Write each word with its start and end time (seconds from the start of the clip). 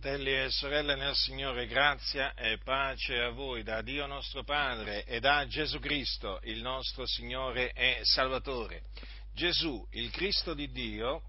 Fratelli 0.00 0.32
e 0.32 0.48
sorelle 0.48 0.96
nel 0.96 1.14
Signore, 1.14 1.66
grazia 1.66 2.32
e 2.32 2.56
pace 2.64 3.20
a 3.20 3.28
voi 3.28 3.62
da 3.62 3.82
Dio 3.82 4.06
nostro 4.06 4.42
Padre 4.44 5.04
e 5.04 5.20
da 5.20 5.46
Gesù 5.46 5.78
Cristo, 5.78 6.40
il 6.44 6.62
nostro 6.62 7.04
Signore 7.04 7.70
e 7.72 7.98
Salvatore. 8.04 8.84
Gesù, 9.34 9.86
il 9.90 10.10
Cristo 10.10 10.54
di 10.54 10.70
Dio, 10.70 11.24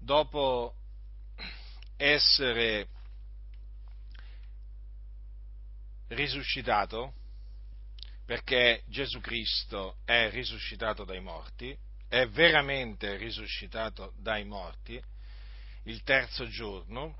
dopo 0.00 0.74
essere 1.96 2.88
risuscitato, 6.08 7.14
perché 8.26 8.82
Gesù 8.88 9.20
Cristo 9.20 9.98
è 10.04 10.28
risuscitato 10.30 11.04
dai 11.04 11.20
morti, 11.20 11.72
è 12.08 12.26
veramente 12.26 13.16
risuscitato 13.16 14.12
dai 14.16 14.42
morti, 14.44 15.00
il 15.84 16.02
terzo 16.02 16.46
giorno, 16.48 17.16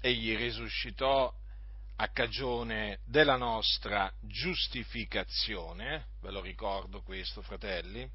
egli 0.00 0.36
risuscitò 0.36 1.32
a 1.96 2.08
cagione 2.08 2.98
della 3.04 3.36
nostra 3.36 4.12
giustificazione, 4.20 6.06
ve 6.20 6.30
lo 6.30 6.40
ricordo 6.40 7.02
questo 7.02 7.42
fratelli, 7.42 8.08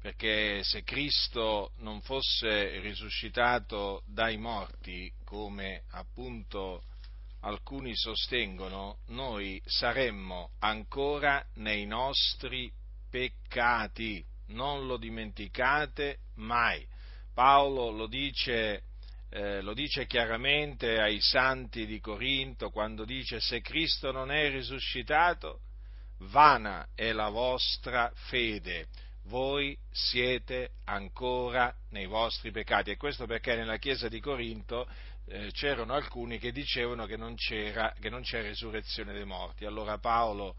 perché 0.00 0.62
se 0.64 0.82
Cristo 0.82 1.72
non 1.78 2.02
fosse 2.02 2.78
risuscitato 2.80 4.02
dai 4.06 4.36
morti, 4.36 5.10
come 5.24 5.84
appunto 5.92 6.82
alcuni 7.40 7.94
sostengono, 7.96 8.98
noi 9.08 9.62
saremmo 9.64 10.50
ancora 10.58 11.42
nei 11.54 11.86
nostri 11.86 12.70
peccati, 13.08 14.22
non 14.48 14.86
lo 14.86 14.96
dimenticate 14.96 16.18
mai. 16.34 16.86
Paolo 17.34 17.90
lo 17.90 18.06
dice, 18.06 18.84
eh, 19.30 19.60
lo 19.60 19.74
dice 19.74 20.06
chiaramente 20.06 21.00
ai 21.00 21.20
santi 21.20 21.84
di 21.84 21.98
Corinto 21.98 22.70
quando 22.70 23.04
dice 23.04 23.40
se 23.40 23.60
Cristo 23.60 24.12
non 24.12 24.30
è 24.30 24.48
risuscitato, 24.50 25.60
vana 26.30 26.86
è 26.94 27.10
la 27.12 27.28
vostra 27.30 28.10
fede, 28.14 28.86
voi 29.24 29.76
siete 29.90 30.74
ancora 30.84 31.74
nei 31.90 32.06
vostri 32.06 32.52
peccati. 32.52 32.92
E 32.92 32.96
questo 32.96 33.26
perché 33.26 33.56
nella 33.56 33.78
chiesa 33.78 34.08
di 34.08 34.20
Corinto 34.20 34.88
eh, 35.26 35.50
c'erano 35.52 35.94
alcuni 35.94 36.38
che 36.38 36.52
dicevano 36.52 37.06
che 37.06 37.16
non, 37.16 37.34
che 37.34 38.10
non 38.10 38.22
c'era 38.22 38.46
risurrezione 38.46 39.12
dei 39.12 39.24
morti. 39.24 39.64
Allora 39.64 39.98
Paolo 39.98 40.54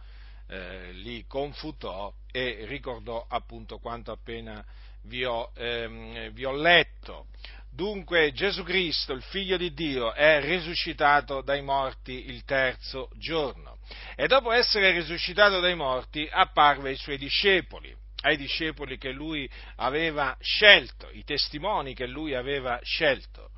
eh, 0.48 0.92
li 0.92 1.26
confutò 1.26 2.14
e 2.32 2.66
ricordò 2.66 3.26
appunto 3.30 3.80
quanto 3.80 4.12
appena 4.12 4.64
vi 5.06 5.26
ho, 5.26 5.52
ehm, 5.56 6.30
vi 6.32 6.46
ho 6.46 6.54
letto. 6.54 7.28
Dunque 7.72 8.32
Gesù 8.32 8.64
Cristo, 8.64 9.12
il 9.12 9.22
figlio 9.22 9.58
di 9.58 9.74
Dio, 9.74 10.14
è 10.14 10.40
risuscitato 10.40 11.42
dai 11.42 11.62
morti 11.62 12.30
il 12.30 12.46
terzo 12.46 13.10
giorno 13.18 13.80
e 14.16 14.28
dopo 14.28 14.52
essere 14.52 14.92
risuscitato 14.92 15.60
dai 15.60 15.76
morti 15.76 16.28
apparve 16.32 16.90
ai 16.90 16.96
suoi 16.96 17.18
discepoli, 17.18 17.94
ai 18.22 18.38
discepoli 18.38 18.98
che 18.98 19.12
lui 19.12 19.50
aveva 19.76 20.38
scelto, 20.40 21.10
i 21.12 21.26
testimoni 21.26 21.94
che 21.94 22.08
lui 22.08 22.34
aveva 22.34 22.80
scelto. 22.82 23.50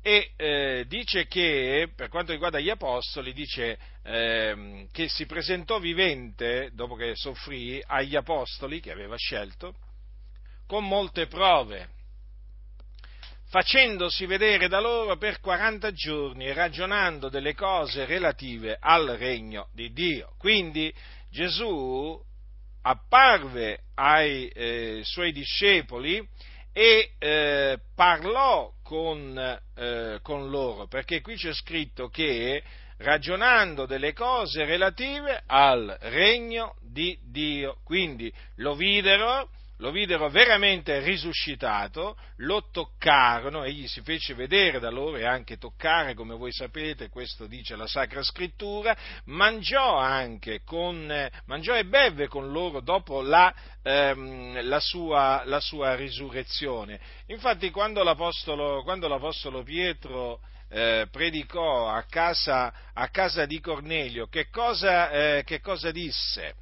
E 0.00 0.32
eh, 0.36 0.84
dice 0.86 1.26
che, 1.26 1.88
per 1.96 2.08
quanto 2.10 2.30
riguarda 2.30 2.60
gli 2.60 2.70
apostoli, 2.70 3.32
dice 3.32 3.78
eh, 4.04 4.86
che 4.92 5.08
si 5.08 5.24
presentò 5.26 5.78
vivente, 5.78 6.70
dopo 6.74 6.94
che 6.94 7.16
soffrì, 7.16 7.82
agli 7.84 8.14
apostoli 8.14 8.80
che 8.80 8.92
aveva 8.92 9.16
scelto, 9.16 9.74
con 10.66 10.86
molte 10.86 11.26
prove, 11.26 11.88
facendosi 13.48 14.26
vedere 14.26 14.68
da 14.68 14.80
loro 14.80 15.16
per 15.16 15.40
40 15.40 15.92
giorni 15.92 16.46
e 16.46 16.52
ragionando 16.52 17.28
delle 17.28 17.54
cose 17.54 18.04
relative 18.04 18.76
al 18.80 19.06
regno 19.18 19.68
di 19.72 19.92
Dio. 19.92 20.34
Quindi 20.38 20.92
Gesù 21.30 22.20
apparve 22.82 23.80
ai 23.94 24.48
eh, 24.48 25.00
suoi 25.04 25.32
discepoli 25.32 26.26
e 26.72 27.12
eh, 27.18 27.78
parlò 27.94 28.72
con, 28.82 29.60
eh, 29.76 30.18
con 30.22 30.50
loro, 30.50 30.88
perché 30.88 31.20
qui 31.20 31.36
c'è 31.36 31.54
scritto 31.54 32.08
che 32.08 32.62
ragionando 32.98 33.86
delle 33.86 34.12
cose 34.12 34.64
relative 34.64 35.42
al 35.46 35.96
regno 36.00 36.74
di 36.80 37.16
Dio. 37.22 37.78
Quindi 37.84 38.32
lo 38.56 38.74
videro, 38.74 39.48
lo 39.78 39.90
videro 39.90 40.28
veramente 40.30 41.00
risuscitato, 41.00 42.16
lo 42.36 42.68
toccarono, 42.70 43.64
egli 43.64 43.88
si 43.88 44.00
fece 44.02 44.34
vedere 44.34 44.78
da 44.78 44.90
loro 44.90 45.16
e 45.16 45.24
anche 45.24 45.56
toccare, 45.56 46.14
come 46.14 46.36
voi 46.36 46.52
sapete, 46.52 47.08
questo 47.08 47.46
dice 47.46 47.74
la 47.74 47.86
Sacra 47.86 48.22
Scrittura, 48.22 48.96
mangiò 49.24 49.96
anche 49.96 50.62
con, 50.64 51.28
mangiò 51.46 51.74
e 51.74 51.84
beve 51.84 52.28
con 52.28 52.52
loro 52.52 52.80
dopo 52.80 53.20
la, 53.20 53.52
ehm, 53.82 54.66
la, 54.68 54.80
sua, 54.80 55.42
la 55.44 55.60
sua, 55.60 55.94
risurrezione. 55.96 57.00
Infatti 57.26 57.70
quando 57.70 58.02
l'Apostolo, 58.04 58.82
quando 58.82 59.08
l'Apostolo 59.08 59.62
Pietro 59.62 60.40
eh, 60.68 61.06
predicò 61.10 61.88
a 61.88 62.04
casa, 62.04 62.72
a 62.92 63.08
casa, 63.08 63.44
di 63.44 63.60
Cornelio, 63.60 64.26
che 64.26 64.48
cosa, 64.50 65.10
eh, 65.10 65.42
che 65.44 65.60
cosa 65.60 65.90
disse? 65.90 66.54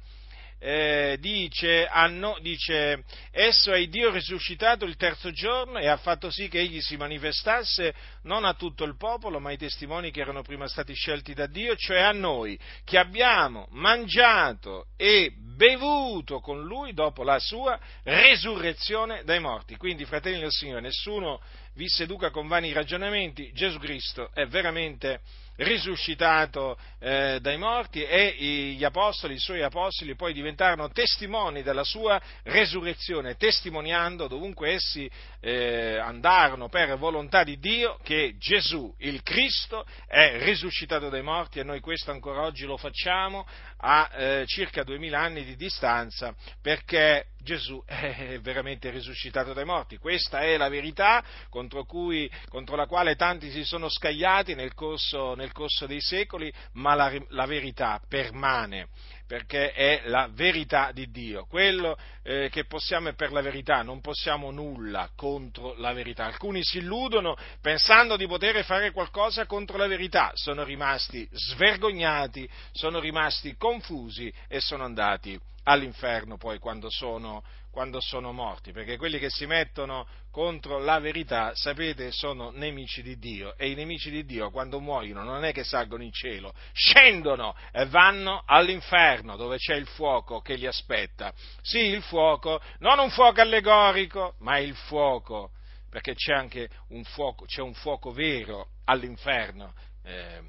Eh, 0.65 1.17
dice, 1.19 1.85
hanno, 1.85 2.37
dice, 2.39 3.03
esso 3.31 3.73
è 3.73 3.85
Dio 3.87 4.11
risuscitato 4.11 4.85
il 4.85 4.95
terzo 4.95 5.31
giorno 5.31 5.77
e 5.77 5.89
ha 5.89 5.97
fatto 5.97 6.31
sì 6.31 6.47
che 6.47 6.59
egli 6.59 6.79
si 6.79 6.95
manifestasse 6.95 7.93
non 8.23 8.45
a 8.45 8.53
tutto 8.53 8.85
il 8.85 8.95
popolo, 8.95 9.41
ma 9.41 9.49
ai 9.49 9.57
testimoni 9.57 10.09
che 10.09 10.21
erano 10.21 10.41
prima 10.41 10.69
stati 10.69 10.93
scelti 10.93 11.33
da 11.33 11.47
Dio, 11.47 11.75
cioè 11.75 11.99
a 11.99 12.13
noi, 12.13 12.57
che 12.85 12.97
abbiamo 12.97 13.67
mangiato 13.71 14.85
e 14.95 15.33
bevuto 15.37 16.39
con 16.39 16.63
lui 16.63 16.93
dopo 16.93 17.23
la 17.23 17.39
sua 17.39 17.77
resurrezione 18.03 19.23
dai 19.25 19.41
morti. 19.41 19.75
Quindi, 19.75 20.05
fratelli 20.05 20.39
del 20.39 20.51
Signore, 20.51 20.79
nessuno 20.79 21.41
vi 21.75 21.89
seduca 21.89 22.29
con 22.29 22.47
vani 22.47 22.71
ragionamenti, 22.71 23.51
Gesù 23.51 23.79
Cristo 23.79 24.29
è 24.33 24.45
veramente 24.45 25.19
risuscitato 25.57 26.77
eh, 26.99 27.39
dai 27.41 27.57
morti 27.57 28.03
e 28.03 28.35
gli 28.75 28.83
apostoli, 28.83 29.35
i 29.35 29.39
suoi 29.39 29.61
apostoli 29.61 30.15
poi 30.15 30.33
diventarono 30.33 30.89
testimoni 30.89 31.61
della 31.61 31.83
sua 31.83 32.19
resurrezione, 32.43 33.35
testimoniando 33.35 34.27
dovunque 34.27 34.73
essi 34.73 35.09
eh, 35.39 35.97
andarono 35.97 36.69
per 36.69 36.97
volontà 36.97 37.43
di 37.43 37.59
Dio 37.59 37.99
che 38.03 38.35
Gesù, 38.37 38.93
il 38.99 39.21
Cristo, 39.21 39.85
è 40.07 40.43
risuscitato 40.43 41.09
dai 41.09 41.21
morti 41.21 41.59
e 41.59 41.63
noi 41.63 41.79
questo 41.79 42.11
ancora 42.11 42.41
oggi 42.41 42.65
lo 42.65 42.77
facciamo 42.77 43.45
a 43.77 44.09
eh, 44.13 44.43
circa 44.47 44.83
duemila 44.83 45.19
anni 45.19 45.43
di 45.43 45.55
distanza 45.55 46.33
perché 46.61 47.27
Gesù 47.43 47.83
è 47.85 48.39
veramente 48.41 48.89
risuscitato 48.89 49.53
dai 49.53 49.65
morti. 49.65 49.97
Questa 49.97 50.39
è 50.39 50.57
la 50.57 50.69
verità 50.69 51.23
contro, 51.49 51.83
cui, 51.83 52.29
contro 52.49 52.75
la 52.75 52.87
quale 52.87 53.15
tanti 53.15 53.51
si 53.51 53.63
sono 53.63 53.89
scagliati 53.89 54.55
nel 54.55 54.73
corso, 54.73 55.35
nel 55.35 55.51
corso 55.51 55.85
dei 55.85 56.01
secoli, 56.01 56.51
ma 56.73 56.95
la, 56.95 57.11
la 57.29 57.45
verità 57.45 58.01
permane 58.07 58.87
perché 59.33 59.71
è 59.71 60.03
la 60.05 60.29
verità 60.31 60.91
di 60.91 61.09
Dio. 61.09 61.47
Quello 61.47 61.97
eh, 62.21 62.49
che 62.51 62.65
possiamo 62.65 63.09
è 63.09 63.15
per 63.15 63.31
la 63.31 63.41
verità, 63.41 63.81
non 63.81 63.99
possiamo 63.99 64.51
nulla 64.51 65.09
contro 65.15 65.73
la 65.77 65.91
verità. 65.91 66.25
Alcuni 66.25 66.63
si 66.63 66.77
illudono 66.77 67.35
pensando 67.59 68.15
di 68.15 68.27
poter 68.27 68.63
fare 68.63 68.91
qualcosa 68.91 69.47
contro 69.47 69.75
la 69.77 69.87
verità, 69.87 70.29
sono 70.35 70.63
rimasti 70.63 71.27
svergognati, 71.31 72.47
sono 72.73 72.99
rimasti 72.99 73.55
confusi 73.57 74.31
e 74.47 74.61
sono 74.61 74.83
andati 74.83 75.35
all'inferno 75.63 76.37
poi 76.37 76.59
quando 76.59 76.91
sono, 76.91 77.43
quando 77.73 77.99
sono 77.99 78.31
morti, 78.31 78.71
perché 78.71 78.97
quelli 78.97 79.17
che 79.17 79.31
si 79.31 79.47
mettono 79.47 80.07
contro 80.29 80.77
la 80.77 80.99
verità, 80.99 81.55
sapete, 81.55 82.11
sono 82.11 82.51
nemici 82.51 83.01
di 83.01 83.17
Dio 83.17 83.57
e 83.57 83.71
i 83.71 83.73
nemici 83.73 84.11
di 84.11 84.25
Dio 84.25 84.51
quando 84.51 84.79
muoiono 84.79 85.23
non 85.23 85.43
è 85.43 85.51
che 85.51 85.63
salgono 85.63 86.03
in 86.03 86.11
cielo, 86.11 86.53
scendono 86.71 87.55
e 87.71 87.87
vanno 87.87 88.43
all'inferno 88.45 89.35
dove 89.37 89.57
c'è 89.57 89.73
il 89.73 89.87
fuoco 89.87 90.39
che 90.39 90.53
li 90.53 90.67
aspetta. 90.67 91.33
Sì, 91.63 91.79
il 91.79 92.03
fuoco, 92.03 92.61
non 92.77 92.99
un 92.99 93.09
fuoco 93.09 93.41
allegorico, 93.41 94.35
ma 94.41 94.59
il 94.59 94.75
fuoco, 94.75 95.49
perché 95.89 96.13
c'è 96.13 96.33
anche 96.33 96.69
un 96.89 97.03
fuoco, 97.03 97.45
c'è 97.45 97.61
un 97.61 97.73
fuoco 97.73 98.11
vero 98.11 98.67
all'inferno, 98.85 99.73
eh, 100.03 100.39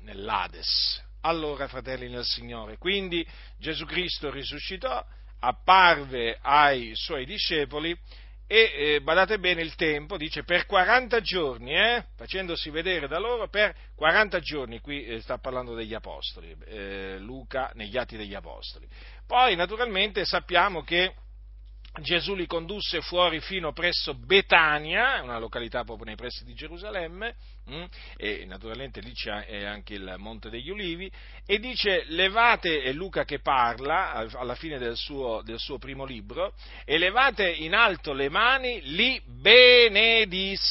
nell'Ades, 0.00 1.02
allora, 1.20 1.68
fratelli 1.68 2.08
nel 2.08 2.24
Signore, 2.24 2.78
quindi 2.78 3.26
Gesù 3.58 3.84
Cristo 3.84 4.30
risuscitò, 4.30 5.04
apparve 5.40 6.38
ai 6.40 6.92
suoi 6.94 7.24
discepoli 7.24 7.96
e 8.46 8.72
eh, 8.76 9.00
badate 9.00 9.38
bene 9.38 9.62
il 9.62 9.74
tempo, 9.74 10.16
dice 10.16 10.44
per 10.44 10.66
40 10.66 11.20
giorni, 11.20 11.74
eh, 11.74 12.04
facendosi 12.16 12.70
vedere 12.70 13.08
da 13.08 13.18
loro 13.18 13.48
per 13.48 13.74
40 13.96 14.38
giorni, 14.40 14.80
qui 14.80 15.04
eh, 15.04 15.20
sta 15.20 15.38
parlando 15.38 15.74
degli 15.74 15.94
apostoli, 15.94 16.54
eh, 16.66 17.16
Luca 17.18 17.70
negli 17.74 17.96
atti 17.96 18.16
degli 18.16 18.34
apostoli. 18.34 18.86
Poi 19.26 19.56
naturalmente 19.56 20.24
sappiamo 20.24 20.82
che 20.82 21.14
Gesù 22.00 22.34
li 22.34 22.46
condusse 22.46 23.00
fuori 23.02 23.40
fino 23.40 23.72
presso 23.72 24.14
Betania, 24.14 25.22
una 25.22 25.38
località 25.38 25.84
proprio 25.84 26.06
nei 26.06 26.16
pressi 26.16 26.44
di 26.44 26.52
Gerusalemme? 26.52 27.36
Mm, 27.70 27.84
e 28.16 28.44
naturalmente 28.46 29.00
lì 29.00 29.12
c'è 29.12 29.64
anche 29.64 29.94
il 29.94 30.14
Monte 30.18 30.50
degli 30.50 30.70
Ulivi, 30.70 31.08
e 31.46 31.60
dice, 31.60 32.02
levate, 32.08 32.82
è 32.82 32.92
Luca 32.92 33.24
che 33.24 33.38
parla 33.38 34.10
alla 34.10 34.56
fine 34.56 34.78
del 34.78 34.96
suo, 34.96 35.40
del 35.42 35.60
suo 35.60 35.78
primo 35.78 36.04
libro, 36.04 36.54
e 36.84 36.98
levate 36.98 37.48
in 37.48 37.74
alto 37.74 38.12
le 38.12 38.28
mani, 38.28 38.80
li 38.94 39.22
benedisse. 39.24 40.62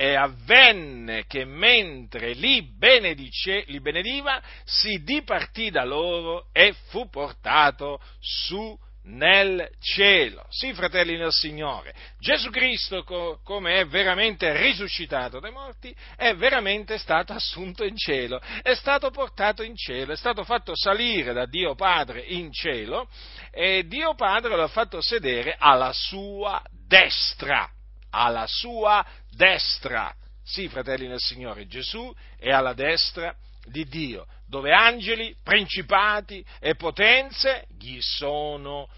E 0.00 0.14
avvenne 0.14 1.24
che 1.26 1.44
mentre 1.44 2.32
li, 2.34 2.62
benedice, 2.62 3.64
li 3.66 3.80
benediva, 3.80 4.40
si 4.64 5.02
dipartì 5.02 5.70
da 5.70 5.84
loro 5.84 6.50
e 6.52 6.72
fu 6.90 7.08
portato 7.08 8.00
su 8.20 8.78
nel 9.08 9.70
cielo. 9.80 10.44
Sì, 10.48 10.72
fratelli 10.72 11.16
nel 11.16 11.32
Signore, 11.32 11.94
Gesù 12.18 12.50
Cristo, 12.50 13.02
co- 13.04 13.40
come 13.42 13.80
è 13.80 13.86
veramente 13.86 14.56
risuscitato 14.56 15.40
dai 15.40 15.52
morti, 15.52 15.94
è 16.16 16.34
veramente 16.34 16.98
stato 16.98 17.32
assunto 17.32 17.84
in 17.84 17.96
cielo, 17.96 18.40
è 18.62 18.74
stato 18.74 19.10
portato 19.10 19.62
in 19.62 19.76
cielo, 19.76 20.12
è 20.12 20.16
stato 20.16 20.44
fatto 20.44 20.72
salire 20.74 21.32
da 21.32 21.46
Dio 21.46 21.74
Padre 21.74 22.20
in 22.20 22.52
cielo 22.52 23.08
e 23.50 23.86
Dio 23.86 24.14
Padre 24.14 24.56
lo 24.56 24.62
ha 24.62 24.68
fatto 24.68 25.00
sedere 25.00 25.56
alla 25.58 25.92
sua 25.92 26.62
destra, 26.86 27.68
alla 28.10 28.46
sua 28.46 29.04
destra. 29.30 30.14
Sì, 30.44 30.68
fratelli 30.68 31.06
nel 31.06 31.20
Signore, 31.20 31.66
Gesù 31.66 32.12
è 32.38 32.50
alla 32.50 32.72
destra 32.72 33.34
di 33.64 33.84
Dio, 33.84 34.26
dove 34.48 34.72
angeli, 34.72 35.36
principati 35.42 36.42
e 36.58 36.74
potenze 36.74 37.66
gli 37.78 38.00
sono 38.00 38.88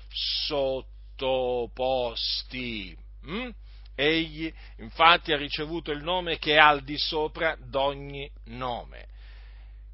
sottoposti. 0.46 1.36
Mm? 3.26 3.48
Egli 3.94 4.50
infatti 4.78 5.32
ha 5.32 5.36
ricevuto 5.36 5.90
il 5.90 6.02
nome 6.02 6.38
che 6.38 6.54
è 6.54 6.58
al 6.58 6.82
di 6.82 6.96
sopra 6.96 7.56
d'ogni 7.58 8.30
nome. 8.44 9.08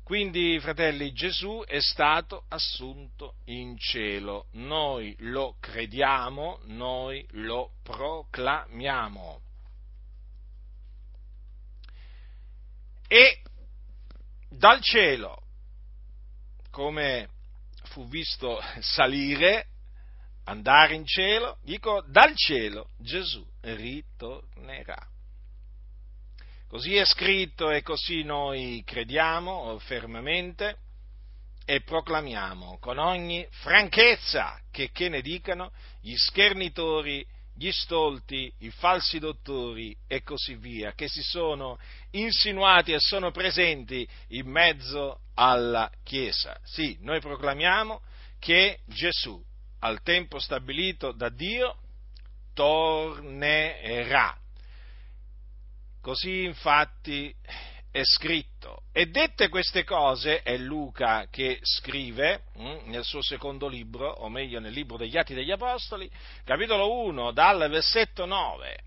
Quindi, 0.04 0.60
fratelli, 0.60 1.12
Gesù 1.12 1.64
è 1.66 1.80
stato 1.80 2.44
assunto 2.48 3.34
in 3.46 3.76
cielo. 3.76 4.46
Noi 4.52 5.16
lo 5.18 5.56
crediamo, 5.58 6.60
noi 6.66 7.26
lo 7.30 7.72
proclamiamo. 7.82 9.40
E 13.08 13.40
dal 14.48 14.80
cielo, 14.80 15.45
come 16.76 17.30
fu 17.84 18.06
visto 18.06 18.62
salire, 18.80 19.68
andare 20.44 20.94
in 20.94 21.06
cielo, 21.06 21.56
dico 21.62 22.04
dal 22.06 22.36
cielo 22.36 22.90
Gesù 22.98 23.42
ritornerà. 23.62 25.08
Così 26.68 26.96
è 26.96 27.06
scritto 27.06 27.70
e 27.70 27.80
così 27.80 28.24
noi 28.24 28.82
crediamo 28.84 29.78
fermamente 29.78 30.80
e 31.64 31.80
proclamiamo 31.80 32.76
con 32.78 32.98
ogni 32.98 33.46
franchezza 33.52 34.60
che, 34.70 34.90
che 34.90 35.08
ne 35.08 35.22
dicano 35.22 35.72
gli 36.02 36.14
schernitori 36.14 37.26
gli 37.58 37.70
stolti, 37.72 38.52
i 38.58 38.70
falsi 38.70 39.18
dottori 39.18 39.96
e 40.06 40.22
così 40.22 40.56
via, 40.56 40.92
che 40.92 41.08
si 41.08 41.22
sono 41.22 41.78
insinuati 42.10 42.92
e 42.92 43.00
sono 43.00 43.30
presenti 43.30 44.06
in 44.28 44.46
mezzo 44.46 45.20
alla 45.34 45.90
Chiesa. 46.02 46.58
Sì, 46.62 46.98
noi 47.00 47.20
proclamiamo 47.20 48.02
che 48.38 48.80
Gesù, 48.84 49.42
al 49.80 50.02
tempo 50.02 50.38
stabilito 50.38 51.12
da 51.12 51.30
Dio, 51.30 51.78
tornerà. 52.52 54.36
Così 56.00 56.44
infatti 56.44 57.34
è 57.96 58.04
scritto. 58.04 58.82
E 58.92 59.06
dette 59.06 59.48
queste 59.48 59.82
cose, 59.82 60.42
è 60.42 60.58
Luca 60.58 61.28
che 61.30 61.58
scrive 61.62 62.42
hm, 62.52 62.90
nel 62.90 63.04
suo 63.04 63.22
secondo 63.22 63.68
libro, 63.68 64.10
o 64.10 64.28
meglio 64.28 64.60
nel 64.60 64.74
libro 64.74 64.98
degli 64.98 65.16
Atti 65.16 65.32
degli 65.32 65.50
Apostoli, 65.50 66.10
capitolo 66.44 67.04
1, 67.04 67.32
dal 67.32 67.70
versetto 67.70 68.26
9. 68.26 68.78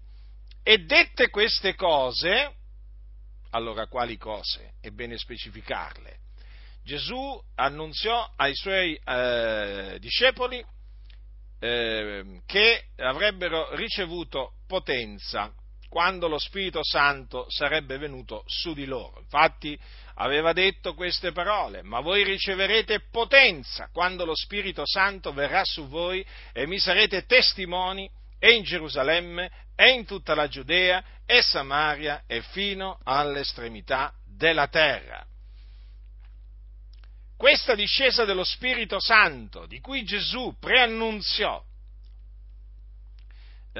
E 0.62 0.78
dette 0.86 1.32
queste 1.32 1.74
cose, 1.74 2.54
allora 3.50 3.88
quali 3.88 4.16
cose? 4.16 4.74
È 4.80 4.90
bene 4.92 5.18
specificarle. 5.18 6.20
Gesù 6.84 7.42
annunziò 7.56 8.32
ai 8.36 8.54
suoi 8.54 8.94
eh, 8.94 9.98
discepoli 10.00 10.64
eh, 11.60 12.42
che 12.46 12.90
avrebbero 12.98 13.74
ricevuto 13.76 14.54
potenza 14.68 15.52
quando 15.90 16.28
lo 16.28 16.38
Spirito 16.38 16.84
Santo 16.84 17.50
sarebbe 17.50 17.98
venuto 17.98 18.44
su 18.46 18.74
di 18.74 18.86
loro. 18.86 19.20
Infatti 19.20 19.78
aveva 20.16 20.54
detto 20.54 20.94
queste 20.94 21.32
parole, 21.32 21.82
ma 21.82 22.00
voi 22.00 22.24
riceverete 22.24 23.08
potenza 23.12 23.90
quando 23.92 24.24
lo 24.24 24.36
Spirito 24.36 24.86
Santo 24.86 25.34
verrà 25.34 25.64
su 25.66 25.88
voi 25.88 26.26
e 26.54 26.68
mi 26.68 26.80
sarete 26.80 27.26
testimoni 27.26 28.10
e 28.38 28.54
in 28.54 28.64
Gerusalemme 28.64 29.50
e 29.76 29.90
in 29.90 30.06
tutta 30.06 30.36
la 30.36 30.48
Giudea 30.48 31.04
e 31.26 31.42
Samaria 31.42 32.24
e 32.28 32.42
fino 32.42 33.00
all'estremità 33.04 34.14
della 34.26 34.68
terra. 34.68 35.26
Questa 37.36 37.74
discesa 37.74 38.26
dello 38.26 38.44
Spirito 38.44 39.00
Santo, 39.00 39.66
di 39.66 39.80
cui 39.80 40.04
Gesù 40.04 40.56
preannunziò 40.60 41.64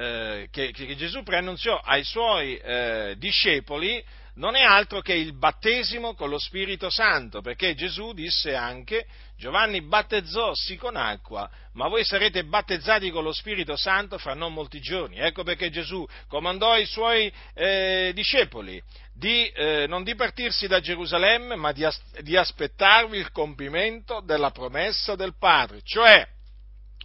eh, 0.00 0.48
che, 0.50 0.72
che, 0.72 0.96
Gesù 0.96 1.22
preannunziò 1.22 1.76
ai 1.76 2.04
suoi 2.04 2.56
eh, 2.56 3.14
discepoli 3.18 4.02
non 4.36 4.56
è 4.56 4.62
altro 4.62 5.02
che 5.02 5.12
il 5.12 5.36
battesimo 5.36 6.14
con 6.14 6.30
lo 6.30 6.38
Spirito 6.38 6.88
Santo, 6.88 7.42
perché 7.42 7.74
Gesù 7.74 8.14
disse 8.14 8.54
anche, 8.54 9.06
Giovanni 9.36 9.82
battezzò 9.82 10.54
sì 10.54 10.76
con 10.76 10.96
acqua, 10.96 11.50
ma 11.74 11.88
voi 11.88 12.04
sarete 12.04 12.44
battezzati 12.44 13.10
con 13.10 13.24
lo 13.24 13.32
Spirito 13.32 13.76
Santo 13.76 14.16
fra 14.16 14.32
non 14.32 14.54
molti 14.54 14.80
giorni. 14.80 15.18
Ecco 15.18 15.42
perché 15.42 15.68
Gesù 15.68 16.06
comandò 16.28 16.72
ai 16.72 16.86
suoi 16.86 17.30
eh, 17.52 18.12
discepoli 18.14 18.82
di 19.12 19.48
eh, 19.48 19.84
non 19.86 20.02
dipartirsi 20.02 20.66
da 20.66 20.80
Gerusalemme, 20.80 21.56
ma 21.56 21.72
di, 21.72 21.84
as- 21.84 22.20
di 22.20 22.36
aspettarvi 22.36 23.18
il 23.18 23.32
compimento 23.32 24.22
della 24.24 24.50
promessa 24.50 25.14
del 25.16 25.36
Padre, 25.38 25.80
cioè 25.84 26.26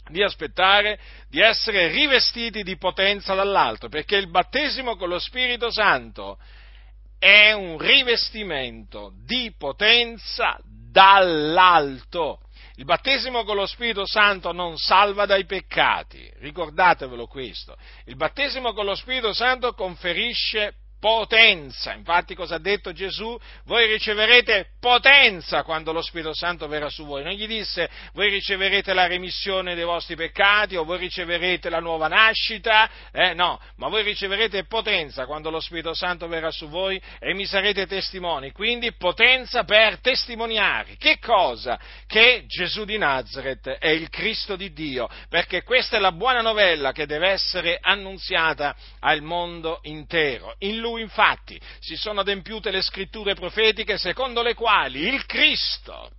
di 0.10 0.22
aspettare 0.22 1.00
di 1.30 1.40
essere 1.40 1.88
rivestiti 1.88 2.64
di 2.64 2.78
potenza 2.78 3.34
dall'alto, 3.34 3.90
perché 3.90 4.18
il 4.18 4.30
battesimo 4.30 4.96
con 4.96 5.10
lo 5.10 5.20
Spirito 5.20 5.72
Santo 5.72 6.38
è 7.18 7.52
un 7.54 7.78
rivestimento 7.78 9.14
di 9.26 9.54
potenza 9.58 10.60
dall'alto. 10.64 12.40
Il 12.76 12.86
battesimo 12.86 13.44
con 13.44 13.56
lo 13.56 13.66
Spirito 13.66 14.06
Santo 14.06 14.52
non 14.52 14.78
salva 14.78 15.26
dai 15.26 15.46
peccati, 15.46 16.30
ricordatevelo 16.40 17.26
questo. 17.26 17.76
Il 18.06 18.16
battesimo 18.16 18.74
con 18.74 18.86
lo 18.86 18.96
Spirito 18.96 19.34
Santo 19.34 19.74
conferisce 19.74 20.76
potenza. 21.06 21.94
Infatti 21.94 22.34
cosa 22.34 22.56
ha 22.56 22.60
detto 22.60 22.92
Gesù? 22.92 23.38
Voi 23.66 23.86
riceverete 23.86 24.70
potenza 24.80 25.62
quando 25.62 25.92
lo 25.92 26.02
Spirito 26.02 26.34
Santo 26.34 26.68
verrà 26.68 26.90
su 26.90 27.06
voi. 27.06 27.22
Non 27.22 27.34
gli 27.34 27.46
disse 27.46 27.88
voi 28.14 28.32
riceverete 28.32 28.92
la 28.92 29.06
remissione 29.06 29.76
dei 29.76 29.84
vostri 29.84 30.16
peccati 30.16 30.76
o 30.76 30.84
voi 30.84 30.98
riceverete 30.98 31.70
la 31.70 31.80
nuova 31.80 32.08
nascita, 32.08 32.90
eh, 33.12 33.36
no, 33.36 33.62
ma 33.76 33.88
voi 33.88 34.02
riceverete 34.02 34.66
potenza 34.66 35.28
quando 35.28 35.52
lo 35.52 35.60
Spirito 35.60 35.94
Santo 35.94 36.28
verrà 36.28 36.50
su 36.50 36.70
voi 36.70 37.00
e 37.20 37.36
mi 37.36 37.46
sarete 37.46 37.86
testimoni. 37.86 38.52
Quindi 38.52 38.92
potenza 38.96 39.64
per 39.64 40.00
testimoniare. 40.00 40.96
Che 40.98 41.20
cosa? 41.20 41.80
Che 42.08 42.46
Gesù 42.48 42.84
di 42.84 42.98
Nazareth 42.98 43.70
è 43.78 43.90
il 43.90 44.10
Cristo 44.10 44.56
di 44.56 44.74
Dio, 44.74 45.08
perché 45.30 45.62
questa 45.62 45.98
è 45.98 46.00
la 46.00 46.12
buona 46.12 46.42
novella 46.42 46.92
che 46.94 47.06
deve 47.06 47.28
essere 47.28 47.78
annunziata 47.80 48.76
al 49.02 49.22
mondo 49.22 49.82
intero. 49.84 50.56
In 50.60 50.80
lui 50.80 50.94
infatti 51.02 51.60
si 51.80 51.96
sono 51.96 52.22
adempiute 52.22 52.72
le 52.72 52.82
scritture 52.82 53.36
profetiche 53.36 53.98
secondo 53.98 54.42
le 54.42 54.54
quali 54.54 55.08
il 55.08 55.26
Cristo 55.26 56.12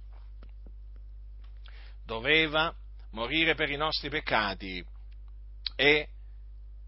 doveva 2.04 2.74
morire 3.10 3.54
per 3.54 3.70
i 3.70 3.76
nostri 3.76 4.08
peccati 4.08 4.84
e 5.74 6.08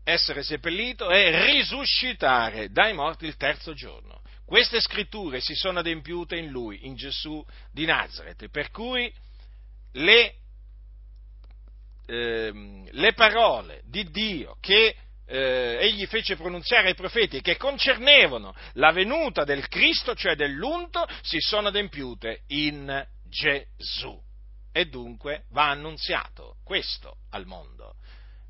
essere 0.04 0.42
seppellito 0.42 1.10
e 1.10 1.44
risuscitare 1.44 2.70
dai 2.70 2.94
morti 2.94 3.26
il 3.26 3.36
terzo 3.36 3.74
giorno. 3.74 4.22
Queste 4.46 4.80
scritture 4.80 5.40
si 5.40 5.54
sono 5.54 5.80
adempiute 5.80 6.36
in 6.36 6.48
lui, 6.48 6.86
in 6.86 6.94
Gesù 6.94 7.44
di 7.70 7.84
Nazareth, 7.84 8.48
per 8.48 8.70
cui 8.70 9.12
le, 9.92 10.34
eh, 12.06 12.84
le 12.90 13.12
parole 13.12 13.82
di 13.84 14.08
Dio 14.10 14.56
che 14.60 14.96
eh, 15.28 15.78
egli 15.80 16.06
fece 16.06 16.36
pronunziare 16.36 16.88
ai 16.88 16.94
profeti 16.94 17.40
che 17.40 17.56
concernevano 17.56 18.54
la 18.74 18.92
venuta 18.92 19.44
del 19.44 19.68
Cristo, 19.68 20.14
cioè 20.14 20.34
dell'unto, 20.34 21.06
si 21.22 21.38
sono 21.40 21.68
adempiute 21.68 22.42
in 22.48 23.06
Gesù. 23.28 24.18
E 24.72 24.86
dunque 24.86 25.44
va 25.50 25.70
annunziato 25.70 26.56
questo 26.64 27.16
al 27.30 27.46
mondo. 27.46 27.94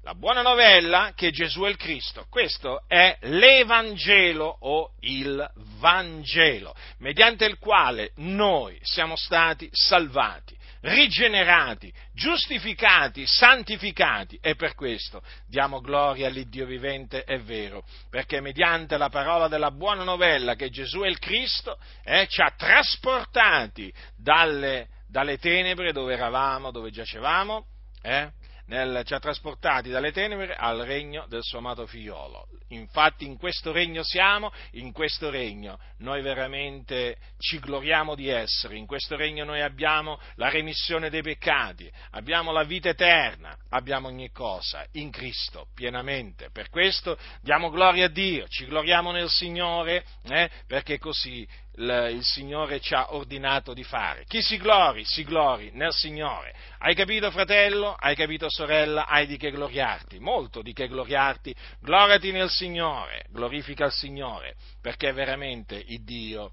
la 0.02 0.14
buona 0.14 0.40
novella 0.40 1.12
che 1.14 1.30
Gesù 1.30 1.62
è 1.62 1.68
il 1.68 1.76
Cristo. 1.76 2.26
Questo 2.30 2.84
è 2.86 3.18
l'Evangelo 3.22 4.56
o 4.60 4.92
il 5.00 5.50
Vangelo, 5.78 6.74
mediante 6.98 7.44
il 7.44 7.58
quale 7.58 8.12
noi 8.16 8.78
siamo 8.82 9.16
stati 9.16 9.68
salvati, 9.70 10.56
rigenerati, 10.80 11.92
giustificati, 12.12 13.26
santificati. 13.26 14.38
E 14.40 14.54
per 14.54 14.74
questo 14.74 15.22
diamo 15.46 15.80
gloria 15.80 16.28
all'Iddio 16.28 16.66
vivente 16.66 17.24
e 17.24 17.38
vero, 17.38 17.84
perché 18.10 18.40
mediante 18.40 18.96
la 18.96 19.08
parola 19.08 19.48
della 19.48 19.70
buona 19.70 20.04
novella 20.04 20.54
che 20.54 20.70
Gesù 20.70 21.00
è 21.00 21.08
il 21.08 21.18
Cristo 21.18 21.78
eh, 22.04 22.26
ci 22.28 22.40
ha 22.40 22.52
trasportati 22.56 23.92
dalle, 24.16 24.88
dalle 25.08 25.38
tenebre 25.38 25.92
dove 25.92 26.14
eravamo, 26.14 26.70
dove 26.70 26.90
giacevamo, 26.90 27.66
eh, 28.02 28.30
nel, 28.68 29.02
ci 29.04 29.14
ha 29.14 29.18
trasportati 29.18 29.90
dalle 29.90 30.12
tenebre 30.12 30.54
al 30.54 30.78
regno 30.80 31.26
del 31.28 31.42
suo 31.42 31.58
amato 31.58 31.86
figliolo. 31.86 32.46
Infatti 32.68 33.24
in 33.24 33.38
questo 33.38 33.72
regno 33.72 34.02
siamo, 34.02 34.52
in 34.72 34.92
questo 34.92 35.30
regno 35.30 35.78
noi 35.98 36.20
veramente 36.22 37.16
ci 37.38 37.58
gloriamo 37.58 38.14
di 38.14 38.28
essere, 38.28 38.76
in 38.76 38.86
questo 38.86 39.16
regno 39.16 39.44
noi 39.44 39.62
abbiamo 39.62 40.20
la 40.34 40.50
remissione 40.50 41.08
dei 41.08 41.22
peccati, 41.22 41.90
abbiamo 42.10 42.52
la 42.52 42.64
vita 42.64 42.90
eterna, 42.90 43.56
abbiamo 43.70 44.08
ogni 44.08 44.30
cosa 44.30 44.84
in 44.92 45.10
Cristo 45.10 45.68
pienamente. 45.74 46.50
Per 46.50 46.68
questo 46.68 47.16
diamo 47.40 47.70
gloria 47.70 48.06
a 48.06 48.10
Dio, 48.10 48.46
ci 48.48 48.66
gloriamo 48.66 49.12
nel 49.12 49.30
Signore, 49.30 50.04
eh, 50.24 50.50
perché 50.66 50.98
così 50.98 51.46
il 51.78 52.24
Signore 52.24 52.80
ci 52.80 52.94
ha 52.94 53.14
ordinato 53.14 53.72
di 53.72 53.84
fare. 53.84 54.24
Chi 54.26 54.42
si 54.42 54.56
glori, 54.56 55.04
si 55.04 55.22
glori 55.24 55.70
nel 55.74 55.92
Signore. 55.92 56.54
Hai 56.78 56.94
capito 56.94 57.30
fratello? 57.30 57.94
Hai 57.94 58.16
capito 58.16 58.50
sorella? 58.50 59.06
Hai 59.06 59.26
di 59.26 59.36
che 59.36 59.50
gloriarti, 59.50 60.18
molto 60.18 60.60
di 60.60 60.72
che 60.72 60.88
gloriarti. 60.88 61.54
Gloriati 61.80 62.32
nel 62.32 62.50
Signore, 62.50 63.26
glorifica 63.30 63.86
il 63.86 63.92
Signore, 63.92 64.56
perché 64.80 65.12
veramente 65.12 65.82
il 65.86 66.02
Dio 66.02 66.52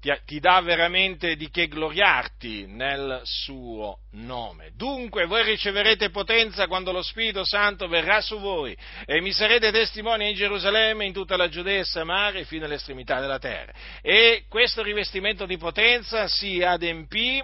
ti, 0.00 0.10
ti, 0.24 0.40
dà 0.40 0.60
veramente 0.60 1.36
di 1.36 1.50
che 1.50 1.68
gloriarti 1.68 2.66
nel 2.66 3.20
suo 3.24 3.98
nome. 4.12 4.72
Dunque 4.74 5.26
voi 5.26 5.44
riceverete 5.44 6.10
potenza 6.10 6.66
quando 6.66 6.90
lo 6.90 7.02
Spirito 7.02 7.44
Santo 7.44 7.86
verrà 7.86 8.20
su 8.20 8.38
voi 8.38 8.76
e 9.04 9.20
mi 9.20 9.32
sarete 9.32 9.70
testimoni 9.70 10.30
in 10.30 10.34
Gerusalemme, 10.34 11.04
in 11.04 11.12
tutta 11.12 11.36
la 11.36 11.48
Giudea 11.48 11.80
e 11.80 11.84
Samaria 11.84 12.44
fino 12.44 12.64
all'estremità 12.64 13.20
della 13.20 13.38
terra. 13.38 13.72
E 14.00 14.44
questo 14.48 14.82
rivestimento 14.82 15.44
di 15.46 15.58
potenza 15.58 16.26
si 16.28 16.62
adempì 16.62 17.42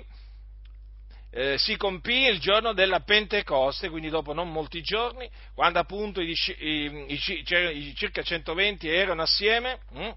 eh, 1.36 1.58
si 1.58 1.76
compì 1.76 2.28
il 2.28 2.40
giorno 2.40 2.72
della 2.72 3.00
Pentecoste, 3.00 3.90
quindi 3.90 4.08
dopo 4.08 4.32
non 4.32 4.50
molti 4.50 4.80
giorni, 4.80 5.28
quando 5.54 5.78
appunto 5.78 6.22
i, 6.22 6.34
i, 6.60 7.04
i, 7.08 7.22
i 7.88 7.94
circa 7.94 8.22
120 8.22 8.88
erano 8.88 9.20
assieme. 9.20 9.80
Hm? 9.92 10.10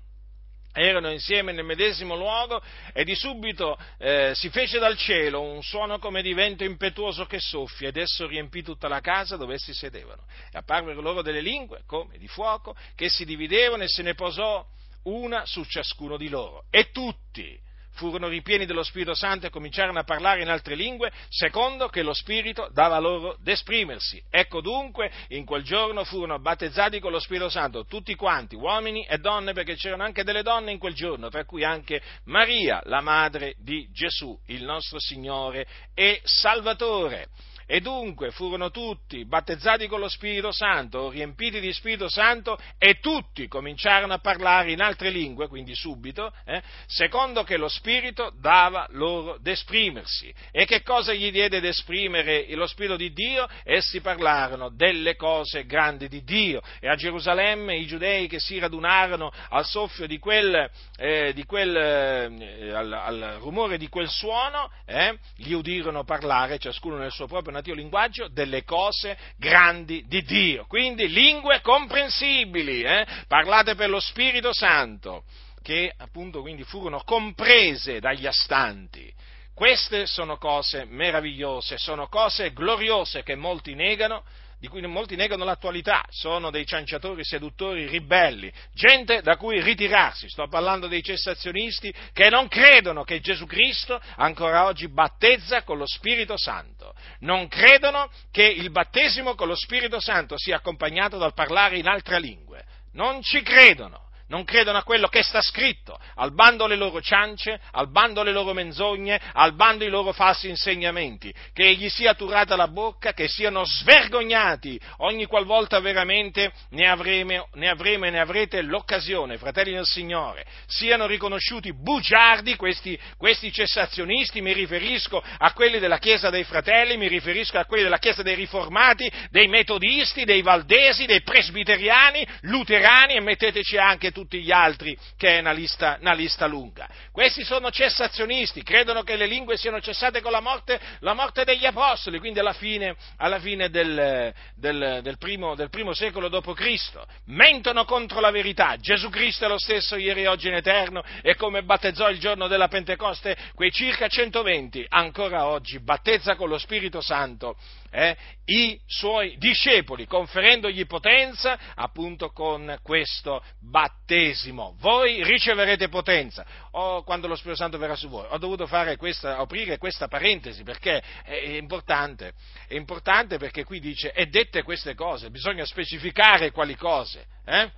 Erano 0.74 1.12
insieme 1.12 1.52
nel 1.52 1.66
medesimo 1.66 2.16
luogo 2.16 2.62
e 2.94 3.04
di 3.04 3.16
subito 3.16 3.78
eh, 3.98 4.34
si 4.36 4.50
fece 4.50 4.80
dal 4.80 4.98
cielo 4.98 5.42
un 5.42 5.64
suono 5.64 6.00
come 6.00 6.22
di 6.22 6.34
vento 6.34 6.64
impetuoso 6.64 7.26
che 7.26 7.40
soffia 7.40 7.90
ed 7.90 7.98
esso 7.98 8.28
riempì 8.28 8.62
tutta 8.64 8.88
la 8.88 9.00
casa 9.00 9.36
dove 9.36 9.56
essi 9.56 9.74
sedevano. 9.74 10.24
E 10.52 10.58
apparvero 10.58 11.02
loro 11.02 11.22
delle 11.22 11.42
lingue 11.42 11.84
come 11.86 12.18
di 12.18 12.28
fuoco 12.28 12.76
che 12.96 13.10
si 13.10 13.26
dividevano 13.26 13.84
e 13.84 13.88
se 13.88 14.04
ne 14.04 14.14
posò 14.14 14.66
una 15.04 15.46
su 15.46 15.64
ciascuno 15.64 16.18
di 16.18 16.30
loro. 16.30 16.66
E 16.70 16.92
tutti 16.92 17.68
furono 17.94 18.28
ripieni 18.28 18.66
dello 18.66 18.84
Spirito 18.84 19.14
Santo 19.14 19.46
e 19.46 19.50
cominciarono 19.50 20.00
a 20.00 20.04
parlare 20.04 20.42
in 20.42 20.50
altre 20.50 20.76
lingue, 20.76 21.12
secondo 21.30 21.88
che 21.88 22.02
lo 22.02 22.14
Spirito 22.14 22.70
dava 22.72 23.00
loro 23.00 23.38
d'esprimersi. 23.42 24.22
Ecco 24.30 24.62
dunque, 24.62 25.12
in 25.30 25.46
quel 25.46 25.64
giorno 25.64 26.04
furono 26.04 26.40
battezzati 26.40 27.00
con 27.00 27.12
lo 27.12 27.20
Spirito 27.20 27.50
Santo 27.50 27.86
tutti 27.86 28.16
quanti, 28.16 28.56
uomini 28.56 29.06
e 29.06 29.18
donne, 29.18 29.54
perché 29.54 29.76
c'erano 29.76 30.04
anche 30.04 30.24
delle 30.24 30.44
donne 30.44 30.72
in 30.72 30.78
quel 30.80 30.94
giorno, 30.94 31.30
tra 31.30 31.46
cui 31.46 31.64
anche 31.64 32.02
Maria, 32.26 32.82
la 32.86 33.02
madre 33.02 33.56
di 33.58 33.90
Gesù, 33.92 34.38
il 34.48 34.64
nostro 34.64 35.00
Signore 35.00 35.68
e 35.94 36.22
Salvatore. 36.24 37.28
E 37.72 37.82
dunque 37.82 38.32
furono 38.32 38.72
tutti 38.72 39.24
battezzati 39.26 39.86
con 39.86 40.00
lo 40.00 40.10
Spirito 40.10 40.52
Santo, 40.52 41.12
riempiti 41.12 41.60
di 41.60 41.72
Spirito 41.72 42.10
Santo 42.10 42.58
e 42.80 42.98
tutti 43.00 43.48
cominciarono 43.48 44.12
a 44.12 44.18
parlare 44.18 44.72
in 44.72 44.82
altre 44.82 45.12
lingue, 45.12 45.48
quindi 45.48 45.76
subito, 45.76 46.34
eh, 46.46 46.64
secondo 46.88 47.44
che 47.44 47.58
lo 47.58 47.68
Spirito 47.68 48.34
dava 48.40 48.88
loro 48.94 49.38
d'esprimersi. 49.38 50.34
E 50.50 50.66
che 50.66 50.82
cosa 50.82 51.14
gli 51.14 51.30
diede 51.30 51.60
d'esprimere 51.60 52.48
lo 52.56 52.66
Spirito 52.66 52.96
di 52.96 53.14
Dio? 53.14 53.48
Essi 53.64 54.02
parlarono 54.02 54.70
delle 54.70 55.16
cose 55.16 55.68
grandi 55.68 56.08
di 56.08 56.24
Dio. 56.24 56.62
E 56.80 56.90
a 56.90 56.96
Gerusalemme 56.96 57.76
i 57.76 57.86
giudei 57.86 58.28
che 58.28 58.40
si 58.40 58.58
radunarono 58.58 59.32
al 59.50 59.66
soffio 59.66 60.08
di 60.08 60.18
quel, 60.18 60.68
eh, 60.98 61.34
di 61.36 61.44
quel 61.46 61.76
eh, 61.78 62.72
al, 62.74 62.92
al, 62.92 63.38
rumore 63.40 63.78
di 63.78 63.90
quel 63.90 64.10
suono, 64.10 64.72
eh, 64.88 65.20
li 65.36 65.54
udirono 65.54 66.04
parlare, 66.04 66.58
ciascuno 66.58 66.98
nel 66.98 67.12
suo 67.12 67.28
proprio 67.28 67.58
nativo 67.60 67.76
linguaggio, 67.76 68.28
delle 68.28 68.64
cose 68.64 69.18
grandi 69.38 70.06
di 70.08 70.24
Dio. 70.24 70.66
Quindi 70.68 71.08
lingue 71.10 71.62
comprensibili, 71.62 72.82
eh? 72.82 73.06
parlate 73.28 73.76
per 73.76 73.90
lo 73.90 74.00
Spirito 74.00 74.54
Santo, 74.54 75.24
che 75.62 75.94
appunto 75.98 76.42
quindi 76.42 76.64
furono 76.64 77.02
comprese 77.04 78.00
dagli 78.00 78.26
astanti. 78.26 79.14
Queste 79.54 80.06
sono 80.06 80.38
cose 80.38 80.86
meravigliose, 80.86 81.78
sono 81.78 82.08
cose 82.08 82.54
gloriose 82.54 83.24
che 83.24 83.36
molti 83.36 83.76
negano, 83.76 84.24
di 84.60 84.68
cui 84.68 84.86
molti 84.86 85.16
negano 85.16 85.46
l'attualità, 85.46 86.04
sono 86.10 86.52
dei 86.52 86.66
cianciatori, 86.66 87.24
seduttori, 87.24 87.88
ribelli, 87.88 88.52
gente 88.74 89.22
da 89.22 89.38
cui 89.38 89.62
ritirarsi. 89.62 90.30
Sto 90.30 90.48
parlando 90.48 90.88
dei 90.88 91.02
cessazionisti 91.02 91.94
che 92.12 92.30
non 92.30 92.48
credono 92.48 93.04
che 93.04 93.22
Gesù 93.22 93.46
Cristo 93.46 94.00
ancora 94.18 94.66
oggi 94.66 94.90
battezza 94.90 95.64
con 95.64 95.78
lo 95.78 95.88
Spirito 95.88 96.38
Santo. 96.38 96.94
Non 97.20 97.48
credono 97.48 98.10
che 98.32 98.44
il 98.44 98.70
battesimo 98.70 99.36
con 99.36 99.48
lo 99.48 99.56
Spirito 99.56 100.00
Santo 100.00 100.38
sia 100.38 100.58
accompagnato 100.58 101.18
dal 101.18 101.34
parlare 101.34 101.78
in 101.78 101.88
altre 101.88 102.20
lingue. 102.20 102.66
Non 102.94 103.22
ci 103.22 103.42
credono 103.42 104.09
non 104.30 104.44
credono 104.44 104.78
a 104.78 104.84
quello 104.84 105.08
che 105.08 105.22
sta 105.22 105.42
scritto, 105.42 106.00
al 106.16 106.34
bando 106.34 106.66
le 106.68 106.76
loro 106.76 107.02
ciance, 107.02 107.60
al 107.72 107.90
bando 107.92 108.24
le 108.24 108.32
loro 108.32 108.54
menzogne, 108.54 109.20
al 109.34 109.54
bando 109.54 109.84
i 109.84 109.90
loro 109.90 110.14
falsi 110.14 110.50
insegnamenti, 110.50 111.34
che 111.54 111.74
gli 111.74 111.90
sia 111.90 112.14
turata 112.14 112.56
la 112.56 112.68
bocca, 112.68 113.14
che 113.14 113.28
siano 113.28 113.64
svergognati. 113.66 114.80
Ogni 114.98 115.26
qualvolta 115.26 115.80
veramente 115.80 116.52
ne 116.72 116.88
avremo, 116.88 117.48
ne 117.54 117.70
avremo 117.70 118.06
e 118.06 118.12
ne 118.12 118.20
avrete 118.20 118.62
l'occasione, 118.62 119.38
fratelli 119.38 119.74
del 119.74 119.86
Signore, 119.86 120.46
siano 120.68 121.08
riconosciuti 121.08 121.74
bugiardi 121.74 122.56
questi, 122.56 122.98
questi 123.18 123.52
cessazionisti, 123.52 124.42
mi 124.42 124.54
riferisco 124.54 125.22
a 125.38 125.54
quelli 125.54 125.80
della 125.80 125.98
Chiesa 125.98 126.30
dei 126.30 126.44
Fratelli, 126.44 126.98
mi 126.98 127.08
riferisco 127.08 127.58
a 127.58 127.66
quelli 127.66 127.84
della 127.84 127.98
Chiesa 127.98 128.22
dei 128.22 128.36
Riformati, 128.36 129.12
dei 129.32 129.48
Metodisti, 129.48 130.24
dei 130.24 130.42
Valdesi, 130.42 131.06
dei 131.06 131.24
Presbiteriani, 131.24 132.26
Luterani 132.42 133.16
e 133.16 133.22
metteteci 133.22 133.78
anche 133.78 134.12
tutti 134.12 134.19
gli 134.28 134.52
altri, 134.52 134.98
che 135.18 135.38
è 135.38 135.40
una 135.40 135.52
lista, 135.52 135.98
una 136.00 136.14
lista 136.14 136.46
lunga. 136.46 136.88
Questi 137.12 137.44
sono 137.44 137.72
cessazionisti, 137.72 138.64
credono 138.64 139.04
che 139.04 139.16
le 139.16 139.26
lingue 139.26 139.58
siano 139.58 139.80
cessate 139.80 140.22
con 140.22 140.32
la 140.32 140.40
morte, 140.40 140.80
la 141.00 141.14
morte 141.14 141.44
degli 141.44 141.66
apostoli, 141.66 142.20
quindi 142.20 142.40
alla 142.40 142.54
fine, 142.54 142.96
alla 143.18 143.40
fine 143.40 143.70
del, 143.70 144.34
del, 144.56 145.00
del, 145.02 145.18
primo, 145.18 145.56
del 145.56 145.70
primo 145.70 145.94
secolo 145.94 146.30
d.C. 146.30 147.00
Mentono 147.26 147.86
contro 147.86 148.20
la 148.20 148.32
verità. 148.32 148.76
Gesù 148.78 149.10
Cristo 149.10 149.46
è 149.46 149.48
lo 149.48 149.60
stesso 149.60 149.96
ieri, 149.96 150.26
oggi 150.26 150.48
in 150.48 150.56
eterno 150.56 151.04
e 151.22 151.36
come 151.36 151.64
battezzò 151.64 152.10
il 152.10 152.20
giorno 152.20 152.48
della 152.48 152.68
Pentecoste 152.68 153.38
quei 153.56 153.72
circa 153.72 154.08
120, 154.08 154.86
ancora 154.90 155.48
oggi 155.48 155.80
battezza 155.80 156.36
con 156.36 156.50
lo 156.50 156.58
Spirito 156.58 157.02
Santo 157.02 157.58
eh, 157.92 158.16
i 158.46 158.80
suoi 158.86 159.36
discepoli, 159.38 160.06
conferendogli 160.06 160.86
potenza 160.86 161.58
appunto 161.76 162.32
con 162.32 162.78
questo 162.82 163.44
battesimo. 163.60 164.76
Voi 164.80 165.24
riceverete 165.24 165.90
potenza. 165.90 166.46
O 166.72 167.04
quando 167.04 167.28
lo 167.28 167.36
Spirito 167.36 167.58
Santo 167.58 167.78
verrà 167.78 167.96
su 167.96 168.10
voi. 168.10 168.26
Ho 168.30 168.38
dovuto 168.38 168.68
questa, 168.98 169.38
aprire 169.38 169.78
questa 169.78 170.08
parentesi 170.08 170.64
perché 170.64 171.02
è 171.24 171.34
importante. 171.58 172.34
È 172.68 172.76
importante 172.76 173.38
perché 173.38 173.64
qui 173.64 173.80
dice, 173.80 174.12
e 174.12 174.28
dette 174.28 174.64
queste 174.64 174.96
cose, 174.96 175.30
bisogna 175.30 175.66
specificare 175.66 176.52
quali 176.52 176.76
cose. 176.76 177.26
Eh? 177.46 177.72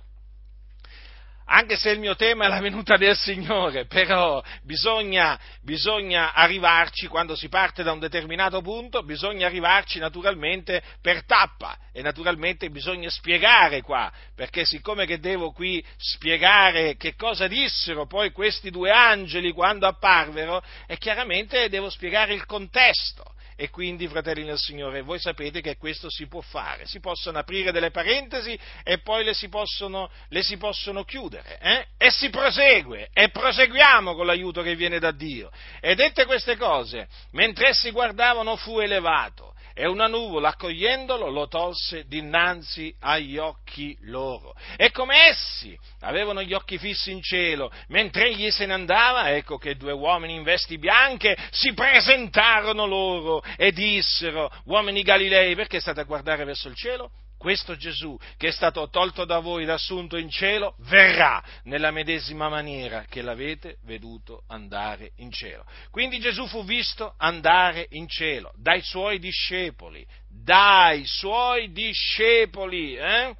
Anche 1.52 1.76
se 1.76 1.90
il 1.90 2.00
mio 2.00 2.16
tema 2.16 2.46
è 2.46 2.48
la 2.48 2.60
venuta 2.60 2.96
del 2.96 3.14
Signore, 3.14 3.84
però 3.84 4.42
bisogna, 4.62 5.38
bisogna, 5.60 6.32
arrivarci, 6.32 7.08
quando 7.08 7.36
si 7.36 7.50
parte 7.50 7.82
da 7.82 7.92
un 7.92 7.98
determinato 7.98 8.62
punto, 8.62 9.02
bisogna 9.02 9.46
arrivarci 9.46 9.98
naturalmente 9.98 10.82
per 11.02 11.26
tappa 11.26 11.76
e 11.92 12.00
naturalmente 12.00 12.70
bisogna 12.70 13.10
spiegare 13.10 13.82
qua, 13.82 14.10
perché 14.34 14.64
siccome 14.64 15.04
che 15.04 15.18
devo 15.18 15.52
qui 15.52 15.84
spiegare 15.98 16.96
che 16.96 17.14
cosa 17.16 17.46
dissero 17.48 18.06
poi 18.06 18.32
questi 18.32 18.70
due 18.70 18.90
angeli 18.90 19.52
quando 19.52 19.86
apparvero, 19.86 20.62
e 20.86 20.96
chiaramente 20.96 21.68
devo 21.68 21.90
spiegare 21.90 22.32
il 22.32 22.46
contesto 22.46 23.34
E 23.56 23.70
quindi, 23.70 24.08
fratelli 24.08 24.44
del 24.44 24.58
Signore, 24.58 25.02
voi 25.02 25.18
sapete 25.18 25.60
che 25.60 25.76
questo 25.76 26.10
si 26.10 26.26
può 26.26 26.40
fare, 26.40 26.86
si 26.86 27.00
possono 27.00 27.38
aprire 27.38 27.72
delle 27.72 27.90
parentesi 27.90 28.58
e 28.82 28.98
poi 28.98 29.24
le 29.24 29.34
si 29.34 29.48
possono, 29.48 30.10
le 30.28 30.42
si 30.42 30.56
possono 30.56 31.04
chiudere, 31.04 31.58
eh? 31.60 31.86
e 31.98 32.10
si 32.10 32.30
prosegue, 32.30 33.10
e 33.12 33.28
proseguiamo 33.30 34.14
con 34.14 34.26
l'aiuto 34.26 34.62
che 34.62 34.74
viene 34.74 34.98
da 34.98 35.12
Dio. 35.12 35.50
E 35.80 35.94
dette 35.94 36.24
queste 36.24 36.56
cose, 36.56 37.08
mentre 37.32 37.68
essi 37.68 37.90
guardavano 37.90 38.56
fu 38.56 38.78
elevato 38.78 39.51
e 39.74 39.86
una 39.86 40.06
nuvola 40.06 40.50
accogliendolo 40.50 41.28
lo 41.28 41.48
tolse 41.48 42.04
dinanzi 42.06 42.94
agli 43.00 43.38
occhi 43.38 43.96
loro. 44.02 44.54
E 44.76 44.90
come 44.90 45.28
essi 45.28 45.78
avevano 46.00 46.42
gli 46.42 46.52
occhi 46.54 46.78
fissi 46.78 47.10
in 47.10 47.22
cielo, 47.22 47.70
mentre 47.88 48.28
egli 48.28 48.50
se 48.50 48.66
ne 48.66 48.74
andava, 48.74 49.30
ecco 49.34 49.58
che 49.58 49.76
due 49.76 49.92
uomini 49.92 50.34
in 50.34 50.42
vesti 50.42 50.78
bianche 50.78 51.36
si 51.50 51.72
presentarono 51.72 52.86
loro 52.86 53.42
e 53.56 53.72
dissero, 53.72 54.50
uomini 54.64 55.02
Galilei, 55.02 55.54
perché 55.54 55.80
state 55.80 56.00
a 56.00 56.04
guardare 56.04 56.44
verso 56.44 56.68
il 56.68 56.74
cielo? 56.74 57.10
Questo 57.42 57.74
Gesù 57.74 58.16
che 58.36 58.48
è 58.48 58.50
stato 58.52 58.88
tolto 58.88 59.24
da 59.24 59.40
voi 59.40 59.64
ed 59.64 59.70
assunto 59.70 60.16
in 60.16 60.30
cielo 60.30 60.76
verrà 60.82 61.42
nella 61.64 61.90
medesima 61.90 62.48
maniera 62.48 63.04
che 63.08 63.20
l'avete 63.20 63.78
veduto 63.82 64.44
andare 64.46 65.10
in 65.16 65.32
cielo. 65.32 65.66
Quindi 65.90 66.20
Gesù 66.20 66.46
fu 66.46 66.62
visto 66.62 67.14
andare 67.18 67.88
in 67.90 68.06
cielo 68.06 68.52
dai 68.54 68.80
suoi 68.80 69.18
discepoli, 69.18 70.06
dai 70.28 71.04
suoi 71.04 71.72
discepoli. 71.72 72.94
Eh? 72.94 73.34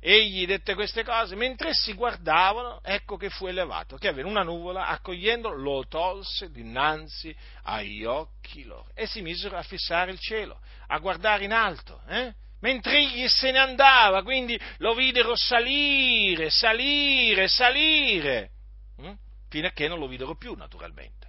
Egli 0.00 0.46
dette 0.46 0.74
queste 0.74 1.04
cose, 1.04 1.34
mentre 1.36 1.70
essi 1.70 1.92
guardavano, 1.92 2.80
ecco 2.82 3.18
che 3.18 3.28
fu 3.28 3.46
elevato, 3.46 3.96
che 3.96 4.08
aveva 4.08 4.30
una 4.30 4.44
nuvola, 4.44 4.86
accogliendolo, 4.86 5.56
lo 5.56 5.86
tolse 5.88 6.50
dinanzi 6.50 7.36
agli 7.64 8.04
occhi 8.04 8.64
loro. 8.64 8.88
E 8.94 9.06
si 9.06 9.20
misero 9.20 9.58
a 9.58 9.62
fissare 9.62 10.10
il 10.10 10.18
cielo, 10.20 10.58
a 10.86 10.98
guardare 10.98 11.44
in 11.44 11.52
alto, 11.52 12.00
eh? 12.08 12.32
Mentre 12.60 12.98
egli 12.98 13.28
se 13.28 13.50
ne 13.50 13.58
andava, 13.58 14.22
quindi 14.22 14.58
lo 14.78 14.94
videro 14.94 15.36
salire, 15.36 16.50
salire, 16.50 17.48
salire, 17.48 18.50
hm? 18.96 19.12
fino 19.48 19.66
a 19.66 19.70
che 19.70 19.88
non 19.88 19.98
lo 19.98 20.06
videro 20.06 20.36
più 20.36 20.54
naturalmente. 20.54 21.26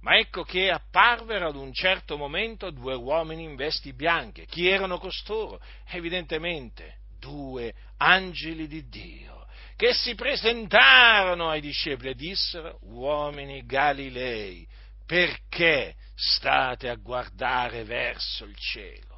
Ma 0.00 0.16
ecco 0.16 0.44
che 0.44 0.70
apparvero 0.70 1.48
ad 1.48 1.56
un 1.56 1.72
certo 1.74 2.16
momento 2.16 2.70
due 2.70 2.94
uomini 2.94 3.44
in 3.44 3.54
vesti 3.54 3.92
bianche. 3.92 4.46
Chi 4.46 4.66
erano 4.66 4.98
costoro? 4.98 5.60
Evidentemente 5.88 7.00
due 7.18 7.74
angeli 7.98 8.66
di 8.66 8.88
Dio, 8.88 9.46
che 9.76 9.92
si 9.92 10.14
presentarono 10.14 11.50
ai 11.50 11.60
discepoli 11.60 12.10
e 12.10 12.14
dissero, 12.14 12.78
uomini 12.84 13.64
Galilei, 13.66 14.66
perché 15.04 15.96
state 16.14 16.88
a 16.88 16.94
guardare 16.94 17.84
verso 17.84 18.44
il 18.44 18.56
cielo? 18.56 19.09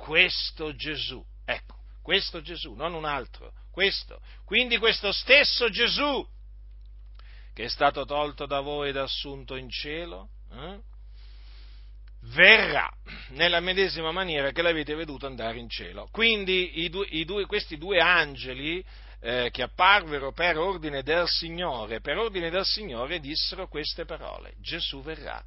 Questo 0.00 0.74
Gesù, 0.74 1.22
ecco, 1.44 1.76
questo 2.02 2.40
Gesù, 2.40 2.72
non 2.72 2.94
un 2.94 3.04
altro, 3.04 3.52
questo. 3.70 4.20
Quindi 4.44 4.78
questo 4.78 5.12
stesso 5.12 5.68
Gesù 5.68 6.26
che 7.52 7.64
è 7.64 7.68
stato 7.68 8.06
tolto 8.06 8.46
da 8.46 8.60
voi 8.60 8.88
ed 8.88 8.96
assunto 8.96 9.54
in 9.56 9.68
cielo, 9.68 10.30
eh, 10.50 10.78
verrà 12.32 12.90
nella 13.30 13.60
medesima 13.60 14.12
maniera 14.12 14.50
che 14.50 14.62
l'avete 14.62 14.94
veduto 14.94 15.26
andare 15.26 15.58
in 15.58 15.68
cielo. 15.68 16.08
Quindi 16.10 16.80
i 16.80 16.88
due, 16.88 17.06
i 17.10 17.24
due, 17.24 17.46
questi 17.46 17.76
due 17.76 17.98
angeli 17.98 18.84
eh, 19.20 19.50
che 19.50 19.62
apparvero 19.62 20.32
per 20.32 20.56
ordine 20.56 21.02
del 21.02 21.26
Signore, 21.28 22.00
per 22.00 22.16
ordine 22.16 22.50
del 22.50 22.64
Signore 22.64 23.20
dissero 23.20 23.68
queste 23.68 24.04
parole, 24.04 24.54
Gesù 24.58 25.02
verrà 25.02 25.42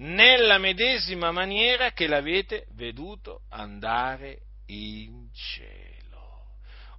nella 0.00 0.58
medesima 0.58 1.30
maniera 1.30 1.92
che 1.92 2.06
l'avete 2.06 2.66
veduto 2.74 3.42
andare 3.50 4.40
in 4.66 5.28
cielo. 5.34 5.88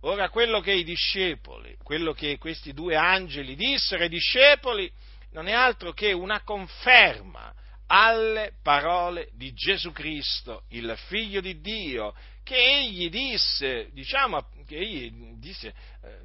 Ora, 0.01 0.29
quello 0.29 0.60
che 0.62 0.72
i 0.72 0.84
discepoli, 0.84 1.75
quello 1.84 2.13
che 2.13 2.38
questi 2.38 2.74
due 2.74 2.96
angeli 2.96 3.55
dissero 3.55 4.03
ai 4.03 4.10
discepoli, 4.10 4.92
non 5.31 5.48
è 5.48 5.51
altro 5.51 5.94
che 5.94 6.11
una 6.11 6.42
conferma 6.44 7.53
alle 7.87 8.53
parole 8.61 9.29
di 9.33 9.51
Gesù 9.53 9.92
Cristo, 9.92 10.64
il 10.70 10.96
Figlio 11.07 11.42
di 11.42 11.59
Dio, 11.59 12.14
che 12.44 12.55
egli 12.55 13.09
disse, 13.09 13.90
diciamo, 13.94 14.48
che 14.68 14.77
egli 14.77 15.11
disse 15.37 15.68
eh, 16.03 16.20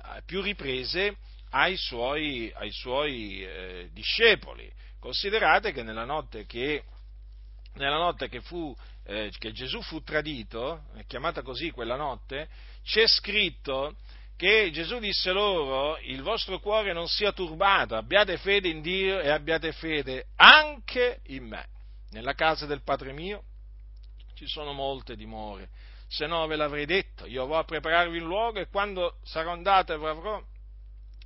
a 0.00 0.22
più 0.24 0.40
riprese 0.40 1.16
ai 1.50 1.76
suoi, 1.76 2.52
ai 2.54 2.70
suoi 2.70 3.42
eh, 3.42 3.88
discepoli. 3.92 4.70
Considerate 5.00 5.72
che 5.72 5.82
nella 5.82 6.04
notte 6.04 6.44
che, 6.44 6.84
nella 7.74 7.96
notte 7.96 8.28
che, 8.28 8.40
fu, 8.40 8.74
eh, 9.04 9.32
che 9.38 9.52
Gesù 9.52 9.80
fu 9.82 10.02
tradito, 10.02 10.84
è 10.96 11.04
chiamata 11.06 11.42
così 11.42 11.70
quella 11.70 11.96
notte, 11.96 12.48
c'è 12.82 13.06
scritto 13.06 13.96
che 14.36 14.70
Gesù 14.72 14.98
disse 14.98 15.32
loro, 15.32 15.98
il 15.98 16.22
vostro 16.22 16.58
cuore 16.60 16.92
non 16.92 17.08
sia 17.08 17.32
turbato, 17.32 17.96
abbiate 17.96 18.38
fede 18.38 18.68
in 18.68 18.80
Dio 18.80 19.20
e 19.20 19.30
abbiate 19.30 19.72
fede 19.72 20.28
anche 20.36 21.20
in 21.26 21.46
me. 21.46 21.66
Nella 22.10 22.34
casa 22.34 22.66
del 22.66 22.82
Padre 22.82 23.12
mio 23.12 23.42
ci 24.34 24.46
sono 24.46 24.72
molte 24.72 25.16
dimore, 25.16 25.68
se 26.08 26.26
no 26.26 26.46
ve 26.46 26.56
l'avrei 26.56 26.86
detto, 26.86 27.26
io 27.26 27.46
vo 27.46 27.58
a 27.58 27.64
prepararvi 27.64 28.18
un 28.18 28.26
luogo 28.26 28.60
e 28.60 28.68
quando 28.68 29.18
sarò 29.24 29.52
andato 29.52 29.92
e 29.92 30.08
avrò 30.08 30.42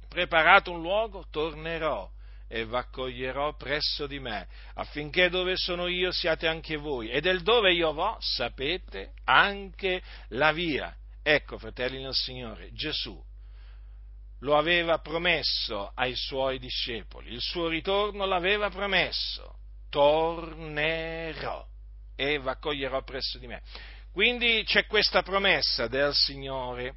preparato 0.09 0.73
un 0.73 0.81
luogo, 0.81 1.27
tornerò 1.31 2.11
e 2.53 2.67
v'accoglierò 2.67 3.57
presso 3.57 4.07
di 4.07 4.21
me, 4.21 4.47
affinché 4.75 5.31
dove 5.31 5.57
sono 5.57 5.87
io 5.87 6.13
siate 6.13 6.47
anche 6.47 6.77
voi, 6.77 7.09
e 7.09 7.23
del 7.23 7.41
dove 7.41 7.73
io 7.73 7.95
vo 7.95 8.19
sapete 8.21 9.15
anche 9.25 10.03
la 10.29 10.53
via. 10.53 10.95
Ecco, 11.23 11.57
fratelli 11.57 12.03
del 12.03 12.13
Signore, 12.13 12.71
Gesù 12.75 13.19
lo 14.41 14.59
aveva 14.59 14.99
promesso 14.99 15.93
ai 15.95 16.15
suoi 16.15 16.59
discepoli, 16.59 17.33
il 17.33 17.41
suo 17.41 17.69
ritorno 17.69 18.27
l'aveva 18.27 18.69
promesso, 18.69 19.57
tornerò 19.89 21.67
e 22.15 22.39
v'accoglierò 22.39 23.03
presso 23.03 23.39
di 23.39 23.47
me. 23.47 23.63
Quindi 24.13 24.63
c'è 24.67 24.85
questa 24.85 25.23
promessa 25.23 25.87
del 25.87 26.13
Signore 26.13 26.97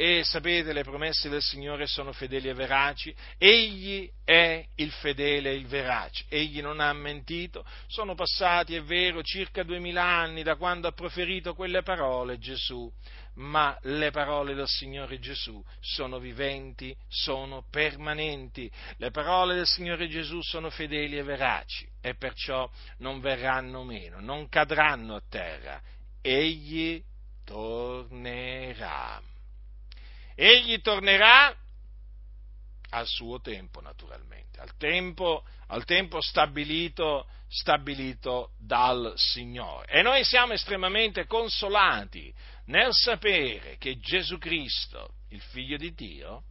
e 0.00 0.24
sapete 0.24 0.72
le 0.72 0.82
promesse 0.82 1.28
del 1.28 1.42
Signore 1.42 1.86
sono 1.86 2.14
fedeli 2.14 2.48
e 2.48 2.54
veraci, 2.54 3.14
Egli 3.36 4.10
è 4.24 4.64
il 4.76 4.90
fedele 4.92 5.50
e 5.50 5.56
il 5.56 5.66
verace, 5.66 6.24
Egli 6.30 6.62
non 6.62 6.80
ha 6.80 6.90
mentito, 6.94 7.66
sono 7.86 8.14
passati, 8.14 8.74
è 8.74 8.82
vero, 8.82 9.22
circa 9.22 9.62
duemila 9.62 10.02
anni 10.02 10.42
da 10.42 10.56
quando 10.56 10.88
ha 10.88 10.92
proferito 10.92 11.52
quelle 11.52 11.82
parole 11.82 12.38
Gesù, 12.38 12.90
ma 13.34 13.78
le 13.82 14.10
parole 14.10 14.54
del 14.54 14.68
Signore 14.68 15.18
Gesù 15.18 15.62
sono 15.80 16.18
viventi, 16.18 16.96
sono 17.06 17.66
permanenti, 17.70 18.72
le 18.96 19.10
parole 19.10 19.54
del 19.54 19.66
Signore 19.66 20.08
Gesù 20.08 20.40
sono 20.40 20.70
fedeli 20.70 21.18
e 21.18 21.22
veraci. 21.22 21.86
E 22.00 22.14
perciò 22.14 22.66
non 23.00 23.20
verranno 23.20 23.84
meno, 23.84 24.18
non 24.18 24.48
cadranno 24.48 25.16
a 25.16 25.22
terra, 25.28 25.78
Egli 26.22 27.04
tornerà. 27.44 29.29
Egli 30.42 30.80
tornerà 30.80 31.54
al 32.92 33.06
suo 33.06 33.42
tempo, 33.42 33.82
naturalmente, 33.82 34.58
al 34.58 34.74
tempo, 34.78 35.44
al 35.66 35.84
tempo 35.84 36.22
stabilito, 36.22 37.26
stabilito 37.46 38.52
dal 38.58 39.12
Signore. 39.16 39.92
E 39.92 40.00
noi 40.00 40.24
siamo 40.24 40.54
estremamente 40.54 41.26
consolati 41.26 42.32
nel 42.68 42.88
sapere 42.92 43.76
che 43.76 43.98
Gesù 43.98 44.38
Cristo, 44.38 45.16
il 45.28 45.42
Figlio 45.42 45.76
di 45.76 45.92
Dio, 45.92 46.44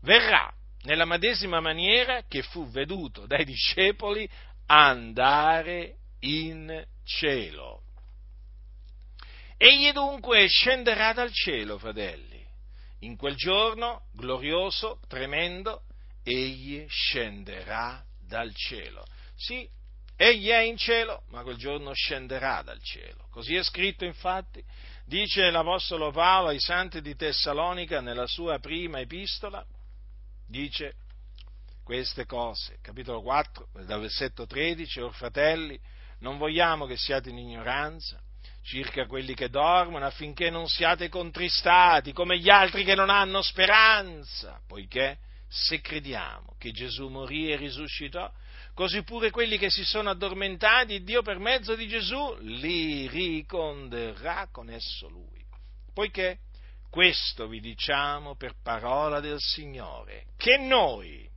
verrà 0.00 0.52
nella 0.82 1.04
medesima 1.04 1.60
maniera 1.60 2.24
che 2.26 2.42
fu 2.42 2.68
veduto 2.70 3.24
dai 3.24 3.44
discepoli 3.44 4.28
andare 4.66 5.98
in 6.22 6.84
cielo. 7.04 7.82
Egli 9.56 9.92
dunque 9.92 10.48
scenderà 10.48 11.12
dal 11.12 11.30
cielo, 11.30 11.78
fratelli 11.78 12.29
in 13.00 13.16
quel 13.16 13.34
giorno 13.34 14.06
glorioso, 14.12 15.00
tremendo, 15.08 15.82
egli 16.22 16.86
scenderà 16.88 18.04
dal 18.18 18.54
cielo. 18.54 19.04
Sì, 19.36 19.68
egli 20.16 20.48
è 20.48 20.60
in 20.60 20.76
cielo, 20.76 21.22
ma 21.28 21.42
quel 21.42 21.56
giorno 21.56 21.92
scenderà 21.94 22.62
dal 22.62 22.82
cielo. 22.82 23.26
Così 23.30 23.54
è 23.54 23.62
scritto 23.62 24.04
infatti, 24.04 24.62
dice 25.06 25.50
l'Apostolo 25.50 26.10
Paolo 26.10 26.48
ai 26.48 26.60
santi 26.60 27.00
di 27.00 27.16
Tessalonica 27.16 28.00
nella 28.00 28.26
sua 28.26 28.58
prima 28.58 29.00
epistola, 29.00 29.64
dice 30.46 30.94
queste 31.82 32.26
cose, 32.26 32.78
capitolo 32.82 33.22
4, 33.22 33.68
dal 33.84 34.00
versetto 34.00 34.46
13, 34.46 35.00
or 35.00 35.14
fratelli, 35.14 35.80
non 36.18 36.36
vogliamo 36.36 36.86
che 36.86 36.96
siate 36.96 37.30
in 37.30 37.38
ignoranza 37.38 38.20
circa 38.62 39.06
quelli 39.06 39.34
che 39.34 39.48
dormono, 39.48 40.04
affinché 40.04 40.50
non 40.50 40.68
siate 40.68 41.08
contristati 41.08 42.12
come 42.12 42.38
gli 42.38 42.50
altri 42.50 42.84
che 42.84 42.94
non 42.94 43.10
hanno 43.10 43.42
speranza, 43.42 44.60
poiché 44.66 45.18
se 45.48 45.80
crediamo 45.80 46.54
che 46.58 46.70
Gesù 46.70 47.08
morì 47.08 47.50
e 47.50 47.56
risuscitò, 47.56 48.30
così 48.74 49.02
pure 49.02 49.30
quelli 49.30 49.58
che 49.58 49.70
si 49.70 49.84
sono 49.84 50.10
addormentati, 50.10 51.02
Dio 51.02 51.22
per 51.22 51.38
mezzo 51.38 51.74
di 51.74 51.88
Gesù 51.88 52.36
li 52.40 53.08
riconderrà 53.08 54.48
con 54.52 54.70
esso 54.70 55.08
lui. 55.08 55.44
Poiché 55.92 56.38
questo 56.88 57.46
vi 57.46 57.60
diciamo 57.60 58.36
per 58.36 58.54
parola 58.62 59.20
del 59.20 59.38
Signore, 59.38 60.26
che 60.36 60.56
noi, 60.56 61.28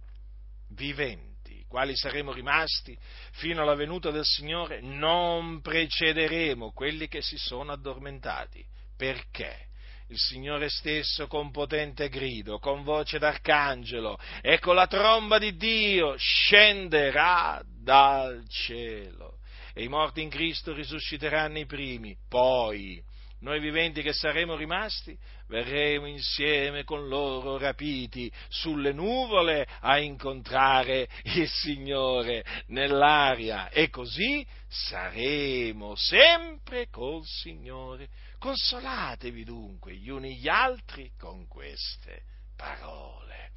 viventi, 0.70 1.33
quali 1.74 1.96
saremo 1.96 2.32
rimasti 2.32 2.96
fino 3.32 3.64
alla 3.64 3.74
venuta 3.74 4.12
del 4.12 4.26
Signore, 4.26 4.80
non 4.80 5.60
precederemo 5.60 6.72
quelli 6.72 7.08
che 7.08 7.24
si 7.24 7.36
sono 7.36 7.72
addormentati. 7.72 8.64
Perché? 8.96 9.72
il 10.10 10.20
Signore 10.20 10.70
stesso 10.70 11.26
con 11.26 11.50
potente 11.50 12.10
grido, 12.10 12.60
con 12.60 12.84
voce 12.84 13.18
d'arcangelo 13.18 14.20
e 14.42 14.60
con 14.60 14.76
la 14.76 14.86
tromba 14.86 15.40
di 15.40 15.56
Dio 15.56 16.16
scenderà 16.16 17.64
dal 17.66 18.48
cielo 18.48 19.40
e 19.74 19.84
i 19.84 19.88
morti 19.88 20.22
in 20.22 20.30
Cristo 20.30 20.74
risusciteranno 20.74 21.58
i 21.58 21.66
primi, 21.66 22.16
poi 22.30 23.02
noi 23.44 23.60
viventi 23.60 24.02
che 24.02 24.14
saremo 24.14 24.56
rimasti 24.56 25.18
verremo 25.48 26.08
insieme 26.08 26.84
con 26.84 27.08
loro 27.08 27.58
rapiti 27.58 28.32
sulle 28.50 28.92
nuvole 28.92 29.68
a 29.82 30.00
incontrare 30.00 31.08
il 31.36 31.48
Signore 31.48 32.44
nell'aria 32.68 33.70
e 33.70 33.90
così 33.90 34.46
saremo 34.68 35.96
sempre 35.96 36.90
col 36.90 37.24
Signore 37.26 38.10
Consolatevi 38.44 39.46
dunque 39.46 39.96
gli 39.96 40.10
uni 40.10 40.36
gli 40.36 40.50
altri 40.50 41.12
con 41.18 41.48
queste 41.48 42.24
parole. 42.58 43.52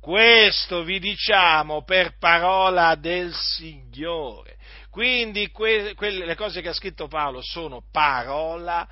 Questo 0.00 0.82
vi 0.82 0.98
diciamo 0.98 1.84
per 1.84 2.18
parola 2.18 2.96
del 2.96 3.32
Signore. 3.32 4.56
Quindi 4.90 5.52
que- 5.52 5.94
quelle, 5.94 6.24
le 6.26 6.34
cose 6.34 6.62
che 6.62 6.70
ha 6.70 6.72
scritto 6.72 7.06
Paolo 7.06 7.40
sono 7.42 7.84
parola 7.92 8.88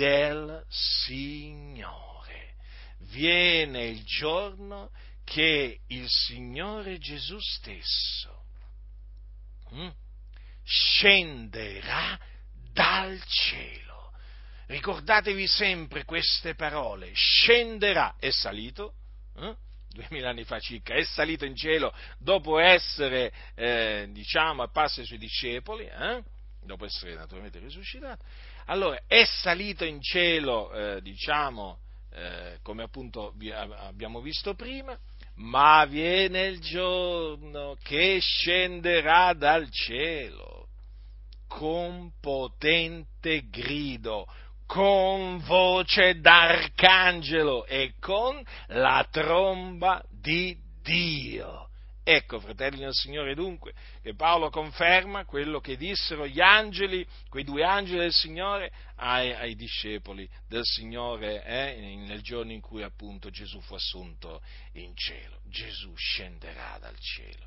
del 0.00 0.64
Signore. 0.70 2.54
Viene 3.10 3.84
il 3.84 4.02
giorno 4.04 4.90
che 5.24 5.80
il 5.88 6.08
Signore 6.08 6.96
Gesù 6.98 7.38
stesso 7.38 8.44
hm, 9.68 9.92
scenderà 10.64 12.18
dal 12.72 13.22
cielo 13.26 13.90
Ricordatevi 14.70 15.48
sempre 15.48 16.04
queste 16.04 16.54
parole. 16.54 17.10
Scenderà, 17.12 18.14
è 18.20 18.30
salito, 18.30 18.94
eh? 19.36 19.56
duemila 19.88 20.30
anni 20.30 20.44
fa 20.44 20.60
circa, 20.60 20.94
è 20.94 21.02
salito 21.02 21.44
in 21.44 21.56
cielo 21.56 21.92
dopo 22.18 22.60
essere, 22.60 23.32
eh, 23.56 24.06
diciamo, 24.12 24.62
apparso 24.62 25.00
ai 25.00 25.06
suoi 25.06 25.18
discepoli, 25.18 25.86
eh? 25.86 26.22
dopo 26.62 26.84
essere 26.84 27.14
naturalmente 27.14 27.58
risuscitato. 27.58 28.24
Allora, 28.70 29.00
è 29.08 29.24
salito 29.24 29.84
in 29.84 30.00
cielo, 30.00 30.72
eh, 30.72 31.02
diciamo, 31.02 31.80
eh, 32.12 32.58
come 32.62 32.84
appunto 32.84 33.34
abbiamo 33.76 34.20
visto 34.20 34.54
prima, 34.54 34.96
ma 35.38 35.84
viene 35.86 36.42
il 36.42 36.60
giorno 36.60 37.76
che 37.82 38.18
scenderà 38.20 39.32
dal 39.32 39.68
cielo 39.72 40.68
con 41.48 42.12
potente 42.20 43.48
grido, 43.50 44.24
con 44.66 45.42
voce 45.44 46.20
d'arcangelo 46.20 47.66
e 47.66 47.94
con 47.98 48.40
la 48.68 49.04
tromba 49.10 50.00
di 50.08 50.56
Dio. 50.80 51.69
Ecco, 52.12 52.40
fratelli 52.40 52.80
del 52.80 52.92
Signore, 52.92 53.36
dunque, 53.36 53.72
che 54.02 54.16
Paolo 54.16 54.50
conferma 54.50 55.24
quello 55.24 55.60
che 55.60 55.76
dissero 55.76 56.26
gli 56.26 56.40
angeli, 56.40 57.06
quei 57.28 57.44
due 57.44 57.62
angeli 57.62 58.00
del 58.00 58.12
Signore, 58.12 58.72
ai, 58.96 59.32
ai 59.32 59.54
discepoli 59.54 60.28
del 60.48 60.64
Signore 60.64 61.44
eh, 61.44 61.94
nel 62.08 62.20
giorno 62.20 62.50
in 62.50 62.60
cui 62.60 62.82
appunto 62.82 63.30
Gesù 63.30 63.60
fu 63.60 63.74
assunto 63.74 64.42
in 64.72 64.96
cielo. 64.96 65.38
Gesù 65.44 65.94
scenderà 65.94 66.78
dal 66.80 66.98
cielo. 66.98 67.46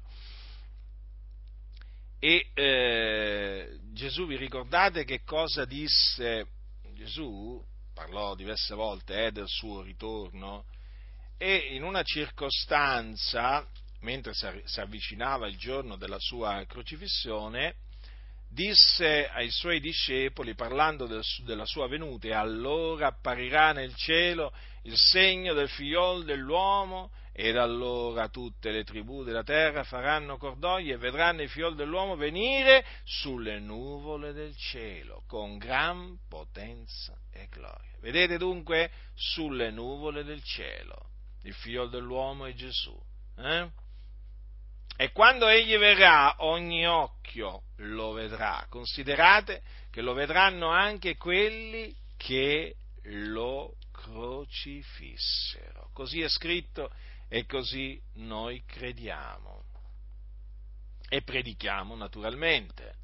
E 2.19 2.47
eh, 2.53 3.79
Gesù, 3.91 4.25
vi 4.27 4.37
ricordate 4.37 5.03
che 5.03 5.23
cosa 5.25 5.65
disse 5.65 6.47
Gesù 6.93 7.61
parlò 7.93 8.33
diverse 8.33 8.75
volte 8.75 9.25
eh, 9.25 9.31
del 9.33 9.49
suo 9.49 9.81
ritorno 9.81 10.63
e 11.37 11.75
in 11.75 11.83
una 11.83 12.03
circostanza, 12.03 13.67
mentre 14.03 14.33
si 14.33 14.79
avvicinava 14.79 15.47
il 15.47 15.57
giorno 15.57 15.95
della 15.95 16.19
sua 16.19 16.63
crocifissione, 16.67 17.75
disse 18.49 19.27
ai 19.27 19.49
suoi 19.49 19.79
discepoli, 19.79 20.53
parlando 20.53 21.07
del, 21.07 21.23
della 21.43 21.65
sua 21.65 21.87
venuta, 21.87 22.39
allora 22.39 23.07
apparirà 23.07 23.71
nel 23.71 23.95
cielo 23.95 24.53
il 24.83 24.95
segno 24.95 25.53
del 25.53 25.69
figliol 25.69 26.23
dell'uomo 26.23 27.11
ed 27.31 27.57
allora 27.57 28.29
tutte 28.29 28.69
le 28.69 28.83
tribù 28.83 29.23
della 29.23 29.43
terra 29.43 29.83
faranno 29.83 30.37
cordoglio 30.37 30.93
e 30.93 30.97
vedranno 30.97 31.41
il 31.41 31.49
figlio 31.49 31.71
dell'uomo 31.71 32.15
venire 32.15 32.85
sulle 33.05 33.59
nuvole 33.59 34.33
del 34.33 34.55
cielo 34.55 35.23
con 35.27 35.57
gran 35.57 36.19
potenza 36.29 37.17
e 37.31 37.47
gloria. 37.49 37.97
Vedete 38.01 38.37
dunque 38.37 38.91
sulle 39.15 39.71
nuvole 39.71 40.23
del 40.23 40.43
cielo 40.43 41.09
il 41.43 41.53
figlio 41.53 41.87
dell'uomo 41.87 42.45
è 42.45 42.53
Gesù. 42.53 42.95
Eh? 43.37 43.81
E 44.95 45.11
quando 45.11 45.47
egli 45.47 45.77
verrà, 45.77 46.35
ogni 46.39 46.87
occhio 46.87 47.63
lo 47.77 48.11
vedrà. 48.11 48.65
Considerate 48.69 49.63
che 49.89 50.01
lo 50.01 50.13
vedranno 50.13 50.69
anche 50.69 51.17
quelli 51.17 51.95
che 52.17 52.75
lo 53.03 53.75
crocifissero. 53.91 55.89
Così 55.93 56.21
è 56.21 56.29
scritto 56.29 56.91
e 57.27 57.45
così 57.45 58.01
noi 58.13 58.63
crediamo 58.65 59.65
e 61.09 61.21
predichiamo 61.21 61.95
naturalmente. 61.95 62.95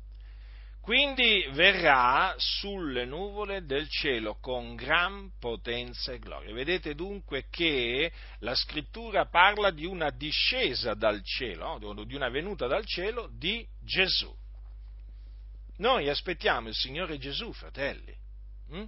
Quindi 0.89 1.47
verrà 1.51 2.33
sulle 2.37 3.05
nuvole 3.05 3.63
del 3.63 3.87
cielo 3.87 4.39
con 4.39 4.73
gran 4.73 5.33
potenza 5.39 6.13
e 6.13 6.17
gloria. 6.17 6.51
Vedete 6.51 6.95
dunque 6.95 7.45
che 7.51 8.11
la 8.39 8.55
scrittura 8.55 9.27
parla 9.27 9.69
di 9.69 9.85
una 9.85 10.09
discesa 10.09 10.95
dal 10.95 11.23
cielo, 11.23 11.77
di 12.07 12.15
una 12.15 12.29
venuta 12.29 12.65
dal 12.65 12.87
cielo 12.87 13.29
di 13.31 13.63
Gesù. 13.79 14.35
Noi 15.77 16.09
aspettiamo 16.09 16.69
il 16.69 16.73
Signore 16.73 17.19
Gesù, 17.19 17.53
fratelli. 17.53 18.15
Hm? 18.71 18.85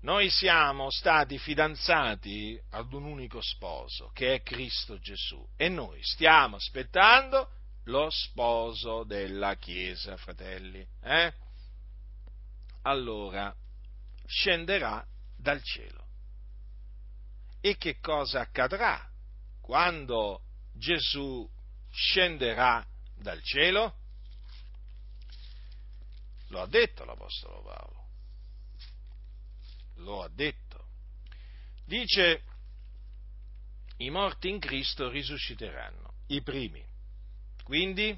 Noi 0.00 0.28
siamo 0.30 0.90
stati 0.90 1.38
fidanzati 1.38 2.60
ad 2.70 2.92
un 2.92 3.04
unico 3.04 3.40
sposo, 3.40 4.10
che 4.12 4.34
è 4.34 4.42
Cristo 4.42 4.98
Gesù, 4.98 5.46
e 5.56 5.68
noi 5.68 6.02
stiamo 6.02 6.56
aspettando 6.56 7.50
lo 7.86 8.08
sposo 8.10 9.04
della 9.04 9.56
Chiesa, 9.56 10.16
fratelli. 10.16 10.86
Eh? 11.02 11.32
Allora, 12.82 13.54
scenderà 14.24 15.04
dal 15.36 15.62
cielo. 15.62 16.04
E 17.60 17.76
che 17.76 17.98
cosa 17.98 18.40
accadrà 18.40 19.10
quando 19.60 20.42
Gesù 20.72 21.48
scenderà 21.90 22.86
dal 23.14 23.42
cielo? 23.42 23.98
Lo 26.48 26.62
ha 26.62 26.66
detto 26.66 27.04
l'Apostolo 27.04 27.62
Paolo 27.62 27.96
lo 29.96 30.22
ha 30.22 30.28
detto. 30.28 30.88
Dice, 31.84 32.42
i 33.98 34.10
morti 34.10 34.48
in 34.48 34.58
Cristo 34.58 35.08
risusciteranno, 35.08 36.14
i 36.28 36.42
primi. 36.42 36.84
Quindi, 37.66 38.16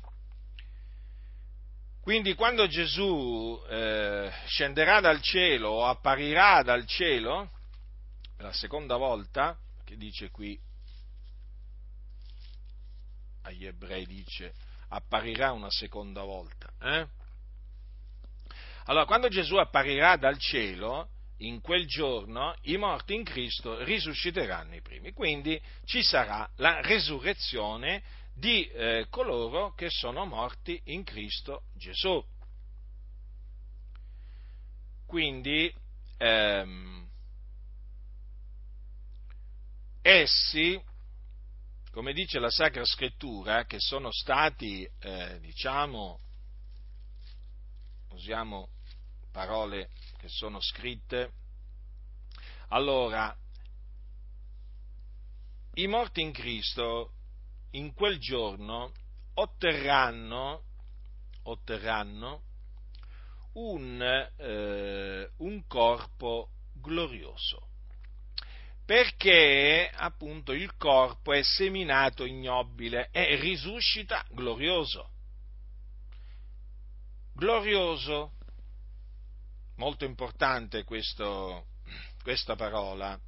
quindi 2.03 2.35
quando 2.35 2.67
Gesù 2.67 3.59
eh, 3.67 4.31
scenderà 4.45 5.01
dal 5.01 5.23
cielo 5.23 5.71
o 5.71 5.87
apparirà 5.87 6.63
dal 6.63 6.85
cielo, 6.87 7.51
la 8.37 8.53
seconda 8.53 8.99
volta, 8.99 9.59
che 9.87 9.97
dice 9.97 10.31
qui 10.31 10.61
agli 13.45 13.65
ebrei 13.65 14.05
dice 14.05 14.53
apparirà 14.89 15.53
una 15.53 15.71
seconda 15.71 16.25
volta. 16.25 16.71
Eh? 16.83 17.07
Allora, 18.85 19.07
quando 19.07 19.29
Gesù 19.29 19.57
apparirà 19.57 20.17
dal 20.17 20.37
cielo, 20.37 21.09
in 21.39 21.63
quel 21.63 21.87
giorno 21.87 22.55
i 22.63 22.77
morti 22.77 23.15
in 23.15 23.25
Cristo 23.25 23.83
risusciteranno 23.83 24.75
i 24.75 24.83
primi. 24.83 25.13
Quindi 25.13 25.59
ci 25.87 26.03
sarà 26.03 26.47
la 26.57 26.83
resurrezione 26.83 28.03
di 28.39 28.65
eh, 28.69 29.07
coloro 29.11 29.75
che 29.75 29.91
sono 29.91 30.25
morti 30.25 30.81
in 30.85 31.03
Cristo 31.03 31.65
Gesù. 31.75 32.25
Quindi 35.07 35.75
ehm, 36.19 37.09
essi 40.03 40.81
come 41.91 42.13
dice 42.13 42.39
la 42.39 42.51
Sacra 42.51 42.85
Scrittura, 42.85 43.65
che 43.65 43.81
sono 43.81 44.13
stati, 44.13 44.89
eh, 45.01 45.41
diciamo, 45.41 46.21
usiamo 48.11 48.69
parole 49.33 49.91
che 50.19 50.29
sono 50.29 50.61
scritte, 50.61 51.33
allora, 52.69 53.37
i 55.75 55.87
morti 55.89 56.21
in 56.21 56.31
Cristo 56.31 57.15
in 57.79 57.95
quel 57.95 58.19
giorno 58.19 58.93
otterranno, 59.35 60.65
otterranno 61.45 62.43
un, 63.53 64.03
eh, 64.37 65.31
un 65.37 65.67
corpo 65.67 66.51
glorioso. 66.75 67.67
Perché 68.85 69.91
appunto 69.95 70.53
il 70.53 70.75
corpo 70.77 71.33
è 71.33 71.43
seminato 71.43 72.25
ignobile 72.25 73.11
e 73.13 73.37
risuscita 73.37 74.25
glorioso. 74.31 75.11
Glorioso, 77.35 78.33
molto 79.77 80.05
importante 80.05 80.85
questo, 80.85 81.67
questa 82.23 82.57
parola, 82.57 83.21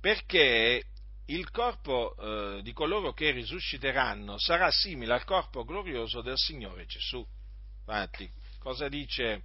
perché 0.00 0.84
il 1.26 1.50
corpo 1.50 2.16
eh, 2.16 2.62
di 2.62 2.72
coloro 2.72 3.12
che 3.12 3.30
risusciteranno 3.30 4.38
sarà 4.38 4.70
simile 4.70 5.12
al 5.14 5.24
corpo 5.24 5.64
glorioso 5.64 6.20
del 6.20 6.36
Signore 6.36 6.86
Gesù. 6.86 7.24
Infatti, 7.78 8.30
cosa 8.58 8.88
dice, 8.88 9.42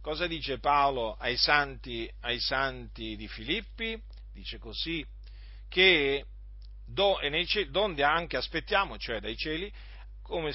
cosa 0.00 0.26
dice 0.26 0.58
Paolo 0.58 1.16
ai 1.16 1.36
santi, 1.36 2.10
ai 2.20 2.38
santi 2.40 3.16
di 3.16 3.28
Filippi? 3.28 4.00
dice 4.32 4.58
così, 4.58 5.04
che 5.68 6.26
do, 6.84 7.18
cieli, 7.46 7.70
donde 7.70 8.04
anche 8.04 8.36
aspettiamo, 8.36 8.98
cioè 8.98 9.18
dai 9.18 9.36
cieli, 9.36 9.72
come 10.26 10.52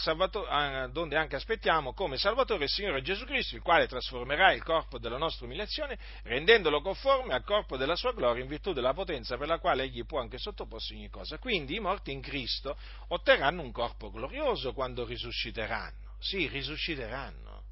ah, 0.50 0.88
donde 0.88 1.16
anche 1.16 1.38
aspettiamo 1.38 1.94
come 1.94 2.18
Salvatore 2.18 2.66
il 2.66 2.70
Signore 2.70 3.02
Gesù 3.02 3.26
Cristo, 3.26 3.56
il 3.56 3.62
quale 3.62 3.88
trasformerà 3.88 4.52
il 4.52 4.64
corpo 4.64 5.00
della 5.00 5.18
nostra 5.18 5.46
umiliazione, 5.46 5.98
rendendolo 6.24 6.82
conforme 6.82 7.34
al 7.34 7.44
corpo 7.44 7.78
della 7.78 7.96
sua 7.96 8.12
gloria 8.12 8.44
in 8.44 8.50
virtù 8.50 8.74
della 8.74 8.94
potenza 8.94 9.38
per 9.38 9.48
la 9.48 9.60
quale 9.60 9.84
egli 9.84 10.06
può 10.06 10.20
anche 10.20 10.38
sottoporsi 10.38 10.94
ogni 10.94 11.10
cosa. 11.10 11.38
Quindi 11.38 11.76
i 11.76 11.80
morti 11.80 12.12
in 12.12 12.22
Cristo 12.22 12.78
otterranno 13.08 13.62
un 13.62 13.72
corpo 13.72 14.12
glorioso 14.12 14.74
quando 14.74 15.06
risusciteranno. 15.06 16.16
Sì, 16.20 16.48
risusciteranno. 16.48 17.64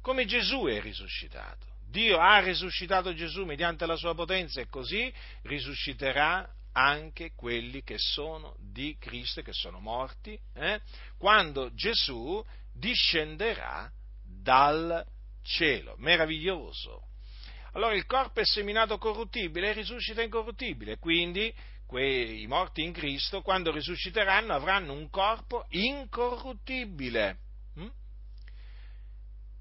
Come 0.00 0.26
Gesù 0.26 0.64
è 0.64 0.80
risuscitato. 0.80 1.70
Dio 1.88 2.18
ha 2.18 2.40
risuscitato 2.40 3.14
Gesù 3.14 3.44
mediante 3.44 3.86
la 3.86 3.96
sua 3.96 4.14
potenza 4.14 4.60
e 4.60 4.68
così 4.68 5.12
risusciterà 5.42 6.48
anche 6.72 7.32
quelli 7.34 7.82
che 7.82 7.96
sono 7.98 8.56
di 8.58 8.96
Cristo 8.98 9.40
e 9.40 9.42
che 9.42 9.52
sono 9.52 9.78
morti, 9.80 10.38
eh? 10.54 10.80
quando 11.18 11.72
Gesù 11.74 12.44
discenderà 12.72 13.90
dal 14.22 15.04
cielo. 15.42 15.94
Meraviglioso. 15.98 17.08
Allora 17.72 17.94
il 17.94 18.06
corpo 18.06 18.40
è 18.40 18.44
seminato 18.44 18.98
corruttibile 18.98 19.70
e 19.70 19.72
risuscita 19.72 20.22
incorruttibile, 20.22 20.98
quindi 20.98 21.52
quei 21.86 22.46
morti 22.46 22.82
in 22.82 22.92
Cristo, 22.92 23.42
quando 23.42 23.70
risusciteranno, 23.70 24.52
avranno 24.52 24.92
un 24.92 25.08
corpo 25.10 25.66
incorruttibile 25.70 27.38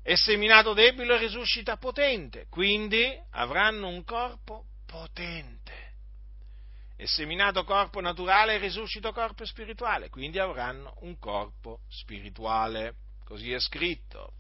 è 0.04 0.16
seminato 0.16 0.74
debole 0.74 1.16
e 1.16 1.20
risuscita 1.20 1.78
potente, 1.78 2.48
quindi 2.50 3.16
avranno 3.32 3.88
un 3.88 4.04
corpo 4.04 4.66
potente. 4.86 5.81
È 7.02 7.08
seminato 7.08 7.64
corpo 7.64 8.00
naturale 8.00 8.54
e 8.54 8.58
risuscita 8.60 9.12
corpo 9.12 9.44
spirituale, 9.44 10.10
quindi 10.10 10.38
avranno 10.38 10.94
un 11.00 11.18
corpo 11.18 11.80
spirituale. 11.90 12.94
Così 13.26 13.52
è 13.52 13.60
scritto. 13.60 14.34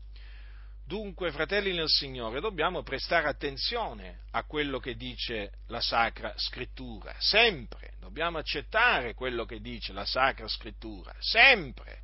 Dunque, 0.86 1.32
fratelli 1.32 1.74
nel 1.74 1.90
Signore, 1.90 2.40
dobbiamo 2.40 2.84
prestare 2.84 3.28
attenzione 3.28 4.26
a 4.30 4.44
quello 4.44 4.78
che 4.78 4.94
dice 4.94 5.54
la 5.70 5.82
Sacra 5.82 6.36
Scrittura, 6.38 7.16
sempre. 7.18 7.96
Dobbiamo 8.00 8.38
accettare 8.38 9.16
quello 9.16 9.46
che 9.46 9.60
dice 9.60 9.92
la 9.92 10.06
Sacra 10.06 10.48
Scrittura, 10.48 11.16
sempre. 11.18 12.04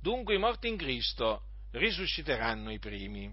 Dunque 0.00 0.34
i 0.34 0.38
morti 0.38 0.66
in 0.66 0.78
Cristo 0.78 1.42
risusciteranno 1.72 2.72
i 2.72 2.78
primi. 2.78 3.30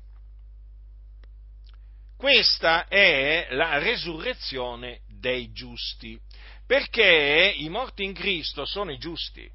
Questa 2.18 2.88
è 2.88 3.48
la 3.52 3.78
resurrezione 3.78 5.02
dei 5.26 5.52
giusti, 5.52 6.20
perché 6.68 7.56
i 7.58 7.68
morti 7.68 8.04
in 8.04 8.14
Cristo 8.14 8.64
sono 8.64 8.92
i 8.92 9.00
giusti. 9.00 9.50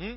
Mm? 0.00 0.14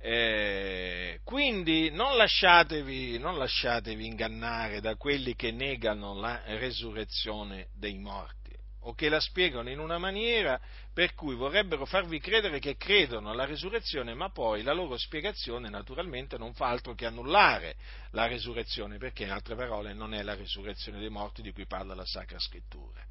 Eh, 0.00 1.20
quindi 1.22 1.90
non 1.90 2.16
lasciatevi, 2.16 3.16
non 3.18 3.38
lasciatevi 3.38 4.04
ingannare 4.04 4.80
da 4.80 4.96
quelli 4.96 5.36
che 5.36 5.52
negano 5.52 6.18
la 6.18 6.42
resurrezione 6.58 7.68
dei 7.74 7.98
morti 7.98 8.39
o 8.80 8.94
che 8.94 9.08
la 9.08 9.20
spiegano 9.20 9.70
in 9.70 9.78
una 9.78 9.98
maniera 9.98 10.60
per 10.92 11.14
cui 11.14 11.34
vorrebbero 11.34 11.84
farvi 11.84 12.18
credere 12.18 12.58
che 12.58 12.76
credono 12.76 13.30
alla 13.30 13.44
resurrezione, 13.44 14.14
ma 14.14 14.30
poi 14.30 14.62
la 14.62 14.72
loro 14.72 14.96
spiegazione 14.96 15.68
naturalmente 15.68 16.38
non 16.38 16.54
fa 16.54 16.68
altro 16.68 16.94
che 16.94 17.06
annullare 17.06 17.76
la 18.10 18.26
resurrezione, 18.26 18.98
perché 18.98 19.24
in 19.24 19.30
altre 19.30 19.54
parole 19.54 19.92
non 19.92 20.14
è 20.14 20.22
la 20.22 20.34
resurrezione 20.34 20.98
dei 20.98 21.10
morti 21.10 21.42
di 21.42 21.52
cui 21.52 21.66
parla 21.66 21.94
la 21.94 22.06
Sacra 22.06 22.38
Scrittura. 22.38 23.04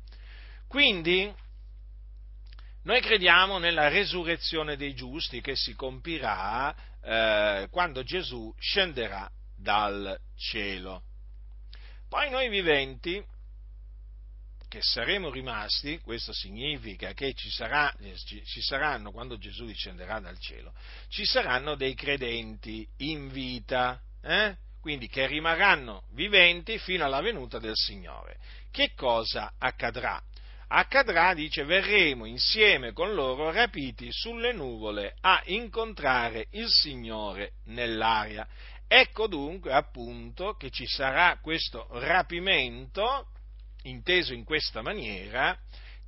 Quindi 0.68 1.34
noi 2.84 3.02
crediamo 3.02 3.58
nella 3.58 3.90
resurrezione 3.90 4.78
dei 4.78 4.96
giusti 4.96 5.42
che 5.42 5.56
si 5.56 5.76
compirà 5.76 6.74
eh, 7.02 7.68
quando 7.70 8.04
Gesù 8.04 8.54
scenderà 8.58 9.30
dal 9.56 10.18
cielo. 10.36 11.04
Poi 12.08 12.30
noi 12.30 12.50
viventi 12.50 13.24
che 14.70 14.82
saremo 14.82 15.30
rimasti, 15.32 16.00
questo 16.00 16.32
significa 16.32 17.14
che 17.14 17.34
ci, 17.34 17.50
sarà, 17.50 17.94
ci, 18.26 18.42
ci, 18.46 18.62
saranno, 18.62 19.12
quando 19.12 19.38
Gesù 19.38 19.66
discenderà 19.66 20.20
dal 20.20 20.40
cielo, 20.40 20.74
ci 21.10 21.26
saranno 21.26 21.76
dei 21.76 21.96
credenti 21.96 22.88
in 22.98 23.30
vita, 23.30 24.00
eh? 24.22 24.56
quindi 24.80 25.08
che 25.08 25.28
rimarranno 25.28 26.04
viventi 26.12 26.78
fino 26.78 27.04
alla 27.04 27.20
venuta 27.20 27.60
del 27.60 27.76
Signore. 27.76 28.38
Che 28.72 28.94
cosa 28.96 29.54
accadrà? 29.58 30.22
Accadrà, 30.68 31.34
dice, 31.34 31.64
verremo 31.64 32.26
insieme 32.26 32.94
con 32.94 33.16
loro 33.16 33.52
rapiti 33.52 34.10
sulle 34.12 34.54
nuvole 34.54 35.16
a 35.22 35.42
incontrare 35.46 36.46
il 36.52 36.68
Signore 36.70 37.54
nell'aria. 37.66 38.48
Ecco 38.88 39.28
dunque 39.28 39.74
appunto 39.74 40.54
che 40.54 40.70
ci 40.70 40.86
sarà 40.86 41.40
questo 41.42 41.88
rapimento 41.92 43.30
inteso 43.84 44.34
in 44.34 44.44
questa 44.44 44.82
maniera, 44.82 45.58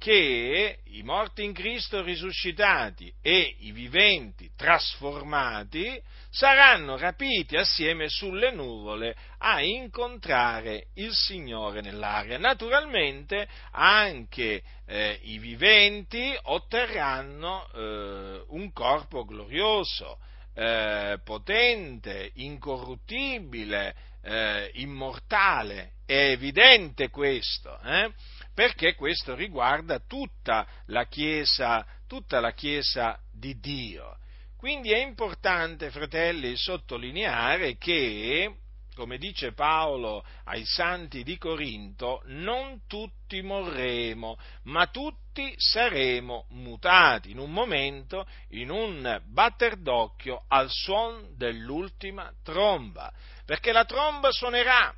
che 0.01 0.79
i 0.84 1.03
morti 1.03 1.43
in 1.43 1.53
Cristo 1.53 2.01
risuscitati 2.01 3.13
e 3.21 3.55
i 3.60 3.71
viventi 3.71 4.49
trasformati 4.57 6.01
saranno 6.31 6.97
rapiti 6.97 7.55
assieme 7.55 8.10
sulle 8.10 8.51
nuvole 8.51 9.15
a 9.38 9.62
incontrare 9.62 10.88
il 10.95 11.13
Signore 11.13 11.81
nell'aria. 11.81 12.39
Naturalmente 12.39 13.47
anche 13.73 14.63
eh, 14.88 15.19
i 15.21 15.38
viventi 15.38 16.36
otterranno 16.45 17.69
eh, 17.71 18.43
un 18.47 18.71
corpo 18.73 19.23
glorioso, 19.23 20.17
eh, 20.55 21.19
potente, 21.23 22.31
incorruttibile, 22.36 23.95
eh, 24.23 24.71
immortale. 24.75 25.91
È 26.12 26.32
evidente 26.32 27.10
questo, 27.10 27.80
eh? 27.86 28.12
perché 28.54 28.95
questo 28.95 29.34
riguarda 29.34 30.00
tutta 30.00 30.67
la, 30.88 31.06
chiesa, 31.06 31.86
tutta 32.06 32.41
la 32.41 32.52
Chiesa 32.52 33.17
di 33.32 33.58
Dio. 33.62 34.17
Quindi 34.58 34.91
è 34.91 34.97
importante, 34.97 35.89
fratelli, 35.89 36.58
sottolineare 36.58 37.78
che 37.78 38.54
come 38.93 39.17
dice 39.17 39.54
Paolo 39.54 40.26
ai 40.43 40.65
santi 40.65 41.24
di 41.24 41.38
Corinto, 41.38 42.24
non 42.26 42.82
tutti 42.88 43.41
morremo, 43.41 44.38
ma 44.63 44.88
tutti 44.88 45.54
saremo 45.56 46.47
mutati 46.50 47.32
in 47.32 47.39
un 47.39 47.54
momento, 47.54 48.28
in 48.50 48.69
un 48.69 49.21
batter 49.28 49.78
d'occhio, 49.78 50.43
al 50.50 50.69
suon 50.69 51.36
dell'ultima 51.38 52.34
tromba, 52.43 53.13
perché 53.45 53.71
la 53.71 53.86
tromba 53.86 54.30
suonerà 54.32 54.93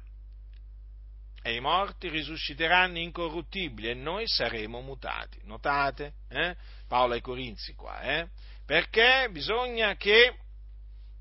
e 1.43 1.55
i 1.55 1.59
morti 1.59 2.07
risusciteranno 2.07 2.97
incorruttibili 2.97 3.89
e 3.89 3.93
noi 3.93 4.27
saremo 4.27 4.79
mutati. 4.79 5.39
Notate? 5.43 6.13
Eh? 6.29 6.55
Paolo 6.87 7.13
ai 7.13 7.21
Corinzi 7.21 7.73
qua, 7.75 7.99
eh? 8.01 8.29
Perché 8.65 9.27
bisogna 9.29 9.95
che 9.97 10.37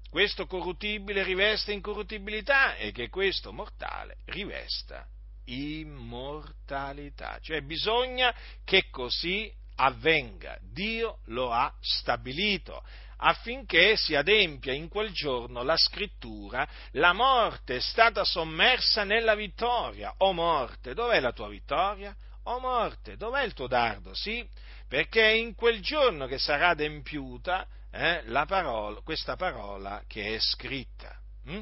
questo 0.08 0.46
corruttibile 0.46 1.24
rivesta 1.24 1.72
incorruttibilità 1.72 2.76
e 2.76 2.92
che 2.92 3.08
questo 3.08 3.52
mortale 3.52 4.18
rivesta 4.26 5.04
immortalità. 5.46 7.38
Cioè 7.40 7.62
bisogna 7.62 8.32
che 8.64 8.90
così 8.90 9.52
avvenga. 9.76 10.56
Dio 10.60 11.18
lo 11.26 11.50
ha 11.50 11.74
stabilito 11.80 12.84
affinché 13.24 13.96
si 13.96 14.14
adempia 14.14 14.72
in 14.72 14.88
quel 14.88 15.12
giorno 15.12 15.62
la 15.62 15.76
scrittura, 15.76 16.66
la 16.92 17.12
morte 17.12 17.76
è 17.76 17.80
stata 17.80 18.24
sommersa 18.24 19.04
nella 19.04 19.34
vittoria. 19.34 20.12
O 20.18 20.32
morte, 20.32 20.94
dov'è 20.94 21.20
la 21.20 21.32
tua 21.32 21.48
vittoria? 21.48 22.14
O 22.44 22.58
morte, 22.58 23.16
dov'è 23.16 23.42
il 23.44 23.54
tuo 23.54 23.68
dardo? 23.68 24.14
Sì, 24.14 24.46
perché 24.88 25.22
è 25.22 25.32
in 25.32 25.54
quel 25.54 25.80
giorno 25.80 26.26
che 26.26 26.38
sarà 26.38 26.70
adempiuta 26.70 27.66
eh, 27.92 28.24
parola, 28.46 29.00
questa 29.02 29.36
parola 29.36 30.02
che 30.08 30.34
è 30.34 30.38
scritta. 30.40 31.16
Hm? 31.44 31.60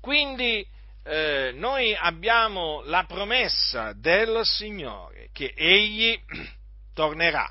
Quindi 0.00 0.66
eh, 1.04 1.52
noi 1.54 1.94
abbiamo 1.94 2.82
la 2.84 3.04
promessa 3.04 3.92
del 3.92 4.40
Signore 4.42 5.28
che 5.32 5.52
Egli 5.56 6.20
tornerà, 6.92 7.48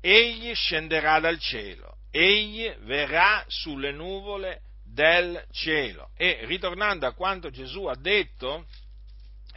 Egli 0.00 0.54
scenderà 0.54 1.20
dal 1.20 1.38
cielo, 1.38 1.98
Egli 2.10 2.68
verrà 2.80 3.44
sulle 3.48 3.92
nuvole 3.92 4.62
del 4.84 5.44
cielo. 5.50 6.10
E 6.16 6.40
ritornando 6.44 7.06
a 7.06 7.12
quanto 7.12 7.50
Gesù 7.50 7.84
ha 7.84 7.96
detto, 7.96 8.66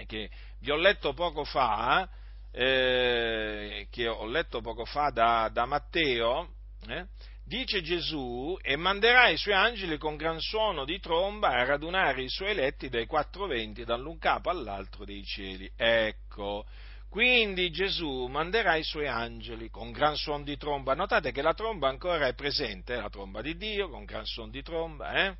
che 0.05 0.29
vi 0.59 0.71
ho 0.71 0.75
letto 0.75 1.13
poco 1.13 1.43
fa, 1.43 2.09
eh, 2.51 3.87
che 3.89 4.07
ho 4.07 4.25
letto 4.25 4.61
poco 4.61 4.85
fa 4.85 5.09
da, 5.09 5.49
da 5.51 5.65
Matteo, 5.65 6.55
eh, 6.87 7.05
dice 7.45 7.81
Gesù, 7.81 8.57
e 8.61 8.75
manderà 8.75 9.29
i 9.29 9.37
suoi 9.37 9.55
angeli 9.55 9.97
con 9.97 10.15
gran 10.15 10.39
suono 10.39 10.85
di 10.85 10.99
tromba 10.99 11.49
a 11.49 11.65
radunare 11.65 12.23
i 12.23 12.29
suoi 12.29 12.51
eletti 12.51 12.89
dai 12.89 13.05
quattro 13.05 13.47
venti, 13.47 13.85
dall'un 13.85 14.17
capo 14.17 14.49
all'altro 14.49 15.05
dei 15.05 15.23
cieli. 15.23 15.71
Ecco, 15.75 16.65
quindi 17.09 17.71
Gesù 17.71 18.27
manderà 18.27 18.75
i 18.75 18.83
suoi 18.83 19.07
angeli 19.07 19.69
con 19.69 19.91
gran 19.91 20.15
suono 20.15 20.43
di 20.43 20.57
tromba. 20.57 20.93
Notate 20.93 21.31
che 21.31 21.41
la 21.41 21.53
tromba 21.53 21.89
ancora 21.89 22.27
è 22.27 22.35
presente, 22.35 22.95
la 22.95 23.09
tromba 23.09 23.41
di 23.41 23.57
Dio 23.57 23.89
con 23.89 24.05
gran 24.05 24.25
suono 24.25 24.51
di 24.51 24.61
tromba, 24.61 25.13
eh? 25.13 25.35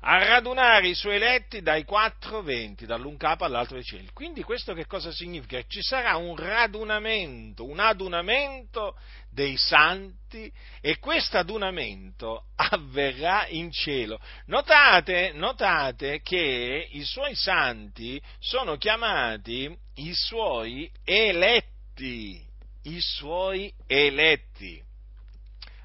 A 0.00 0.24
radunare 0.24 0.88
i 0.88 0.94
suoi 0.94 1.16
eletti 1.16 1.60
dai 1.60 1.84
quattro 1.84 2.42
venti, 2.42 2.86
dall'un 2.86 3.16
capo 3.16 3.44
all'altro 3.44 3.74
dei 3.74 3.84
cieli. 3.84 4.10
Quindi 4.12 4.42
questo 4.42 4.72
che 4.74 4.86
cosa 4.86 5.10
significa? 5.10 5.60
Ci 5.66 5.82
sarà 5.82 6.16
un 6.16 6.36
radunamento, 6.36 7.64
un 7.64 7.80
adunamento 7.80 8.96
dei 9.30 9.56
santi 9.56 10.52
e 10.80 10.98
questo 10.98 11.38
adunamento 11.38 12.44
avverrà 12.54 13.46
in 13.48 13.72
cielo. 13.72 14.20
Notate, 14.46 15.32
notate 15.32 16.20
che 16.22 16.88
i 16.90 17.04
suoi 17.04 17.34
santi 17.34 18.20
sono 18.38 18.76
chiamati 18.76 19.76
i 19.96 20.14
suoi 20.14 20.90
eletti, 21.04 22.40
i 22.82 23.00
suoi 23.00 23.72
eletti. 23.86 24.80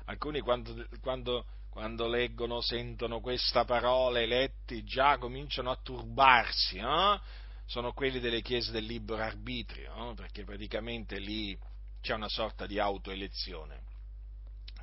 Alcuni 0.06 0.42
quando, 0.42 0.86
quando 1.02 1.46
quando 1.74 2.08
leggono, 2.08 2.62
sentono 2.62 3.20
questa 3.20 3.66
parola, 3.66 4.22
eletti, 4.22 4.84
già 4.84 5.18
cominciano 5.18 5.72
a 5.72 5.80
turbarsi, 5.82 6.78
eh? 6.78 7.20
sono 7.66 7.94
quelli 7.94 8.20
delle 8.20 8.44
chiese 8.44 8.72
del 8.72 8.86
libero 8.86 9.24
arbitrio, 9.24 10.12
eh? 10.12 10.14
perché 10.14 10.44
praticamente 10.44 11.18
lì 11.18 11.58
c'è 12.00 12.14
una 12.14 12.30
sorta 12.30 12.68
di 12.68 12.78
autoelezione. 12.78 13.82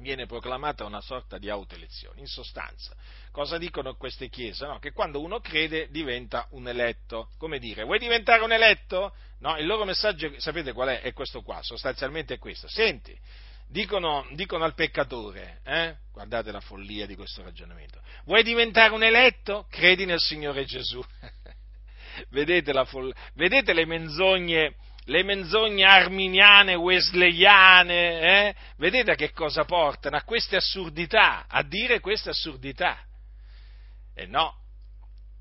Viene 0.01 0.27
proclamata 0.27 0.85
una 0.85 1.01
sorta 1.01 1.39
di 1.39 1.49
autoelezione. 1.49 2.19
In 2.19 2.27
sostanza, 2.27 2.93
cosa 3.31 3.57
dicono 3.57 3.95
queste 3.95 4.29
chiese? 4.29 4.67
No, 4.67 4.81
che 4.81 4.91
quando 4.91 5.21
uno 5.21 5.39
crede 5.39 5.91
diventa 5.91 6.49
un 6.51 6.67
eletto. 6.67 7.29
Come 7.39 7.61
dire, 7.61 7.85
vuoi 7.85 8.01
diventare 8.01 8.43
un 8.43 8.51
eletto? 8.51 9.15
No, 9.39 9.57
il 9.59 9.67
loro 9.67 9.85
messaggio, 9.85 10.33
sapete 10.41 10.73
qual 10.73 10.89
è? 10.89 11.03
È 11.03 11.13
questo 11.13 11.43
qua, 11.43 11.63
sostanzialmente 11.63 12.35
è 12.35 12.39
questo. 12.39 12.67
Senti, 12.67 13.17
dicono, 13.71 14.27
dicono 14.33 14.65
al 14.65 14.75
peccatore, 14.75 15.61
eh? 15.65 15.97
guardate 16.13 16.51
la 16.51 16.61
follia 16.61 17.07
di 17.07 17.15
questo 17.15 17.43
ragionamento, 17.43 18.01
vuoi 18.25 18.43
diventare 18.43 18.93
un 18.93 19.03
eletto? 19.03 19.67
Credi 19.71 20.05
nel 20.05 20.19
Signore 20.19 20.65
Gesù. 20.65 21.03
vedete, 22.31 22.73
foll- 22.87 23.15
vedete, 23.35 23.73
le 23.73 23.87
menzogne, 23.87 24.75
le 25.05 25.23
menzogne 25.23 25.85
arminiane, 25.85 26.75
wesleyane, 26.75 28.21
eh? 28.21 28.55
vedete 28.77 29.13
a 29.13 29.15
che 29.15 29.31
cosa 29.31 29.65
portano? 29.65 30.17
A 30.17 30.25
queste 30.25 30.57
assurdità, 30.57 31.47
a 31.49 31.63
dire 31.63 32.01
queste 32.01 32.31
assurdità. 32.31 32.99
E 34.15 34.27
no, 34.27 34.53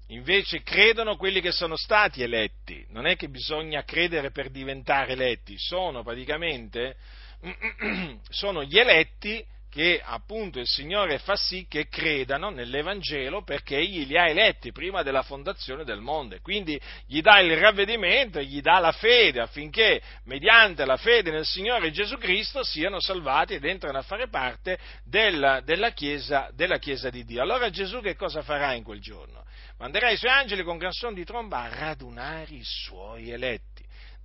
invece 0.07 0.61
credono 0.61 1.17
quelli 1.17 1.41
che 1.41 1.51
sono 1.51 1.75
stati 1.75 2.21
eletti, 2.21 2.85
non 2.89 3.07
è 3.07 3.15
che 3.15 3.27
bisogna 3.27 3.83
credere 3.83 4.29
per 4.29 4.51
diventare 4.51 5.13
eletti, 5.13 5.57
sono 5.57 6.03
praticamente 6.03 6.95
sono 8.29 8.63
gli 8.63 8.77
eletti 8.77 9.45
che 9.69 10.01
appunto 10.03 10.59
il 10.59 10.67
Signore 10.67 11.19
fa 11.19 11.35
sì 11.35 11.67
che 11.69 11.87
credano 11.87 12.49
nell'Evangelo 12.49 13.43
perché 13.43 13.77
Egli 13.77 14.07
li 14.07 14.17
ha 14.17 14.27
eletti 14.27 14.71
prima 14.71 15.03
della 15.03 15.21
fondazione 15.21 15.83
del 15.83 16.01
mondo 16.01 16.35
e 16.35 16.41
quindi 16.41 16.79
gli 17.05 17.21
dà 17.21 17.39
il 17.39 17.55
ravvedimento, 17.55 18.41
gli 18.41 18.61
dà 18.61 18.79
la 18.79 18.91
fede 18.91 19.41
affinché 19.41 20.01
mediante 20.23 20.85
la 20.85 20.97
fede 20.97 21.29
nel 21.29 21.45
Signore 21.45 21.91
Gesù 21.91 22.17
Cristo 22.17 22.63
siano 22.63 22.99
salvati 22.99 23.53
ed 23.53 23.63
entrano 23.63 23.99
a 23.99 24.03
fare 24.03 24.27
parte 24.27 24.79
della, 25.03 25.61
della, 25.61 25.91
chiesa, 25.91 26.49
della 26.53 26.79
chiesa 26.79 27.11
di 27.11 27.23
Dio. 27.23 27.41
Allora 27.43 27.69
Gesù 27.69 28.01
che 28.01 28.15
cosa 28.15 28.41
farà 28.41 28.73
in 28.73 28.83
quel 28.83 28.99
giorno? 28.99 29.45
Manderà 29.77 30.09
i 30.09 30.17
suoi 30.17 30.31
angeli 30.31 30.63
con 30.63 30.77
gran 30.77 30.91
suono 30.91 31.15
di 31.15 31.23
tromba 31.23 31.61
a 31.61 31.69
radunare 31.69 32.53
i 32.53 32.63
suoi 32.63 33.29
eletti 33.29 33.68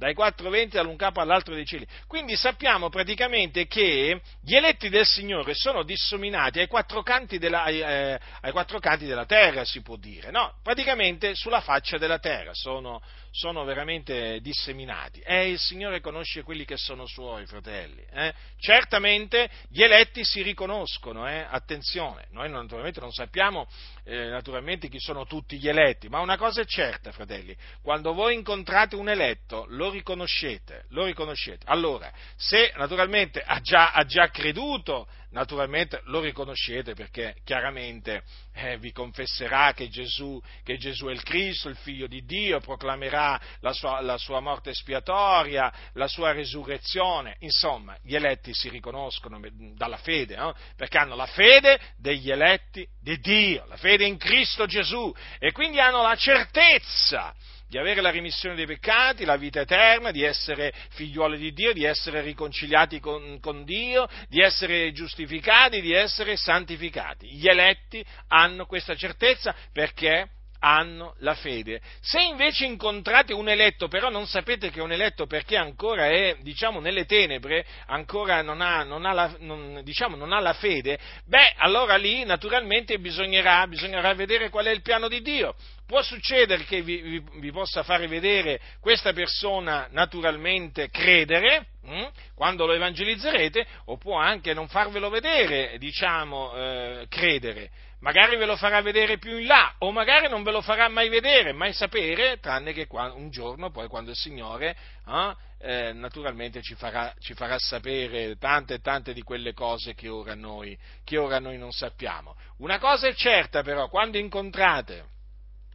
dai 0.05 0.13
quattro 0.13 0.51
venti 0.51 0.77
dall'un 0.77 0.97
capo 0.97 1.23
all'altro 1.23 1.55
dei 1.55 1.65
cieli. 1.65 1.87
Quindi 2.07 2.37
sappiamo 2.37 2.91
praticamente 2.91 3.67
che 3.67 4.21
gli 4.43 4.55
eletti 4.55 4.91
del 4.91 5.07
Signore 5.07 5.55
sono 5.55 5.83
disseminati 5.83 6.59
ai 6.59 6.67
quattro 6.67 7.03
canti 7.03 7.39
della, 7.39 7.65
eh, 7.65 8.21
ai 8.43 8.53
quattro 8.53 8.79
canti 8.81 9.07
della 9.07 9.25
terra, 9.25 9.65
si 9.65 9.81
può 9.81 9.97
dire, 9.97 10.31
no? 10.31 10.59
Praticamente 10.63 11.35
sulla 11.35 11.63
faccia 11.63 11.97
della 11.97 12.19
terra 12.19 12.53
sono, 12.53 13.01
sono 13.35 13.65
veramente 13.65 14.39
disseminati. 14.41 15.19
E 15.21 15.51
il 15.51 15.59
Signore 15.59 16.01
conosce 16.01 16.45
quelli 16.45 16.65
che 16.65 16.77
sono 16.77 17.05
suoi, 17.05 17.47
fratelli. 17.47 18.01
Eh? 18.13 18.33
Certamente 18.59 19.51
gli 19.69 19.83
eletti 19.83 20.25
si 20.25 20.41
riconoscono, 20.41 21.29
eh? 21.29 21.45
attenzione, 21.49 22.29
noi 22.31 22.49
naturalmente 22.49 23.01
non 23.01 23.11
sappiamo 23.11 23.67
eh, 24.05 24.29
naturalmente 24.29 24.89
chi 24.89 25.01
sono 25.01 25.27
tutti 25.27 25.59
gli 25.59 25.69
eletti, 25.69 26.09
ma 26.09 26.21
una 26.21 26.37
cosa 26.37 26.61
è 26.61 26.65
certa, 26.65 27.11
fratelli, 27.11 27.57
quando 27.83 28.13
voi 28.13 28.35
incontrate 28.35 28.95
un 28.95 29.09
eletto 29.09 29.67
lo 29.69 29.91
riconoscete, 29.91 30.85
lo 30.91 31.05
riconoscete. 31.05 31.65
Allora, 31.67 32.13
se 32.37 32.73
naturalmente 32.77 33.43
ha 33.45 33.61
già, 33.61 33.91
ha 33.91 34.05
già 34.05 34.31
creduto 34.31 35.09
naturalmente 35.35 36.01
lo 36.05 36.21
riconoscete 36.21 36.95
perché 36.95 37.35
chiaramente 37.45 38.23
eh, 38.55 38.79
vi 38.79 38.93
confesserà 38.93 39.73
che 39.73 39.89
Gesù, 39.89 40.41
che 40.63 40.79
Gesù, 40.79 41.07
è 41.07 41.13
il 41.13 41.23
Cristo, 41.25 41.69
il 41.69 41.77
Figlio 41.77 42.07
di 42.07 42.25
Dio, 42.25 42.61
proclamerà 42.61 43.39
la 43.61 43.73
sua, 43.73 44.01
la 44.01 44.17
sua 44.17 44.39
morte 44.39 44.71
espiatoria, 44.71 45.73
la 45.95 46.07
sua 46.07 46.33
resurrezione, 46.33 47.37
insomma, 47.41 47.99
gli 48.03 48.15
eletti 48.15 48.55
si 48.55 48.69
riconoscono 48.69 49.41
dalla 49.77 49.99
fede, 49.99 50.37
no? 50.37 50.55
perché 50.77 50.99
hanno 50.99 51.17
la 51.17 51.27
fede 51.27 51.81
degli 51.97 52.31
eletti 52.31 52.87
di 53.01 53.19
Dio, 53.19 53.67
la 53.67 53.77
fede 53.77 54.07
in 54.07 54.17
Cristo 54.17 54.67
Gesù 54.67 55.13
e 55.41 55.51
quindi 55.51 55.81
hanno 55.81 56.01
la 56.01 56.17
certezza 56.17 57.35
di 57.69 57.79
avere 57.79 58.01
la 58.01 58.11
remissione 58.11 58.55
dei 58.55 58.67
peccati, 58.67 59.25
la 59.25 59.37
vita 59.37 59.61
eterna, 59.61 60.11
di 60.11 60.23
essere 60.23 60.73
figliuoli 60.91 61.39
di 61.39 61.53
Dio, 61.53 61.73
di 61.73 61.85
essere 61.85 62.21
riconciliati 62.21 63.01
con, 63.01 63.39
con, 63.41 63.65
Dio, 63.65 64.09
di 64.29 64.41
essere 64.41 64.93
giustificati, 64.93 65.81
di 65.81 65.93
essere 65.93 66.37
santificati. 66.37 67.35
Gli 67.35 67.49
eletti 67.49 68.05
hanno 68.29 68.67
questa 68.67 68.95
certezza 68.95 69.55
perché 69.73 70.29
hanno 70.65 71.15
la 71.19 71.35
fede. 71.35 71.83
Se 72.01 72.23
invece 72.23 72.65
incontrate 72.65 73.35
un 73.35 73.51
eletto, 73.51 73.87
però 73.87 74.09
non 74.09 74.27
sapete 74.27 74.71
che 74.71 74.81
è 74.81 74.83
un 74.83 74.93
eletto 74.93 75.27
perché 75.27 75.59
ancora 75.59 76.07
è, 76.09 76.39
diciamo, 76.41 76.81
nelle 76.81 77.05
tenebre, 77.05 77.67
ancora 77.87 78.41
non 78.41 78.63
ha, 78.63 78.83
non 78.83 79.05
ha, 79.05 79.13
la, 79.13 79.37
non, 79.41 79.83
diciamo, 79.85 80.17
non 80.17 80.33
ha 80.33 80.41
la, 80.41 80.55
fede, 80.55 80.99
beh, 81.27 81.55
allora 81.59 81.97
lì 81.97 82.25
naturalmente 82.25 82.99
bisognerà, 82.99 83.67
bisognerà 83.67 84.15
vedere 84.15 84.49
qual 84.49 84.65
è 84.65 84.71
il 84.71 84.81
piano 84.81 85.07
di 85.07 85.21
Dio. 85.21 85.55
Può 85.87 86.01
succedere 86.01 86.65
che 86.65 86.81
vi, 86.81 86.97
vi, 87.03 87.23
vi 87.41 87.53
possa 87.53 87.83
fare 87.83 88.07
vedere 88.07 88.59
questa 88.81 89.13
persona 89.13 89.87
naturalmente 89.91 90.89
credere, 90.89 91.67
hm, 91.85 92.09
quando 92.35 92.65
lo 92.65 92.73
evangelizzerete, 92.73 93.67
o 93.87 93.99
può 93.99 94.17
anche 94.17 94.55
non 94.55 94.67
farvelo 94.69 95.11
vedere, 95.11 95.77
diciamo, 95.77 96.55
eh, 96.57 97.07
credere 97.11 97.71
magari 98.05 98.37
ve 98.37 98.45
lo 98.45 98.57
farà 98.57 98.83
vedere 98.83 99.17
più 99.17 99.39
in 99.39 99.47
là, 99.47 99.77
o 99.79 99.91
magari 99.91 100.29
non 100.29 100.43
ve 100.43 100.51
lo 100.51 100.61
farà 100.61 100.89
mai 100.89 101.09
vedere, 101.09 101.55
mai 101.55 101.73
sapere, 101.73 102.39
tranne 102.39 102.75
che 102.75 102.87
un 102.91 103.31
giorno, 103.31 103.71
poi 103.71 103.89
quando 103.89 104.11
il 104.11 104.17
Signore 104.17 104.77
eh, 105.07 105.35
eh, 105.61 105.93
naturalmente 105.95 106.61
ci 106.61 106.75
farà, 106.75 107.15
ci 107.19 107.33
farà, 107.33 107.59
sapere 107.59 108.37
tante 108.37 108.75
e 108.75 108.81
tante 108.81 109.15
di 109.15 109.23
quelle 109.23 109.55
cose 109.55 109.95
che 109.95 110.09
ora, 110.09 110.35
noi, 110.35 110.79
che 111.03 111.17
ora 111.17 111.39
noi 111.39 111.57
non 111.57 111.73
sappiamo. 111.73 112.37
Una 112.59 112.79
cosa 112.79 113.09
è 113.09 113.15
certa 113.15 113.63
però, 113.63 113.89
quando 113.89 114.19
incontrate 114.19 115.07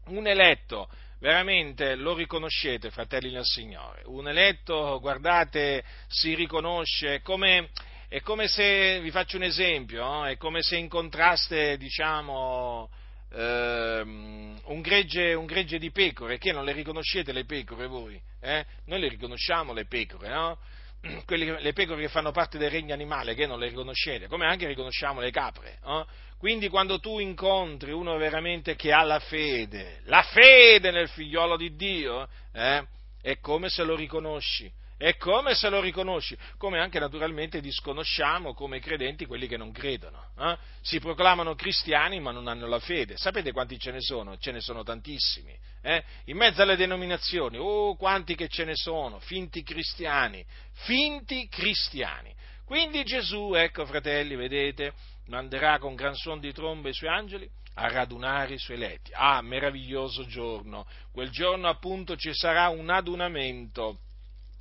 un 0.09 0.27
eletto 0.27 0.87
veramente 1.19 1.95
lo 1.95 2.13
riconoscete, 2.13 2.91
fratelli 2.91 3.31
del 3.31 3.43
Signore. 3.43 4.03
Un 4.05 4.27
eletto, 4.27 4.99
guardate, 4.99 5.83
si 6.07 6.35
riconosce 6.35 7.21
come, 7.23 7.69
è 8.09 8.21
come 8.21 8.47
se, 8.47 8.99
vi 9.01 9.11
faccio 9.11 9.37
un 9.37 9.43
esempio, 9.43 10.03
no? 10.03 10.25
è 10.25 10.35
come 10.35 10.63
se 10.63 10.77
incontraste, 10.77 11.77
diciamo, 11.77 12.89
eh, 13.31 14.01
un, 14.01 14.81
gregge, 14.81 15.35
un, 15.35 15.45
gregge, 15.45 15.77
di 15.77 15.91
pecore, 15.91 16.39
che 16.39 16.51
non 16.51 16.65
le 16.65 16.71
riconoscete 16.71 17.31
le 17.31 17.45
pecore 17.45 17.85
voi? 17.85 18.19
Eh? 18.41 18.65
Noi 18.85 18.99
le 18.99 19.09
riconosciamo 19.09 19.73
le 19.73 19.85
pecore, 19.85 20.27
no? 20.27 20.57
Quelle, 21.23 21.61
le 21.61 21.73
pecore 21.73 22.01
che 22.01 22.09
fanno 22.09 22.31
parte 22.31 22.57
del 22.57 22.71
regno 22.71 22.95
animale, 22.95 23.35
che 23.35 23.45
non 23.45 23.59
le 23.59 23.67
riconoscete, 23.67 24.25
come 24.25 24.47
anche 24.47 24.65
riconosciamo 24.65 25.21
le 25.21 25.29
capre. 25.29 25.77
No? 25.83 26.07
Quindi 26.39 26.67
quando 26.67 26.99
tu 26.99 27.19
incontri 27.19 27.91
uno 27.91 28.17
veramente 28.17 28.75
che 28.75 28.91
ha 28.91 29.03
la 29.03 29.19
fede, 29.19 29.99
la 30.05 30.23
fede 30.23 30.89
nel 30.89 31.09
figliolo 31.09 31.57
di 31.57 31.75
Dio, 31.75 32.27
eh, 32.53 32.83
è 33.21 33.37
come 33.39 33.69
se 33.69 33.83
lo 33.83 33.95
riconosci. 33.95 34.78
È 34.99 35.15
come 35.15 35.55
se 35.55 35.69
lo 35.69 35.79
riconosci, 35.79 36.37
come 36.57 36.77
anche 36.77 36.99
naturalmente 36.99 37.61
disconosciamo 37.61 38.53
come 38.53 38.81
credenti 38.81 39.25
quelli 39.25 39.47
che 39.47 39.55
non 39.55 39.71
credono. 39.71 40.31
Eh? 40.37 40.57
Si 40.81 40.99
proclamano 40.99 41.55
cristiani 41.55 42.19
ma 42.19 42.31
non 42.31 42.49
hanno 42.49 42.67
la 42.67 42.79
fede. 42.79 43.15
Sapete 43.15 43.53
quanti 43.53 43.79
ce 43.79 43.91
ne 43.91 44.01
sono? 44.01 44.37
Ce 44.37 44.51
ne 44.51 44.59
sono 44.59 44.83
tantissimi. 44.83 45.57
Eh? 45.81 46.03
In 46.25 46.35
mezzo 46.35 46.63
alle 46.63 46.75
denominazioni, 46.75 47.55
oh 47.57 47.95
quanti 47.95 48.35
che 48.35 48.49
ce 48.49 48.65
ne 48.65 48.75
sono, 48.75 49.19
finti 49.19 49.63
cristiani, 49.63 50.45
finti 50.73 51.47
cristiani. 51.47 52.35
Quindi 52.65 53.05
Gesù, 53.05 53.53
ecco 53.53 53.85
fratelli, 53.85 54.35
vedete, 54.35 54.91
manderà 55.27 55.79
con 55.79 55.95
gran 55.95 56.13
suono 56.13 56.41
di 56.41 56.51
trombe 56.51 56.89
i 56.89 56.93
suoi 56.93 57.09
angeli 57.09 57.49
a 57.75 57.87
radunare 57.87 58.55
i 58.55 58.59
suoi 58.59 58.75
eletti. 58.75 59.11
Ah, 59.13 59.41
meraviglioso 59.41 60.25
giorno! 60.25 60.85
Quel 61.13 61.29
giorno 61.29 61.69
appunto 61.69 62.17
ci 62.17 62.33
sarà 62.33 62.67
un 62.67 62.89
adunamento 62.89 63.99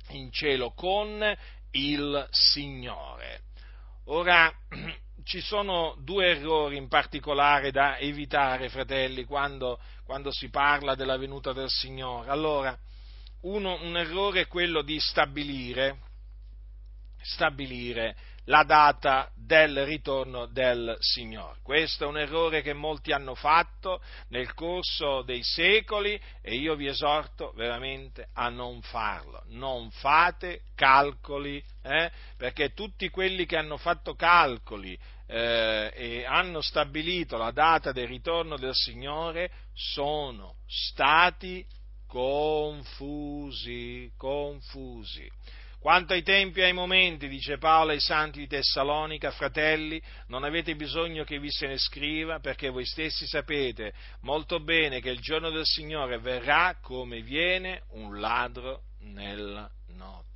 in 0.09 0.31
cielo 0.31 0.71
con 0.71 1.23
il 1.71 2.27
Signore. 2.31 3.41
Ora, 4.05 4.51
ci 5.23 5.41
sono 5.41 5.95
due 5.99 6.31
errori 6.31 6.77
in 6.77 6.87
particolare 6.87 7.71
da 7.71 7.97
evitare, 7.97 8.69
fratelli, 8.69 9.25
quando, 9.25 9.79
quando 10.05 10.31
si 10.31 10.49
parla 10.49 10.95
della 10.95 11.17
venuta 11.17 11.53
del 11.53 11.69
Signore. 11.69 12.29
Allora, 12.29 12.77
uno, 13.41 13.77
un 13.83 13.95
errore 13.97 14.41
è 14.41 14.47
quello 14.47 14.81
di 14.81 14.99
stabilire, 14.99 15.99
stabilire 17.21 18.15
la 18.49 18.63
data 18.63 19.31
del 19.35 19.85
ritorno 19.85 20.47
del 20.47 20.97
Signore. 20.99 21.59
Questo 21.61 22.03
è 22.03 22.07
un 22.07 22.17
errore 22.17 22.63
che 22.63 22.73
molti 22.73 23.11
hanno 23.11 23.35
fatto 23.35 24.01
nel 24.29 24.55
corso 24.55 25.21
dei 25.21 25.43
secoli 25.43 26.19
e 26.41 26.55
io 26.55 26.75
vi 26.75 26.87
esorto 26.87 27.53
veramente 27.55 28.29
a 28.33 28.49
non 28.49 28.81
farlo. 28.81 29.43
Non 29.49 29.91
fate 29.91 30.63
calcoli, 30.73 31.63
eh? 31.83 32.11
perché 32.37 32.73
tutti 32.73 33.09
quelli 33.09 33.45
che 33.45 33.55
hanno 33.55 33.77
fatto 33.77 34.15
calcoli 34.15 34.97
eh, 35.27 35.91
e 35.93 36.25
hanno 36.25 36.61
stabilito 36.61 37.37
la 37.37 37.51
data 37.51 37.91
del 37.91 38.07
ritorno 38.07 38.57
del 38.57 38.73
Signore 38.73 39.51
sono 39.73 40.55
stati 40.65 41.63
confusi, 42.07 44.11
confusi. 44.17 45.29
Quanto 45.79 46.11
ai 46.11 46.23
tempi 46.23 46.59
e 46.59 46.65
ai 46.65 46.73
momenti, 46.73 47.29
dice 47.29 47.57
Paolo 47.57 47.91
ai 47.91 48.01
santi 48.01 48.39
di 48.39 48.47
Tessalonica, 48.47 49.31
fratelli, 49.31 50.01
non 50.27 50.43
avete 50.43 50.75
bisogno 50.75 51.23
che 51.23 51.39
vi 51.39 51.49
se 51.49 51.67
ne 51.67 51.77
scriva, 51.77 52.39
perché 52.39 52.69
voi 52.69 52.85
stessi 52.85 53.25
sapete 53.25 53.93
molto 54.21 54.59
bene 54.59 54.99
che 54.99 55.09
il 55.09 55.21
giorno 55.21 55.49
del 55.49 55.65
Signore 55.65 56.19
verrà 56.19 56.77
come 56.81 57.21
viene 57.21 57.83
un 57.91 58.19
ladro 58.19 58.81
nella 58.99 59.69
notte. 59.95 60.27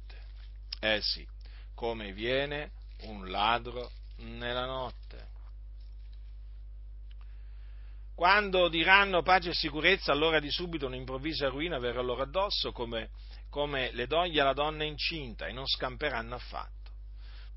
Eh 0.79 1.01
sì, 1.01 1.27
come 1.75 2.13
viene 2.13 2.71
un 3.01 3.29
ladro 3.29 3.91
nella 4.19 4.65
notte. 4.65 5.02
Quando 8.23 8.69
diranno 8.69 9.21
pace 9.21 9.49
e 9.49 9.53
sicurezza, 9.53 10.13
allora 10.13 10.39
di 10.39 10.49
subito 10.49 10.85
un'improvvisa 10.85 11.49
ruina 11.49 11.77
verrà 11.77 11.99
loro 11.99 12.21
addosso, 12.21 12.71
come 12.71 13.09
come 13.49 13.91
le 13.91 14.07
doglie 14.07 14.39
alla 14.39 14.53
donna 14.53 14.85
incinta 14.85 15.47
e 15.47 15.51
non 15.51 15.67
scamperanno 15.67 16.33
affatto. 16.33 16.91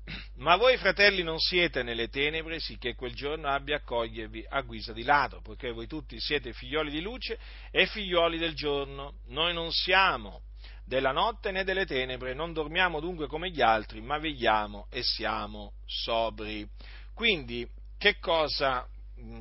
Ma 0.43 0.57
voi, 0.57 0.75
fratelli, 0.75 1.23
non 1.23 1.39
siete 1.39 1.83
nelle 1.83 2.09
tenebre, 2.09 2.59
sì 2.59 2.77
che 2.77 2.95
quel 2.95 3.15
giorno 3.15 3.47
abbia 3.47 3.77
a 3.77 3.81
cogliervi 3.81 4.45
a 4.49 4.59
guisa 4.59 4.91
di 4.91 5.03
ladro, 5.03 5.39
poiché 5.39 5.71
voi 5.71 5.87
tutti 5.87 6.19
siete 6.19 6.51
figlioli 6.51 6.91
di 6.91 6.99
luce 6.99 7.39
e 7.71 7.85
figlioli 7.85 8.37
del 8.37 8.53
giorno. 8.53 9.19
Noi 9.27 9.53
non 9.53 9.71
siamo 9.71 10.41
della 10.83 11.13
notte 11.13 11.51
né 11.51 11.63
delle 11.63 11.85
tenebre, 11.85 12.33
non 12.33 12.51
dormiamo 12.51 12.99
dunque 12.99 13.27
come 13.27 13.51
gli 13.51 13.61
altri, 13.61 14.01
ma 14.01 14.17
vegliamo 14.17 14.87
e 14.89 15.01
siamo 15.01 15.75
sobri. 15.85 16.67
Quindi, 17.13 17.65
che 17.97 18.19
cosa 18.19 18.85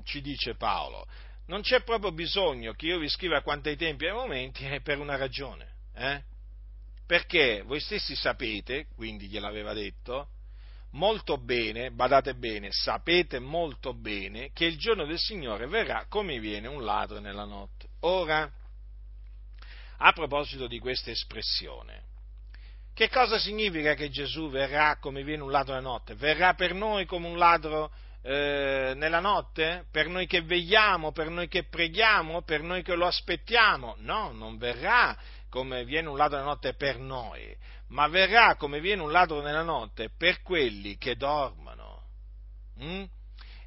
ci 0.05 0.21
dice 0.21 0.55
Paolo? 0.55 1.07
Non 1.47 1.63
c'è 1.63 1.83
proprio 1.83 2.13
bisogno 2.13 2.73
che 2.73 2.87
io 2.87 2.99
vi 2.99 3.09
scriva 3.09 3.43
quanto 3.43 3.69
ai 3.69 3.77
tempi 3.77 4.05
e 4.05 4.09
ai 4.09 4.15
momenti, 4.15 4.65
è 4.65 4.81
per 4.81 4.99
una 4.99 5.17
ragione. 5.17 5.75
Eh? 5.95 6.35
perché 7.07 7.63
voi 7.63 7.79
stessi 7.79 8.17
sapete, 8.17 8.89
quindi 8.97 9.29
gliel'aveva 9.29 9.73
detto, 9.73 10.31
molto 10.93 11.39
bene, 11.39 11.93
badate 11.93 12.35
bene, 12.35 12.73
sapete 12.73 13.39
molto 13.39 13.95
bene 13.95 14.51
che 14.53 14.65
il 14.65 14.77
giorno 14.77 15.07
del 15.07 15.19
Signore 15.19 15.69
verrà 15.69 16.07
come 16.09 16.41
viene 16.41 16.67
un 16.67 16.85
ladro 16.85 17.21
nella 17.21 17.45
notte. 17.45 17.89
Ora, 18.01 18.51
a 19.99 20.13
proposito 20.13 20.67
di 20.67 20.81
questa 20.81 21.13
espressione, 21.13 22.03
che 22.93 23.09
cosa 23.09 23.39
significa 23.39 23.95
che 23.95 24.11
Gesù 24.11 24.51
verrà 24.51 24.97
come 24.99 25.23
viene 25.23 25.43
un 25.43 25.51
ladro 25.53 25.75
nella 25.75 25.89
notte? 25.89 26.15
Verrà 26.17 26.55
per 26.55 26.75
noi 26.75 27.07
come 27.07 27.29
un 27.29 27.39
ladro 27.39 27.93
eh, 28.29 28.95
nella 28.97 29.21
notte? 29.21 29.87
Per 29.93 30.09
noi 30.09 30.27
che 30.27 30.43
vegliamo, 30.43 31.13
per 31.13 31.31
noi 31.31 31.47
che 31.47 31.65
preghiamo, 31.65 32.43
per 32.43 32.61
noi 32.61 32.83
che 32.83 32.97
lo 32.97 33.07
aspettiamo? 33.07 33.95
No, 33.99 34.33
non 34.33 34.59
verrà 34.59 35.17
come 35.49 35.85
viene 35.85 36.09
un 36.09 36.17
ladro 36.17 36.39
nella 36.39 36.51
notte 36.51 36.75
per 36.75 36.99
noi, 36.99 37.57
ma 37.89 38.09
verrà 38.09 38.57
come 38.57 38.81
viene 38.81 39.03
un 39.03 39.13
ladro 39.13 39.43
nella 39.43 39.63
notte 39.63 40.11
per 40.11 40.43
quelli 40.43 40.97
che 40.99 41.15
dormono. 41.15 42.03
Mm? 42.83 43.05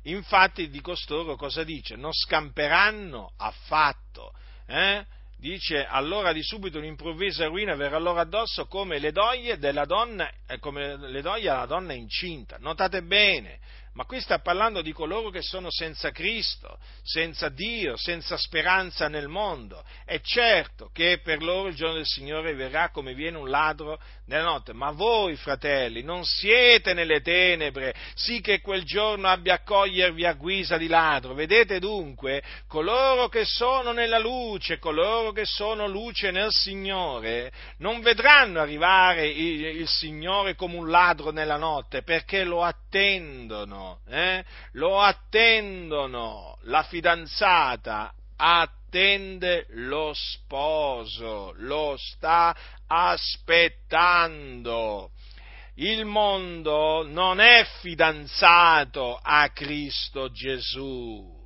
Infatti 0.04 0.70
di 0.70 0.82
costoro 0.82 1.38
cosa 1.38 1.64
dice? 1.64 1.96
Non 1.96 2.12
scamperanno 2.12 3.32
affatto. 3.38 4.34
Eh? 4.66 5.06
Dice 5.38 5.86
allora 5.86 6.34
di 6.34 6.44
subito 6.44 6.80
un'improvvisa 6.80 7.46
ruina 7.46 7.74
verrà 7.76 7.98
loro 7.98 8.20
addosso 8.20 8.68
come 8.68 9.00
le 9.00 9.14
doglie 9.14 9.58
della 9.58 9.86
donna, 9.86 10.30
eh, 10.46 10.60
come 10.60 10.98
le 10.98 11.22
doglie 11.22 11.48
alla 11.48 11.66
donna 11.66 11.94
incinta. 11.94 12.58
Notate 12.60 13.04
bene, 13.04 13.60
ma 13.94 14.06
qui 14.06 14.20
sta 14.22 14.40
parlando 14.40 14.82
di 14.82 14.94
coloro 14.94 15.30
che 15.30 15.42
sono 15.42 15.70
senza 15.72 16.12
Cristo, 16.12 16.78
senza 17.02 17.50
Dio, 17.50 17.98
senza 17.98 18.38
speranza 18.38 19.08
nel 19.08 19.28
mondo. 19.28 19.84
È 20.06 20.20
certo 20.22 20.90
che 20.94 21.20
per 21.24 21.42
loro 21.42 21.70
il 21.70 21.76
giorno 21.76 21.96
del 21.96 22.06
Signore 22.06 22.54
verrà 22.54 22.90
come 22.92 23.14
viene 23.14 23.38
un 23.38 23.50
ladro 23.50 24.00
nella 24.30 24.44
notte, 24.44 24.74
ma 24.74 24.92
voi, 24.92 25.36
fratelli, 25.36 26.04
non 26.04 26.24
siete 26.24 26.94
nelle 26.94 27.22
tenebre, 27.22 27.96
sì 28.14 28.42
che 28.42 28.62
quel 28.62 28.84
giorno 28.84 29.28
abbia 29.28 29.56
a 29.56 29.64
cogliervi 29.64 30.24
a 30.24 30.34
guisa 30.34 30.78
di 30.78 30.88
ladro. 30.88 31.34
Vedete 31.34 31.80
dunque, 31.80 32.44
coloro 32.68 33.28
che 33.28 33.44
sono 33.44 33.92
nella 33.92 34.20
luce, 34.20 34.78
coloro 34.78 35.32
che 35.32 35.46
sono 35.46 35.88
luce 35.88 36.30
nel 36.30 36.52
Signore, 36.52 37.52
non 37.80 38.02
vedranno 38.02 38.60
arrivare 38.60 39.28
il, 39.28 39.66
il 39.66 39.88
Signore 39.88 40.54
come 40.54 40.78
un 40.78 40.90
ladro 40.90 41.32
nella 41.32 41.58
notte, 41.58 42.04
perché 42.04 42.44
lo 42.44 42.64
attendono 42.64 44.02
eh? 44.08 44.44
lo 44.74 45.00
attendono, 45.02 46.58
la 46.64 46.84
fidanzata 46.84 48.14
attende 48.90 49.68
lo 49.70 50.12
sposo, 50.16 51.54
lo 51.58 51.96
sta 51.98 52.56
aspettando. 52.88 54.32
Il 55.76 56.06
mondo 56.06 57.06
non 57.08 57.40
è 57.40 57.64
fidanzato 57.82 59.20
a 59.22 59.48
Cristo 59.50 60.32
Gesù 60.32 61.38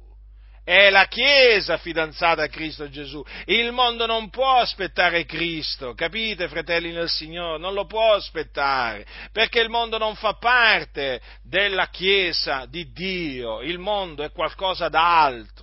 è 0.64 0.90
la 0.90 1.08
Chiesa 1.08 1.78
fidanzata 1.78 2.44
a 2.44 2.48
Cristo 2.48 2.90
Gesù. 2.90 3.22
Il 3.46 3.74
mondo 3.74 4.06
non 4.06 4.30
può 4.30 4.60
aspettare 4.60 5.26
Cristo, 5.26 5.94
capite, 5.94 6.48
fratelli 6.48 6.92
nel 6.92 7.10
Signore? 7.10 7.60
Non 7.60 7.74
lo 7.74 7.86
può 7.86 8.14
aspettare, 8.14 9.06
perché 9.34 9.60
il 9.60 9.70
mondo 9.70 9.98
non 9.98 10.16
fa 10.16 10.36
parte 10.36 11.20
della 11.44 11.90
Chiesa 11.90 12.66
di 12.66 12.94
Dio, 12.94 13.62
il 13.62 13.78
mondo 13.78 14.24
è 14.24 14.32
qualcosa 14.32 14.88
d'altro. 14.88 15.63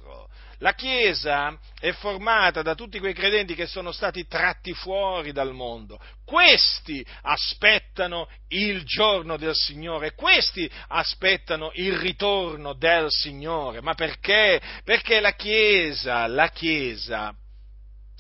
La 0.61 0.75
Chiesa 0.75 1.59
è 1.79 1.91
formata 1.93 2.61
da 2.61 2.75
tutti 2.75 2.99
quei 2.99 3.15
credenti 3.15 3.55
che 3.55 3.67
sono 3.67 3.93
stati 3.93 4.27
tratti 4.27 4.75
fuori 4.75 5.33
dal 5.33 5.55
mondo. 5.55 5.99
Questi 6.25 7.05
aspettano 7.23 8.29
il 8.49 8.85
giorno 8.85 9.39
del 9.39 9.55
Signore, 9.55 10.15
questi 10.15 10.71
aspettano 10.89 11.71
il 11.75 11.97
ritorno 11.97 12.75
del 12.75 13.07
Signore. 13.09 13.81
Ma 13.81 13.95
perché? 13.95 14.61
Perché 14.85 15.21
la 15.21 15.33
Chiesa, 15.33 16.27
la 16.27 16.49
Chiesa 16.51 17.35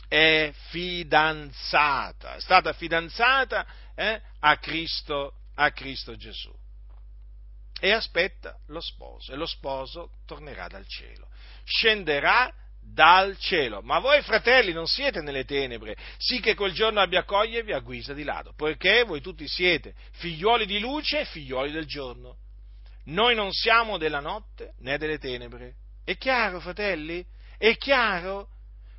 è 0.09 0.51
fidanzata, 0.70 2.36
è 2.36 2.41
stata 2.41 2.72
fidanzata 2.72 3.66
eh, 3.95 4.18
a, 4.41 4.57
Cristo, 4.57 5.34
a 5.57 5.70
Cristo 5.72 6.16
Gesù 6.16 6.51
e 7.80 7.93
aspetta 7.93 8.59
lo 8.66 8.80
sposo 8.80 9.32
e 9.32 9.36
lo 9.36 9.47
sposo 9.47 10.11
tornerà 10.26 10.68
dal 10.68 10.86
cielo, 10.86 11.28
scenderà 11.65 12.53
dal 12.93 13.37
cielo. 13.39 13.81
Ma 13.83 13.99
voi 13.99 14.21
fratelli 14.23 14.73
non 14.73 14.87
siete 14.87 15.21
nelle 15.21 15.45
tenebre, 15.45 15.97
sì 16.19 16.41
che 16.41 16.55
quel 16.55 16.73
giorno 16.73 17.01
abbia 17.01 17.25
cogliervi 17.25 17.73
a 17.73 17.81
guisa 17.81 18.13
di 18.13 18.25
lado, 18.25 18.53
poiché 18.55 19.05
voi 19.05 19.21
tutti 19.21 19.47
siete 19.47 19.95
figliuoli 20.13 20.67
di 20.67 20.79
luce 20.81 21.21
e 21.21 21.25
figliuoli 21.25 21.71
del 21.71 21.87
giorno. 21.87 22.37
Noi 23.07 23.35
non 23.35 23.53
siamo 23.53 23.97
della 23.97 24.21
notte 24.21 24.75
né 24.81 24.99
delle 24.99 25.19
tenebre. 25.19 25.75
È 26.05 26.17
chiaro, 26.17 26.61
fratelli? 26.61 27.25
È 27.57 27.77
chiaro? 27.77 28.49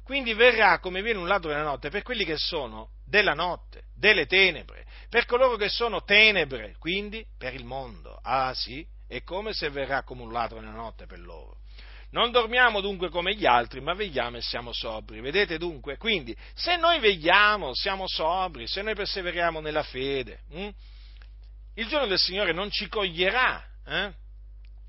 Quindi 0.04 0.34
verrà 0.34 0.80
come 0.80 1.02
viene 1.02 1.20
un 1.20 1.28
ladro 1.28 1.52
della 1.52 1.64
notte 1.64 1.90
per 1.90 2.02
quelli 2.02 2.26
che 2.26 2.38
sono 2.38 2.90
della 3.06 3.34
notte, 3.34 3.84
delle 3.96 4.26
tenebre, 4.26 4.86
per 5.10 5.26
coloro 5.26 5.56
che 5.58 5.70
sono 5.70 6.04
tenebre, 6.04 6.76
quindi 6.80 7.26
per 7.38 7.54
il 7.54 7.66
mondo. 7.66 8.20
Ah 8.22 8.54
sì, 8.54 8.86
è 9.08 9.22
come 9.24 9.54
se 9.54 9.70
verrà 9.70 10.04
come 10.04 10.22
un 10.22 10.32
ladro 10.32 10.60
nella 10.60 10.74
notte 10.74 11.06
per 11.06 11.20
loro. 11.20 11.60
Non 12.12 12.32
dormiamo 12.32 12.82
dunque 12.82 13.10
come 13.10 13.36
gli 13.36 13.46
altri, 13.46 13.80
ma 13.80 13.94
vegliamo 13.94 14.38
e 14.38 14.42
siamo 14.42 14.74
sobri. 14.74 15.22
Vedete 15.22 15.58
dunque? 15.58 15.98
Quindi, 15.98 16.36
se 16.54 16.76
noi 16.76 17.00
vegliamo, 17.00 17.74
siamo 17.74 18.08
sobri, 18.08 18.68
se 18.68 18.82
noi 18.82 18.96
perseveriamo 18.96 19.60
nella 19.60 19.84
fede, 19.84 20.42
hm? 20.50 20.70
il 21.76 21.88
giorno 21.88 22.08
del 22.08 22.20
Signore 22.20 22.52
non 22.52 22.70
ci 22.70 22.88
coglierà, 22.88 23.64
eh? 23.86 24.14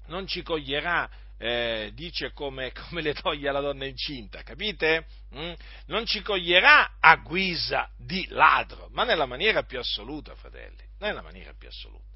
non 0.06 0.26
ci 0.26 0.42
coglierà 0.42 1.08
eh, 1.42 1.90
dice 1.94 2.32
come, 2.32 2.70
come, 2.88 3.02
le 3.02 3.14
toglie 3.14 3.50
la 3.50 3.60
donna 3.60 3.84
incinta, 3.84 4.42
capite? 4.42 5.06
Mm? 5.34 5.52
Non 5.86 6.06
ci 6.06 6.22
coglierà 6.22 6.98
a 7.00 7.16
guisa 7.16 7.90
di 7.96 8.26
ladro, 8.30 8.88
ma 8.92 9.02
nella 9.02 9.26
maniera 9.26 9.64
più 9.64 9.80
assoluta, 9.80 10.36
fratelli, 10.36 10.84
nella 10.98 11.20
maniera 11.20 11.52
più 11.52 11.66
assoluta. 11.66 12.11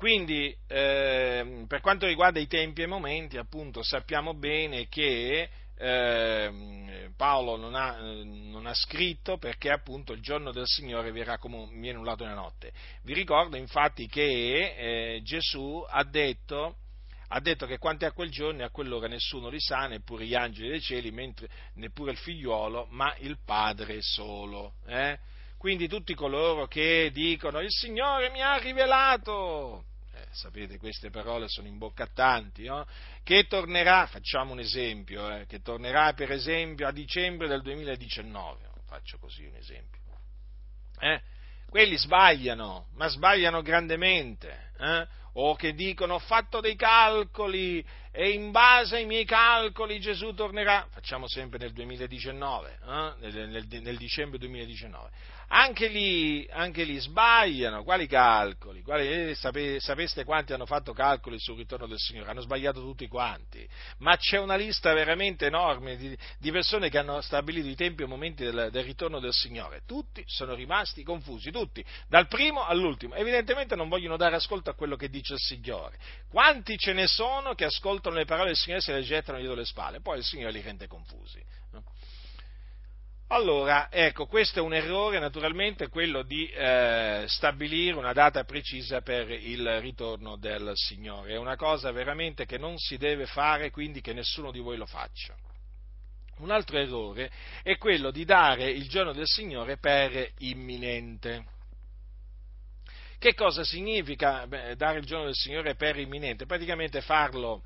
Quindi, 0.00 0.56
eh, 0.66 1.66
per 1.68 1.82
quanto 1.82 2.06
riguarda 2.06 2.40
i 2.40 2.46
tempi 2.46 2.80
e 2.80 2.84
i 2.84 2.88
momenti, 2.88 3.36
appunto, 3.36 3.82
sappiamo 3.82 4.32
bene 4.32 4.88
che 4.88 5.50
eh, 5.76 7.10
Paolo 7.14 7.56
non 7.56 7.74
ha, 7.74 7.98
non 8.00 8.64
ha, 8.64 8.72
scritto 8.72 9.36
perché 9.36 9.68
appunto 9.68 10.14
il 10.14 10.22
giorno 10.22 10.52
del 10.52 10.64
Signore 10.64 11.12
verrà 11.12 11.36
come 11.36 11.68
viene 11.72 11.98
un 11.98 12.06
lato 12.06 12.24
nella 12.24 12.40
notte. 12.40 12.72
Vi 13.02 13.12
ricordo 13.12 13.58
infatti 13.58 14.06
che 14.06 14.74
eh, 14.74 15.20
Gesù 15.22 15.84
ha 15.86 16.02
detto 16.04 16.76
ha 17.28 17.40
detto 17.40 17.66
che 17.66 17.76
quanto 17.76 18.06
a 18.06 18.12
quel 18.12 18.30
giorno 18.30 18.62
e 18.62 18.64
a 18.64 18.70
quell'ora 18.70 19.06
nessuno 19.06 19.50
li 19.50 19.60
sa, 19.60 19.86
neppure 19.86 20.24
gli 20.24 20.34
angeli 20.34 20.70
dei 20.70 20.80
cieli, 20.80 21.10
mentre, 21.10 21.46
neppure 21.74 22.12
il 22.12 22.16
figliuolo, 22.16 22.86
ma 22.88 23.14
il 23.18 23.36
Padre 23.44 23.98
solo. 24.00 24.76
Eh? 24.86 25.18
Quindi 25.58 25.88
tutti 25.88 26.14
coloro 26.14 26.66
che 26.66 27.10
dicono 27.12 27.60
il 27.60 27.70
Signore 27.70 28.30
mi 28.30 28.40
ha 28.40 28.56
rivelato, 28.56 29.84
sapete 30.32 30.78
queste 30.78 31.10
parole 31.10 31.48
sono 31.48 31.66
in 31.66 31.78
bocca 31.78 32.06
tanti, 32.06 32.64
no? 32.64 32.86
che 33.22 33.46
tornerà, 33.46 34.06
facciamo 34.06 34.52
un 34.52 34.60
esempio, 34.60 35.28
eh, 35.30 35.46
che 35.46 35.60
tornerà 35.60 36.12
per 36.12 36.30
esempio 36.30 36.86
a 36.86 36.92
dicembre 36.92 37.48
del 37.48 37.62
2019, 37.62 38.68
faccio 38.86 39.18
così 39.18 39.44
un 39.44 39.54
esempio. 39.56 40.00
Eh? 40.98 41.20
Quelli 41.68 41.96
sbagliano, 41.96 42.88
ma 42.94 43.08
sbagliano 43.08 43.62
grandemente. 43.62 44.72
Eh? 44.78 45.18
o 45.34 45.54
che 45.54 45.74
dicono 45.74 46.14
ho 46.14 46.18
fatto 46.18 46.60
dei 46.60 46.76
calcoli 46.76 47.84
e 48.12 48.30
in 48.30 48.50
base 48.50 48.96
ai 48.96 49.06
miei 49.06 49.24
calcoli 49.24 50.00
Gesù 50.00 50.34
tornerà, 50.34 50.86
facciamo 50.90 51.28
sempre 51.28 51.58
nel 51.58 51.72
2019, 51.72 52.78
eh? 52.84 53.12
nel, 53.20 53.48
nel, 53.48 53.66
nel, 53.82 53.96
dicembre 53.96 54.36
2019, 54.38 55.10
anche 55.52 55.86
lì, 55.86 56.46
anche 56.50 56.82
lì 56.82 56.98
sbagliano, 56.98 57.84
quali 57.84 58.08
calcoli? 58.08 58.82
Quali, 58.82 59.30
eh, 59.30 59.34
sape, 59.36 59.78
sapeste 59.78 60.24
quanti 60.24 60.52
hanno 60.52 60.66
fatto 60.66 60.92
calcoli 60.92 61.38
sul 61.38 61.56
ritorno 61.56 61.86
del 61.86 61.98
Signore? 61.98 62.30
Hanno 62.30 62.40
sbagliato 62.40 62.80
tutti 62.80 63.06
quanti, 63.06 63.66
ma 63.98 64.16
c'è 64.16 64.38
una 64.38 64.56
lista 64.56 64.92
veramente 64.92 65.46
enorme 65.46 65.96
di, 65.96 66.16
di 66.38 66.50
persone 66.50 66.88
che 66.88 66.98
hanno 66.98 67.20
stabilito 67.20 67.68
i 67.68 67.76
tempi 67.76 68.02
e 68.02 68.06
i 68.06 68.08
momenti 68.08 68.42
del, 68.42 68.70
del, 68.72 68.84
ritorno 68.84 69.20
del 69.20 69.32
Signore, 69.32 69.82
tutti 69.86 70.24
sono 70.26 70.54
rimasti 70.54 71.04
confusi, 71.04 71.52
tutti, 71.52 71.84
dal 72.08 72.26
primo 72.26 72.64
all'ultimo, 72.64 73.14
evidentemente 73.14 73.76
non 73.76 73.88
vogliono 73.88 74.16
dare 74.16 74.34
ascolto 74.34 74.70
a 74.70 74.74
quello 74.74 74.96
che 74.96 75.08
dice 75.08 75.34
il 75.34 75.40
Signore. 75.40 75.96
Quanti 76.28 76.76
ce 76.76 76.92
ne 76.92 77.06
sono 77.06 77.54
che 77.54 77.64
ascoltano 77.64 77.99
le 78.08 78.24
parole 78.24 78.48
del 78.48 78.56
Signore 78.56 78.80
se 78.80 78.92
le 78.92 79.02
gettano 79.02 79.38
dietro 79.38 79.54
le 79.54 79.64
spalle? 79.64 80.00
Poi 80.00 80.18
il 80.18 80.24
Signore 80.24 80.52
li 80.52 80.62
rende 80.62 80.86
confusi. 80.86 81.42
Allora, 83.32 83.88
ecco, 83.92 84.26
questo 84.26 84.58
è 84.58 84.62
un 84.62 84.74
errore 84.74 85.20
naturalmente, 85.20 85.88
quello 85.88 86.22
di 86.24 86.48
eh, 86.48 87.26
stabilire 87.28 87.96
una 87.96 88.12
data 88.12 88.42
precisa 88.42 89.02
per 89.02 89.30
il 89.30 89.80
ritorno 89.80 90.36
del 90.36 90.72
Signore. 90.74 91.34
È 91.34 91.36
una 91.36 91.54
cosa 91.54 91.92
veramente 91.92 92.44
che 92.44 92.58
non 92.58 92.76
si 92.76 92.96
deve 92.96 93.26
fare, 93.26 93.70
quindi 93.70 94.00
che 94.00 94.12
nessuno 94.12 94.50
di 94.50 94.58
voi 94.58 94.76
lo 94.76 94.86
faccia. 94.86 95.36
Un 96.38 96.50
altro 96.50 96.78
errore 96.78 97.30
è 97.62 97.76
quello 97.76 98.10
di 98.10 98.24
dare 98.24 98.68
il 98.68 98.88
giorno 98.88 99.12
del 99.12 99.26
Signore 99.28 99.76
per 99.76 100.32
imminente. 100.38 101.44
Che 103.16 103.34
cosa 103.34 103.62
significa 103.62 104.44
dare 104.74 104.98
il 104.98 105.04
giorno 105.04 105.26
del 105.26 105.36
Signore 105.36 105.76
per 105.76 105.96
imminente? 105.98 106.46
Praticamente 106.46 107.00
farlo 107.00 107.62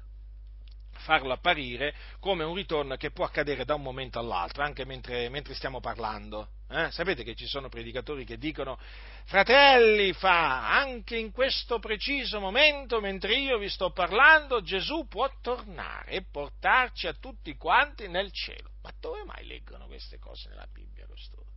farlo 1.04 1.32
apparire 1.34 1.94
come 2.18 2.44
un 2.44 2.54
ritorno 2.54 2.96
che 2.96 3.10
può 3.10 3.26
accadere 3.26 3.64
da 3.64 3.74
un 3.74 3.82
momento 3.82 4.18
all'altro, 4.18 4.62
anche 4.62 4.84
mentre, 4.84 5.28
mentre 5.28 5.54
stiamo 5.54 5.80
parlando. 5.80 6.48
Eh? 6.70 6.90
Sapete 6.90 7.22
che 7.22 7.34
ci 7.34 7.46
sono 7.46 7.68
predicatori 7.68 8.24
che 8.24 8.38
dicono, 8.38 8.78
fratelli, 9.24 10.14
fa, 10.14 10.72
anche 10.72 11.16
in 11.16 11.30
questo 11.30 11.78
preciso 11.78 12.40
momento, 12.40 13.00
mentre 13.00 13.34
io 13.34 13.58
vi 13.58 13.68
sto 13.68 13.90
parlando, 13.90 14.62
Gesù 14.62 15.06
può 15.06 15.30
tornare 15.42 16.10
e 16.10 16.22
portarci 16.22 17.06
a 17.06 17.12
tutti 17.12 17.54
quanti 17.56 18.08
nel 18.08 18.32
cielo. 18.32 18.70
Ma 18.82 18.90
dove 18.98 19.24
mai 19.24 19.46
leggono 19.46 19.86
queste 19.86 20.18
cose 20.18 20.48
nella 20.48 20.66
Bibbia 20.72 21.06
costoro? 21.06 21.53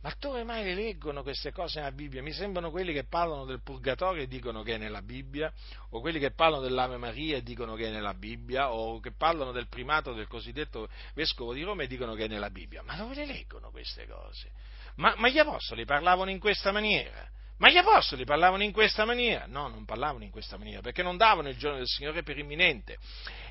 Ma 0.00 0.14
dove 0.18 0.44
mai 0.44 0.62
le 0.62 0.74
leggono 0.74 1.22
queste 1.22 1.50
cose 1.50 1.80
nella 1.80 1.90
Bibbia? 1.90 2.22
Mi 2.22 2.32
sembrano 2.32 2.70
quelli 2.70 2.92
che 2.92 3.04
parlano 3.04 3.44
del 3.44 3.62
purgatorio 3.62 4.22
e 4.22 4.28
dicono 4.28 4.62
che 4.62 4.74
è 4.74 4.78
nella 4.78 5.02
Bibbia, 5.02 5.52
o 5.90 6.00
quelli 6.00 6.20
che 6.20 6.30
parlano 6.30 6.62
dell'Ave 6.62 6.98
Maria 6.98 7.36
e 7.36 7.42
dicono 7.42 7.74
che 7.74 7.86
è 7.86 7.90
nella 7.90 8.14
Bibbia, 8.14 8.72
o 8.72 9.00
che 9.00 9.12
parlano 9.12 9.50
del 9.50 9.68
primato 9.68 10.12
del 10.12 10.28
cosiddetto 10.28 10.88
vescovo 11.14 11.52
di 11.52 11.62
Roma 11.62 11.82
e 11.82 11.88
dicono 11.88 12.14
che 12.14 12.26
è 12.26 12.28
nella 12.28 12.50
Bibbia. 12.50 12.82
Ma 12.82 12.94
dove 12.94 13.16
le 13.16 13.26
leggono 13.26 13.70
queste 13.70 14.06
cose? 14.06 14.52
Ma, 14.96 15.14
ma 15.16 15.28
gli 15.28 15.38
apostoli 15.38 15.84
parlavano 15.84 16.30
in 16.30 16.38
questa 16.38 16.70
maniera? 16.70 17.28
Ma 17.58 17.70
gli 17.70 17.76
apostoli 17.76 18.24
parlavano 18.24 18.62
in 18.62 18.70
questa 18.70 19.04
maniera? 19.04 19.46
No, 19.46 19.66
non 19.66 19.84
parlavano 19.84 20.22
in 20.22 20.30
questa 20.30 20.56
maniera, 20.56 20.80
perché 20.80 21.02
non 21.02 21.16
davano 21.16 21.48
il 21.48 21.56
giorno 21.56 21.78
del 21.78 21.88
Signore 21.88 22.22
per 22.22 22.38
imminente. 22.38 22.98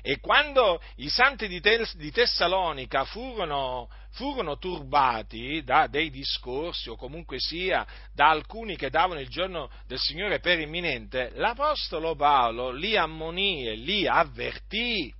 E 0.00 0.18
quando 0.18 0.80
i 0.96 1.10
santi 1.10 1.46
di, 1.46 1.60
Tes- 1.60 1.94
di 1.96 2.10
Tessalonica 2.10 3.04
furono, 3.04 3.90
furono, 4.12 4.56
turbati 4.56 5.62
da 5.62 5.88
dei 5.88 6.08
discorsi, 6.08 6.88
o 6.88 6.96
comunque 6.96 7.38
sia 7.38 7.86
da 8.14 8.30
alcuni 8.30 8.76
che 8.76 8.88
davano 8.88 9.20
il 9.20 9.28
giorno 9.28 9.70
del 9.86 9.98
Signore 9.98 10.40
per 10.40 10.58
imminente, 10.58 11.30
l'Apostolo 11.34 12.14
Paolo 12.14 12.70
li 12.70 12.96
ammonì 12.96 13.66
e 13.66 13.74
li 13.74 14.06
avvertì 14.06 15.12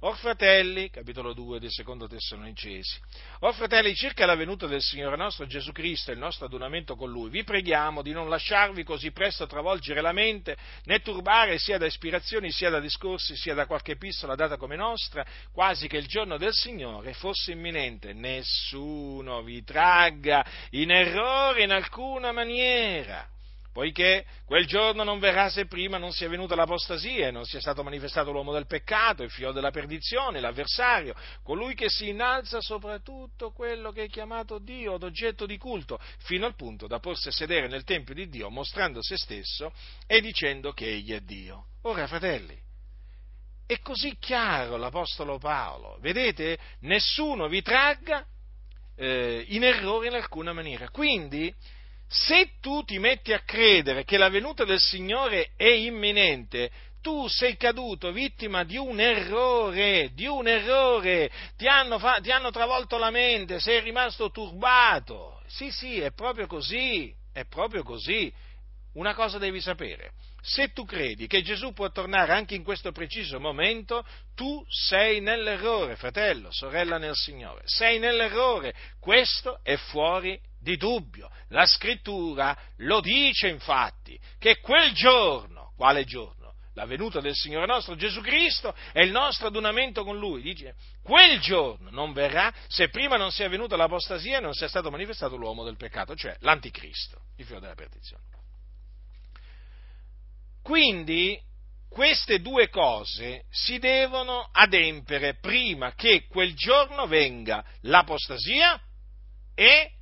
Or 0.00 0.14
fratelli, 0.18 0.90
capitolo 0.90 1.32
2 1.32 1.58
del 1.58 1.70
secondo 1.70 2.06
Tessalonicesi, 2.06 3.00
Or 3.40 3.54
fratelli, 3.54 3.94
circa 3.94 4.26
la 4.26 4.34
venuta 4.34 4.66
del 4.66 4.82
Signore 4.82 5.16
nostro 5.16 5.46
Gesù 5.46 5.72
Cristo 5.72 6.10
e 6.10 6.14
il 6.14 6.20
nostro 6.20 6.44
adunamento 6.44 6.96
con 6.96 7.10
Lui, 7.10 7.30
vi 7.30 7.44
preghiamo 7.44 8.02
di 8.02 8.12
non 8.12 8.28
lasciarvi 8.28 8.84
così 8.84 9.10
presto 9.10 9.46
travolgere 9.46 10.02
la 10.02 10.12
mente, 10.12 10.54
né 10.84 11.00
turbare 11.00 11.56
sia 11.56 11.78
da 11.78 11.86
ispirazioni, 11.86 12.50
sia 12.50 12.68
da 12.68 12.78
discorsi, 12.78 13.36
sia 13.36 13.54
da 13.54 13.64
qualche 13.64 13.92
epistola 13.92 14.34
data 14.34 14.58
come 14.58 14.76
nostra, 14.76 15.24
quasi 15.50 15.88
che 15.88 15.96
il 15.96 16.06
giorno 16.06 16.36
del 16.36 16.52
Signore 16.52 17.14
fosse 17.14 17.52
imminente. 17.52 18.12
Nessuno 18.12 19.42
vi 19.42 19.64
tragga 19.64 20.44
in 20.72 20.90
errore 20.90 21.62
in 21.62 21.70
alcuna 21.70 22.32
maniera 22.32 23.30
poiché 23.76 24.24
quel 24.46 24.64
giorno 24.66 25.04
non 25.04 25.18
verrà 25.18 25.50
se 25.50 25.66
prima 25.66 25.98
non 25.98 26.10
sia 26.10 26.30
venuta 26.30 26.54
l'apostasia 26.54 27.28
e 27.28 27.30
non 27.30 27.44
sia 27.44 27.60
stato 27.60 27.82
manifestato 27.82 28.32
l'uomo 28.32 28.54
del 28.54 28.66
peccato, 28.66 29.22
il 29.22 29.30
figlio 29.30 29.52
della 29.52 29.70
perdizione, 29.70 30.40
l'avversario, 30.40 31.14
colui 31.42 31.74
che 31.74 31.90
si 31.90 32.08
innalza 32.08 32.62
sopra 32.62 33.00
tutto 33.00 33.52
quello 33.52 33.92
che 33.92 34.04
è 34.04 34.08
chiamato 34.08 34.58
Dio 34.58 34.94
ad 34.94 35.02
oggetto 35.02 35.44
di 35.44 35.58
culto, 35.58 36.00
fino 36.20 36.46
al 36.46 36.54
punto 36.54 36.86
da 36.86 37.00
porsi 37.00 37.28
a 37.28 37.32
sedere 37.32 37.68
nel 37.68 37.84
Tempio 37.84 38.14
di 38.14 38.30
Dio, 38.30 38.48
mostrando 38.48 39.02
se 39.02 39.18
stesso 39.18 39.70
e 40.06 40.22
dicendo 40.22 40.72
che 40.72 40.86
egli 40.86 41.12
è 41.12 41.20
Dio. 41.20 41.66
Ora, 41.82 42.06
fratelli, 42.06 42.58
è 43.66 43.78
così 43.80 44.16
chiaro 44.18 44.78
l'Apostolo 44.78 45.36
Paolo. 45.36 45.98
Vedete? 46.00 46.56
Nessuno 46.80 47.46
vi 47.46 47.60
tragga 47.60 48.24
eh, 48.96 49.44
in 49.48 49.64
errore 49.64 50.06
in 50.06 50.14
alcuna 50.14 50.54
maniera. 50.54 50.88
Quindi, 50.88 51.54
se 52.08 52.58
tu 52.60 52.82
ti 52.84 52.98
metti 52.98 53.32
a 53.32 53.40
credere 53.40 54.04
che 54.04 54.16
la 54.16 54.28
venuta 54.28 54.64
del 54.64 54.78
Signore 54.80 55.50
è 55.56 55.68
imminente, 55.68 56.70
tu 57.02 57.28
sei 57.28 57.56
caduto 57.56 58.10
vittima 58.10 58.64
di 58.64 58.76
un 58.76 58.98
errore, 58.98 60.10
di 60.12 60.26
un 60.26 60.48
errore, 60.48 61.30
ti 61.56 61.68
hanno, 61.68 61.98
fa- 61.98 62.18
ti 62.20 62.30
hanno 62.30 62.50
travolto 62.50 62.98
la 62.98 63.10
mente, 63.10 63.60
sei 63.60 63.80
rimasto 63.80 64.30
turbato. 64.30 65.40
Sì, 65.46 65.70
sì, 65.70 66.00
è 66.00 66.10
proprio 66.12 66.46
così, 66.46 67.14
è 67.32 67.44
proprio 67.44 67.82
così. 67.82 68.32
Una 68.94 69.14
cosa 69.14 69.38
devi 69.38 69.60
sapere, 69.60 70.12
se 70.40 70.72
tu 70.72 70.84
credi 70.84 71.26
che 71.26 71.42
Gesù 71.42 71.72
può 71.72 71.90
tornare 71.90 72.32
anche 72.32 72.54
in 72.54 72.62
questo 72.62 72.92
preciso 72.92 73.38
momento, 73.38 74.04
tu 74.34 74.64
sei 74.68 75.20
nell'errore, 75.20 75.96
fratello, 75.96 76.48
sorella 76.50 76.96
nel 76.96 77.14
Signore, 77.14 77.62
sei 77.66 77.98
nell'errore, 77.98 78.74
questo 78.98 79.60
è 79.62 79.76
fuori 79.76 80.40
di 80.66 80.76
dubbio. 80.76 81.30
La 81.50 81.64
scrittura 81.64 82.56
lo 82.78 83.00
dice 83.00 83.46
infatti, 83.46 84.18
che 84.36 84.58
quel 84.58 84.92
giorno, 84.92 85.72
quale 85.76 86.04
giorno? 86.04 86.34
La 86.74 86.84
venuta 86.84 87.20
del 87.20 87.34
Signore 87.34 87.66
nostro 87.66 87.94
Gesù 87.94 88.20
Cristo 88.20 88.74
e 88.92 89.04
il 89.04 89.10
nostro 89.10 89.46
adunamento 89.46 90.04
con 90.04 90.18
Lui. 90.18 90.42
Dice, 90.42 90.74
quel 91.02 91.40
giorno 91.40 91.88
non 91.90 92.12
verrà 92.12 92.52
se 92.66 92.88
prima 92.90 93.16
non 93.16 93.30
sia 93.30 93.48
venuta 93.48 93.76
l'apostasia 93.76 94.38
e 94.38 94.40
non 94.40 94.52
sia 94.52 94.68
stato 94.68 94.90
manifestato 94.90 95.36
l'uomo 95.36 95.64
del 95.64 95.76
peccato, 95.76 96.14
cioè 96.16 96.36
l'anticristo, 96.40 97.18
il 97.36 97.46
figlio 97.46 97.60
della 97.60 97.74
perdizione. 97.74 98.24
Quindi 100.62 101.40
queste 101.88 102.40
due 102.40 102.68
cose 102.68 103.44
si 103.48 103.78
devono 103.78 104.48
adempere 104.52 105.38
prima 105.38 105.94
che 105.94 106.26
quel 106.26 106.54
giorno 106.54 107.06
venga 107.06 107.64
l'apostasia 107.82 108.78
e 109.54 109.95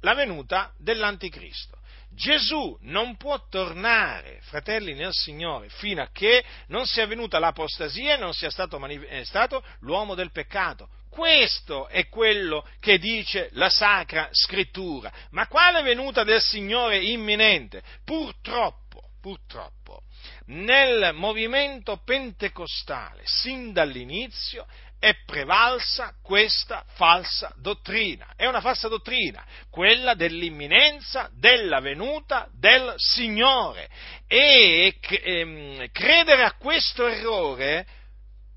la 0.00 0.14
venuta 0.14 0.72
dell'anticristo. 0.78 1.78
Gesù 2.12 2.76
non 2.82 3.16
può 3.16 3.48
tornare, 3.48 4.40
fratelli 4.42 4.94
nel 4.94 5.12
Signore, 5.12 5.68
fino 5.68 6.02
a 6.02 6.10
che 6.12 6.44
non 6.66 6.84
sia 6.84 7.06
venuta 7.06 7.38
l'apostasia 7.38 8.14
e 8.14 8.18
non 8.18 8.34
sia 8.34 8.50
stato 8.50 8.78
manifestato 8.78 9.64
l'uomo 9.80 10.14
del 10.14 10.32
peccato. 10.32 10.88
Questo 11.08 11.88
è 11.88 12.08
quello 12.08 12.66
che 12.80 12.98
dice 12.98 13.48
la 13.52 13.70
Sacra 13.70 14.28
Scrittura. 14.32 15.12
Ma 15.30 15.46
quale 15.46 15.82
venuta 15.82 16.24
del 16.24 16.40
Signore 16.40 16.98
imminente? 16.98 17.82
Purtroppo 18.04 18.90
purtroppo, 19.20 20.02
nel 20.46 21.12
movimento 21.14 21.98
pentecostale, 21.98 23.22
sin 23.24 23.72
dall'inizio, 23.72 24.66
è 25.00 25.14
prevalsa 25.24 26.14
questa 26.22 26.84
falsa 26.94 27.52
dottrina. 27.56 28.34
È 28.36 28.46
una 28.46 28.60
falsa 28.60 28.86
dottrina, 28.86 29.42
quella 29.70 30.14
dell'imminenza 30.14 31.30
della 31.32 31.80
venuta 31.80 32.46
del 32.52 32.92
Signore. 32.96 33.88
E 34.28 34.98
ehm, 35.00 35.90
credere 35.90 36.44
a 36.44 36.52
questo 36.52 37.06
errore 37.06 37.86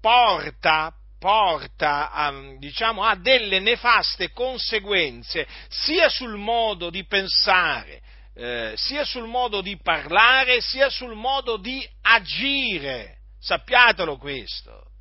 porta, 0.02 0.94
porta 1.18 2.12
a, 2.12 2.34
diciamo, 2.58 3.06
a 3.06 3.16
delle 3.16 3.62
nefaste 3.62 4.32
conseguenze 4.32 5.48
sia 5.70 6.10
sul 6.10 6.36
modo 6.36 6.90
di 6.90 7.06
pensare, 7.06 8.02
eh, 8.36 8.74
sia 8.76 9.06
sul 9.06 9.28
modo 9.28 9.62
di 9.62 9.80
parlare 9.82 10.60
sia 10.60 10.90
sul 10.90 11.16
modo 11.16 11.56
di 11.56 11.88
agire. 12.02 13.20
Sappiatelo 13.40 14.18
questo. 14.18 14.93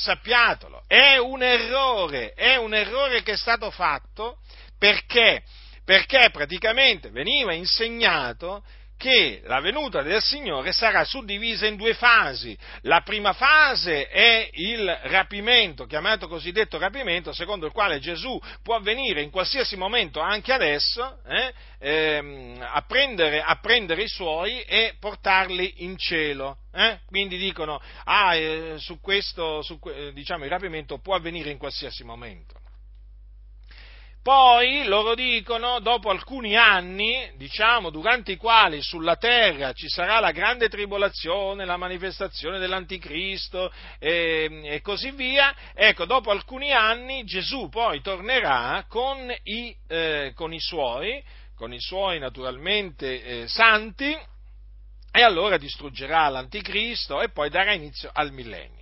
Sappiatelo. 0.00 0.84
È 0.86 1.18
un 1.18 1.42
errore, 1.42 2.32
è 2.32 2.56
un 2.56 2.72
errore 2.72 3.22
che 3.22 3.32
è 3.32 3.36
stato 3.36 3.70
fatto 3.70 4.38
perché, 4.78 5.42
perché 5.84 6.30
praticamente 6.32 7.10
veniva 7.10 7.52
insegnato 7.52 8.64
che 9.00 9.40
la 9.44 9.60
venuta 9.60 10.02
del 10.02 10.20
Signore 10.20 10.72
sarà 10.72 11.04
suddivisa 11.04 11.66
in 11.66 11.76
due 11.76 11.94
fasi. 11.94 12.54
La 12.82 13.00
prima 13.00 13.32
fase 13.32 14.08
è 14.08 14.50
il 14.52 14.86
rapimento, 15.04 15.86
chiamato 15.86 16.28
cosiddetto 16.28 16.76
rapimento, 16.76 17.32
secondo 17.32 17.64
il 17.64 17.72
quale 17.72 17.98
Gesù 17.98 18.38
può 18.62 18.74
avvenire 18.74 19.22
in 19.22 19.30
qualsiasi 19.30 19.74
momento, 19.78 20.20
anche 20.20 20.52
adesso, 20.52 21.18
eh, 21.26 21.54
ehm, 21.78 22.58
a, 22.60 22.82
prendere, 22.82 23.40
a, 23.40 23.56
prendere, 23.56 24.02
i 24.02 24.08
suoi 24.08 24.60
e 24.64 24.94
portarli 25.00 25.76
in 25.78 25.96
cielo. 25.96 26.58
Eh? 26.70 26.98
Quindi 27.06 27.38
dicono, 27.38 27.80
ah, 28.04 28.34
eh, 28.34 28.74
su 28.76 29.00
questo, 29.00 29.62
su, 29.62 29.80
diciamo, 30.12 30.44
il 30.44 30.50
rapimento 30.50 30.98
può 30.98 31.14
avvenire 31.14 31.48
in 31.48 31.56
qualsiasi 31.56 32.04
momento. 32.04 32.59
Poi 34.22 34.84
loro 34.84 35.14
dicono, 35.14 35.80
dopo 35.80 36.10
alcuni 36.10 36.54
anni, 36.54 37.32
diciamo, 37.36 37.88
durante 37.88 38.32
i 38.32 38.36
quali 38.36 38.82
sulla 38.82 39.16
terra 39.16 39.72
ci 39.72 39.88
sarà 39.88 40.20
la 40.20 40.30
grande 40.30 40.68
tribolazione, 40.68 41.64
la 41.64 41.78
manifestazione 41.78 42.58
dell'anticristo 42.58 43.72
e, 43.98 44.60
e 44.64 44.80
così 44.82 45.10
via, 45.12 45.54
ecco, 45.74 46.04
dopo 46.04 46.30
alcuni 46.30 46.70
anni 46.70 47.24
Gesù 47.24 47.70
poi 47.70 48.02
tornerà 48.02 48.84
con 48.88 49.34
i, 49.44 49.74
eh, 49.88 50.32
con 50.34 50.52
i 50.52 50.60
suoi, 50.60 51.22
con 51.56 51.72
i 51.72 51.80
suoi 51.80 52.18
naturalmente 52.18 53.24
eh, 53.24 53.48
santi, 53.48 54.14
e 55.12 55.22
allora 55.22 55.56
distruggerà 55.56 56.28
l'anticristo 56.28 57.22
e 57.22 57.30
poi 57.30 57.48
darà 57.48 57.72
inizio 57.72 58.10
al 58.12 58.32
millennio. 58.32 58.79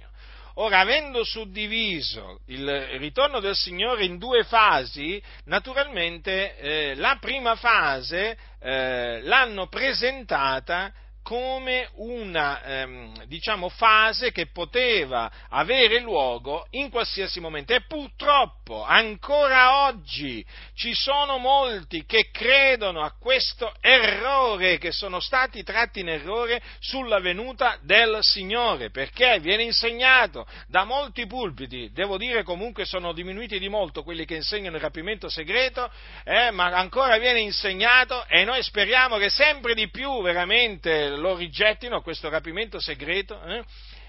Ora, 0.61 0.81
avendo 0.81 1.23
suddiviso 1.23 2.41
il 2.47 2.69
ritorno 2.99 3.39
del 3.39 3.55
Signore 3.55 4.05
in 4.05 4.19
due 4.19 4.43
fasi, 4.43 5.23
naturalmente 5.45 6.57
eh, 6.57 6.95
la 6.97 7.17
prima 7.21 7.55
fase 7.55 8.37
eh, 8.59 9.21
l'hanno 9.23 9.69
presentata 9.69 10.93
come 11.29 11.91
una 11.97 12.62
ehm, 12.62 13.24
diciamo, 13.26 13.68
fase 13.68 14.33
che 14.33 14.47
poteva 14.47 15.31
avere 15.51 16.01
luogo 16.01 16.66
in 16.70 16.89
qualsiasi 16.89 17.39
momento. 17.39 17.74
E 17.74 17.83
purtroppo 17.87 18.83
ancora 18.83 19.85
oggi 19.85 20.43
ci 20.74 20.95
sono 20.95 21.37
molti 21.37 22.07
che 22.07 22.31
credono 22.33 23.03
a 23.03 23.12
questo 23.20 23.74
errore, 23.83 24.79
che 24.79 24.91
sono 24.91 25.20
stati 25.20 25.62
tratti 25.62 26.01
in 26.01 26.09
errore 26.09 26.62
sulla 26.79 27.20
venuta 27.20 27.76
del 27.83 28.16
Signore, 28.22 28.91
perché 28.91 29.39
viene 29.39 29.64
insegnato 29.64 30.47
da 30.66 30.85
molti 30.85 31.26
pulpiti, 31.26 31.91
devo 31.93 32.16
dire 32.16 32.43
comunque 32.43 32.87
sono 32.87 33.12
diminuiti 33.12 33.59
di 33.59 33.68
molto 33.68 34.03
quelli 34.03 34.24
che 34.24 34.37
insegnano 34.37 34.76
il 34.76 34.83
rapimento 34.83 35.29
segreto, 35.29 35.91
eh, 36.24 36.51
ma 36.53 36.74
ancora 36.74 37.18
viene 37.18 37.41
insegnato 37.41 38.24
e 38.29 38.45
noi 38.45 38.62
speriamo 38.62 39.18
che 39.18 39.29
sempre 39.29 39.74
di 39.74 39.91
più 39.91 40.22
veramente 40.22 41.16
lo 41.19 41.37
rigettino 41.37 42.01
questo 42.01 42.29
rapimento 42.29 42.81
segreto, 42.81 43.43
eh? 43.43 43.64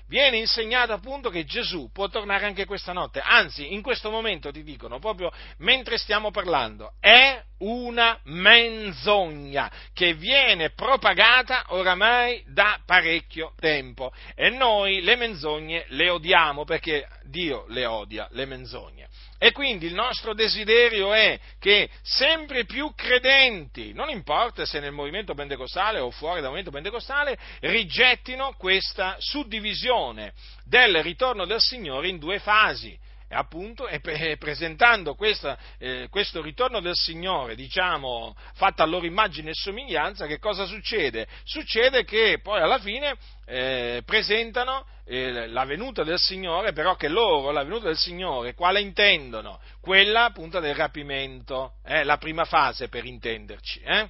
viene 0.08 0.38
insegnato 0.38 0.94
appunto 0.94 1.30
che 1.30 1.46
Gesù 1.46 1.92
può 1.92 2.08
tornare 2.08 2.46
anche 2.46 2.66
questa 2.66 2.94
notte, 2.94 3.20
anzi 3.20 3.74
in 3.74 3.82
questo 3.82 4.10
momento 4.10 4.52
ti 4.52 4.64
dicono, 4.64 5.00
proprio 5.00 5.32
mentre 5.58 5.98
stiamo 5.98 6.32
parlando, 6.32 6.94
è 7.00 7.44
una 7.60 8.20
menzogna 8.24 9.72
che 9.94 10.14
viene 10.14 10.72
propagata 10.72 11.66
oramai 11.70 12.44
da 12.48 12.80
parecchio 12.86 13.54
tempo 13.60 14.12
e 14.36 14.50
noi 14.50 15.02
le 15.02 15.16
menzogne 15.16 15.86
le 15.90 16.10
odiamo 16.10 16.64
perché 16.64 17.08
Dio 17.24 17.66
le 17.70 17.86
odia, 17.86 18.28
le 18.32 18.46
menzogne. 18.46 19.08
E 19.42 19.54
quindi 19.54 19.86
il 19.86 19.94
nostro 19.94 20.34
desiderio 20.34 21.14
è 21.14 21.40
che 21.60 21.90
sempre 22.02 22.66
più 22.66 22.92
credenti, 22.94 23.94
non 23.94 24.10
importa 24.10 24.66
se 24.66 24.82
nel 24.82 24.92
movimento 24.92 25.34
pentecostale 25.34 26.00
o 26.00 26.12
fuori 26.12 26.42
dal 26.42 26.50
movimento 26.50 26.72
pentecostale, 26.72 27.38
rigettino 27.62 28.54
questa 28.58 29.16
suddivisione 29.20 30.34
del 30.66 31.02
ritorno 31.02 31.46
del 31.46 31.62
Signore 31.62 32.10
in 32.10 32.20
due 32.20 32.40
fasi 32.40 32.98
appunto 33.30 33.88
e 33.88 34.00
presentando 34.38 35.16
questa, 35.16 35.58
eh, 35.78 36.08
questo 36.10 36.42
ritorno 36.42 36.80
del 36.80 36.96
Signore, 36.96 37.56
diciamo, 37.56 38.36
fatto 38.54 38.82
a 38.82 38.86
loro 38.86 39.06
immagine 39.06 39.52
e 39.52 39.54
somiglianza, 39.54 40.26
che 40.26 40.40
cosa 40.40 40.66
succede? 40.66 41.28
Succede 41.44 42.04
che 42.04 42.40
poi 42.42 42.62
alla 42.62 42.80
fine 42.80 43.16
eh, 43.46 44.02
presentano 44.06 44.86
eh, 45.06 45.48
la 45.48 45.66
venuta 45.66 46.04
del 46.04 46.20
Signore, 46.20 46.74
però 46.74 46.96
che 46.96 47.08
loro 47.08 47.52
la 47.52 47.64
venuta 47.64 47.88
del 47.88 47.98
Signore 47.98 48.54
quale 48.54 48.82
intendono? 48.82 49.60
Quella 49.82 50.26
appunto 50.26 50.60
del 50.60 50.76
rapimento, 50.76 51.74
eh, 51.86 52.04
la 52.04 52.18
prima 52.18 52.46
fase 52.46 52.90
per 52.90 53.06
intenderci, 53.06 53.80
eh? 53.82 54.10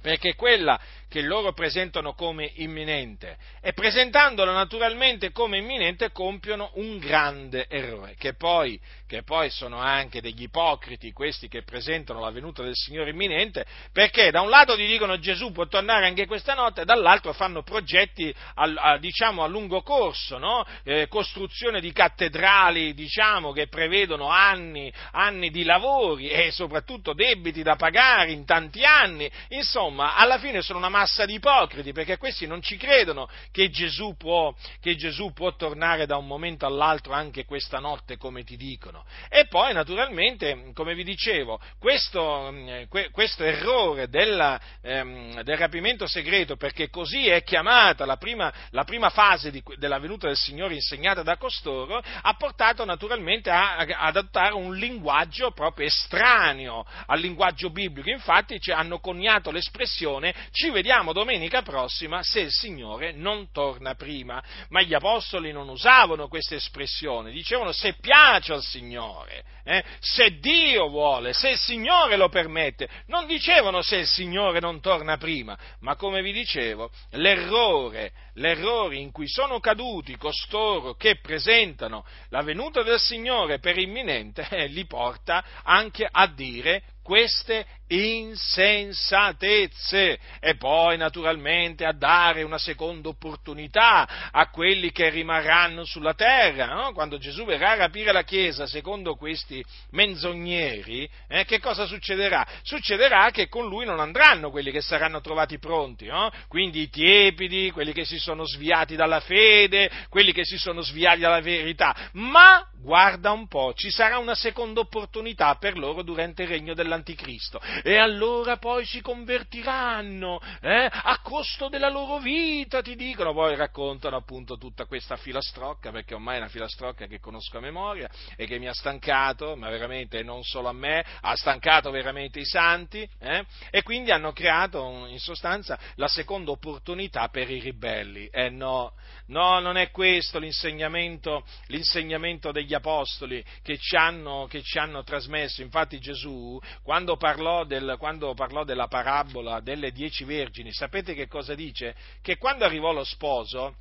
perché 0.00 0.34
quella 0.34 0.78
che 1.08 1.22
loro 1.22 1.52
presentano 1.52 2.12
come 2.12 2.50
imminente. 2.56 3.36
E 3.60 3.72
presentandolo 3.72 4.52
naturalmente 4.52 5.32
come 5.32 5.58
imminente 5.58 6.12
compiono 6.12 6.70
un 6.74 6.98
grande 6.98 7.66
errore, 7.68 8.14
che 8.16 8.34
poi, 8.34 8.78
che 9.08 9.22
poi 9.22 9.48
sono 9.48 9.78
anche 9.78 10.20
degli 10.20 10.42
ipocriti 10.42 11.12
questi 11.12 11.48
che 11.48 11.62
presentano 11.62 12.20
la 12.20 12.30
venuta 12.30 12.62
del 12.62 12.74
Signore 12.74 13.10
imminente, 13.10 13.64
perché 13.90 14.30
da 14.30 14.42
un 14.42 14.50
lato 14.50 14.76
ti 14.76 14.86
dicono 14.86 15.18
Gesù 15.18 15.50
può 15.50 15.66
tornare 15.66 16.06
anche 16.06 16.26
questa 16.26 16.52
notte, 16.52 16.84
dall'altro 16.84 17.32
fanno 17.32 17.62
progetti 17.62 18.32
a, 18.54 18.70
a, 18.76 18.98
diciamo, 18.98 19.42
a 19.42 19.46
lungo 19.46 19.80
corso, 19.80 20.36
no? 20.36 20.62
eh, 20.84 21.08
costruzione 21.08 21.80
di 21.80 21.90
cattedrali 21.90 22.92
diciamo, 22.92 23.52
che 23.52 23.66
prevedono 23.66 24.28
anni, 24.28 24.92
anni 25.12 25.48
di 25.48 25.64
lavori 25.64 26.28
e 26.28 26.50
soprattutto 26.50 27.14
debiti 27.14 27.62
da 27.62 27.76
pagare 27.76 28.32
in 28.32 28.44
tanti 28.44 28.84
anni, 28.84 29.30
insomma 29.48 30.16
alla 30.16 30.38
fine 30.38 30.60
sono 30.60 30.78
una 30.78 30.90
massa 30.90 31.24
di 31.24 31.34
ipocriti 31.34 31.92
perché 31.92 32.18
questi 32.18 32.46
non 32.46 32.60
ci 32.60 32.76
credono 32.76 33.26
che 33.50 33.70
Gesù 33.70 34.16
può, 34.18 34.54
che 34.80 34.96
Gesù 34.96 35.32
può 35.32 35.56
tornare 35.56 36.04
da 36.04 36.18
un 36.18 36.26
momento 36.26 36.66
all'altro 36.66 37.14
anche 37.14 37.46
questa 37.46 37.78
notte 37.78 38.18
come 38.18 38.44
ti 38.44 38.58
dicono. 38.58 38.97
E 39.28 39.46
poi 39.46 39.72
naturalmente, 39.72 40.70
come 40.74 40.94
vi 40.94 41.04
dicevo, 41.04 41.60
questo, 41.78 42.50
mm, 42.50 42.82
questo 43.10 43.44
errore 43.44 44.08
della, 44.08 44.60
ehm, 44.82 45.42
del 45.42 45.56
rapimento 45.56 46.06
segreto, 46.06 46.56
perché 46.56 46.88
così 46.88 47.28
è 47.28 47.42
chiamata 47.42 48.04
la 48.04 48.16
prima, 48.16 48.52
la 48.70 48.84
prima 48.84 49.10
fase 49.10 49.50
di, 49.50 49.62
della 49.76 49.98
venuta 49.98 50.26
del 50.26 50.36
Signore 50.36 50.74
insegnata 50.74 51.22
da 51.22 51.36
costoro, 51.36 52.02
ha 52.22 52.34
portato 52.34 52.84
naturalmente 52.84 53.50
a, 53.50 53.76
ad 53.76 53.90
adottare 53.90 54.54
un 54.54 54.74
linguaggio 54.74 55.50
proprio 55.52 55.86
estraneo 55.86 56.84
al 57.06 57.20
linguaggio 57.20 57.70
biblico. 57.70 58.10
Infatti 58.10 58.60
cioè, 58.60 58.74
hanno 58.74 58.98
coniato 58.98 59.50
l'espressione 59.50 60.34
ci 60.50 60.70
vediamo 60.70 61.12
domenica 61.12 61.62
prossima 61.62 62.22
se 62.22 62.40
il 62.40 62.50
Signore 62.50 63.12
non 63.12 63.50
torna 63.52 63.94
prima. 63.94 64.42
Ma 64.70 64.82
gli 64.82 64.94
apostoli 64.94 65.52
non 65.52 65.68
usavano 65.68 66.28
questa 66.28 66.54
espressione, 66.54 67.30
dicevano 67.30 67.72
se 67.72 67.94
piace 68.00 68.52
al 68.52 68.62
Signore, 68.62 68.87
eh, 68.96 69.84
se 69.98 70.38
Dio 70.38 70.88
vuole, 70.88 71.32
se 71.32 71.50
il 71.50 71.58
Signore 71.58 72.16
lo 72.16 72.28
permette. 72.28 72.88
Non 73.06 73.26
dicevano 73.26 73.82
se 73.82 73.96
il 73.96 74.06
Signore 74.06 74.60
non 74.60 74.80
torna 74.80 75.16
prima, 75.16 75.58
ma 75.80 75.96
come 75.96 76.22
vi 76.22 76.32
dicevo, 76.32 76.90
l'errore, 77.10 78.12
l'errore 78.34 78.96
in 78.96 79.10
cui 79.12 79.28
sono 79.28 79.60
caduti 79.60 80.16
costoro 80.16 80.94
che 80.94 81.18
presentano 81.20 82.04
la 82.30 82.42
venuta 82.42 82.82
del 82.82 82.98
Signore 82.98 83.58
per 83.58 83.78
imminente 83.78 84.46
eh, 84.48 84.66
li 84.68 84.86
porta 84.86 85.44
anche 85.62 86.08
a 86.10 86.26
dire 86.26 86.82
queste 87.02 87.66
insensatezze 87.88 90.18
e 90.40 90.56
poi 90.56 90.96
naturalmente 90.96 91.84
a 91.84 91.92
dare 91.92 92.42
una 92.42 92.58
seconda 92.58 93.08
opportunità 93.08 94.30
a 94.30 94.48
quelli 94.50 94.92
che 94.92 95.08
rimarranno 95.10 95.84
sulla 95.84 96.14
terra. 96.14 96.66
No? 96.66 96.92
Quando 96.92 97.18
Gesù 97.18 97.44
verrà 97.44 97.72
a 97.72 97.76
rapire 97.76 98.12
la 98.12 98.24
Chiesa 98.24 98.66
secondo 98.66 99.14
questi 99.14 99.64
menzogneri, 99.90 101.08
eh, 101.28 101.44
che 101.44 101.60
cosa 101.60 101.86
succederà? 101.86 102.46
Succederà 102.62 103.30
che 103.30 103.48
con 103.48 103.68
lui 103.68 103.86
non 103.86 104.00
andranno 104.00 104.50
quelli 104.50 104.70
che 104.70 104.80
saranno 104.80 105.20
trovati 105.20 105.58
pronti, 105.58 106.06
no? 106.06 106.30
quindi 106.48 106.80
i 106.82 106.90
tiepidi, 106.90 107.70
quelli 107.70 107.92
che 107.92 108.04
si 108.04 108.18
sono 108.18 108.46
sviati 108.46 108.96
dalla 108.96 109.20
fede, 109.20 109.90
quelli 110.08 110.32
che 110.32 110.44
si 110.44 110.58
sono 110.58 110.82
sviati 110.82 111.20
dalla 111.20 111.40
verità, 111.40 111.94
ma 112.12 112.68
guarda 112.80 113.32
un 113.32 113.48
po', 113.48 113.72
ci 113.74 113.90
sarà 113.90 114.18
una 114.18 114.34
seconda 114.34 114.80
opportunità 114.80 115.54
per 115.56 115.78
loro 115.78 116.02
durante 116.02 116.42
il 116.42 116.48
regno 116.48 116.74
dell'Anticristo 116.74 117.60
e 117.82 117.96
allora 117.96 118.56
poi 118.56 118.84
si 118.84 119.00
convertiranno 119.00 120.40
eh, 120.60 120.88
a 120.90 121.20
costo 121.22 121.68
della 121.68 121.88
loro 121.88 122.18
vita, 122.18 122.82
ti 122.82 122.96
dicono, 122.96 123.32
poi 123.32 123.56
raccontano 123.56 124.16
appunto 124.16 124.56
tutta 124.56 124.86
questa 124.86 125.16
filastrocca, 125.16 125.90
perché 125.90 126.14
ormai 126.14 126.36
è 126.36 126.38
una 126.38 126.48
filastrocca 126.48 127.06
che 127.06 127.20
conosco 127.20 127.58
a 127.58 127.60
memoria 127.60 128.08
e 128.36 128.46
che 128.46 128.58
mi 128.58 128.68
ha 128.68 128.74
stancato, 128.74 129.56
ma 129.56 129.68
veramente 129.68 130.22
non 130.22 130.42
solo 130.42 130.68
a 130.68 130.72
me, 130.72 131.04
ha 131.20 131.34
stancato 131.36 131.90
veramente 131.90 132.40
i 132.40 132.44
santi, 132.44 133.08
eh, 133.18 133.44
e 133.70 133.82
quindi 133.82 134.10
hanno 134.10 134.32
creato 134.32 135.06
in 135.08 135.18
sostanza 135.18 135.78
la 135.96 136.08
seconda 136.08 136.50
opportunità 136.50 137.28
per 137.28 137.50
i 137.50 137.60
ribelli. 137.60 138.28
Eh 138.30 138.50
no, 138.50 138.92
no, 139.28 139.58
non 139.60 139.76
è 139.76 139.90
questo 139.90 140.38
l'insegnamento, 140.38 141.44
l'insegnamento 141.66 142.52
degli 142.52 142.74
apostoli 142.74 143.44
che 143.62 143.78
ci, 143.78 143.96
hanno, 143.96 144.46
che 144.48 144.62
ci 144.62 144.78
hanno 144.78 145.02
trasmesso, 145.02 145.62
infatti 145.62 145.98
Gesù 145.98 146.60
quando 146.82 147.16
parlò 147.16 147.64
del, 147.64 147.96
quando 147.98 148.34
parlò 148.34 148.64
della 148.64 148.88
parabola 148.88 149.60
delle 149.60 149.92
dieci 149.92 150.24
vergini, 150.24 150.72
sapete 150.72 151.14
che 151.14 151.26
cosa 151.26 151.54
dice? 151.54 151.94
Che 152.22 152.36
quando 152.36 152.64
arrivò 152.64 152.92
lo 152.92 153.04
sposo, 153.04 153.76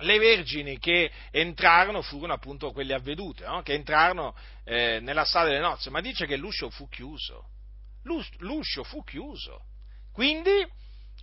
le 0.00 0.18
vergini 0.18 0.78
che 0.78 1.10
entrarono 1.30 2.02
furono 2.02 2.34
appunto 2.34 2.72
quelle 2.72 2.94
avvedute, 2.94 3.46
no? 3.46 3.62
che 3.62 3.72
entrarono 3.72 4.34
eh, 4.64 5.00
nella 5.00 5.24
sala 5.24 5.46
delle 5.46 5.60
nozze, 5.60 5.90
ma 5.90 6.00
dice 6.00 6.26
che 6.26 6.36
l'uscio 6.36 6.68
fu 6.70 6.88
chiuso. 6.88 7.48
L'uscio 8.38 8.84
fu 8.84 9.02
chiuso. 9.02 9.64
Quindi, 10.12 10.64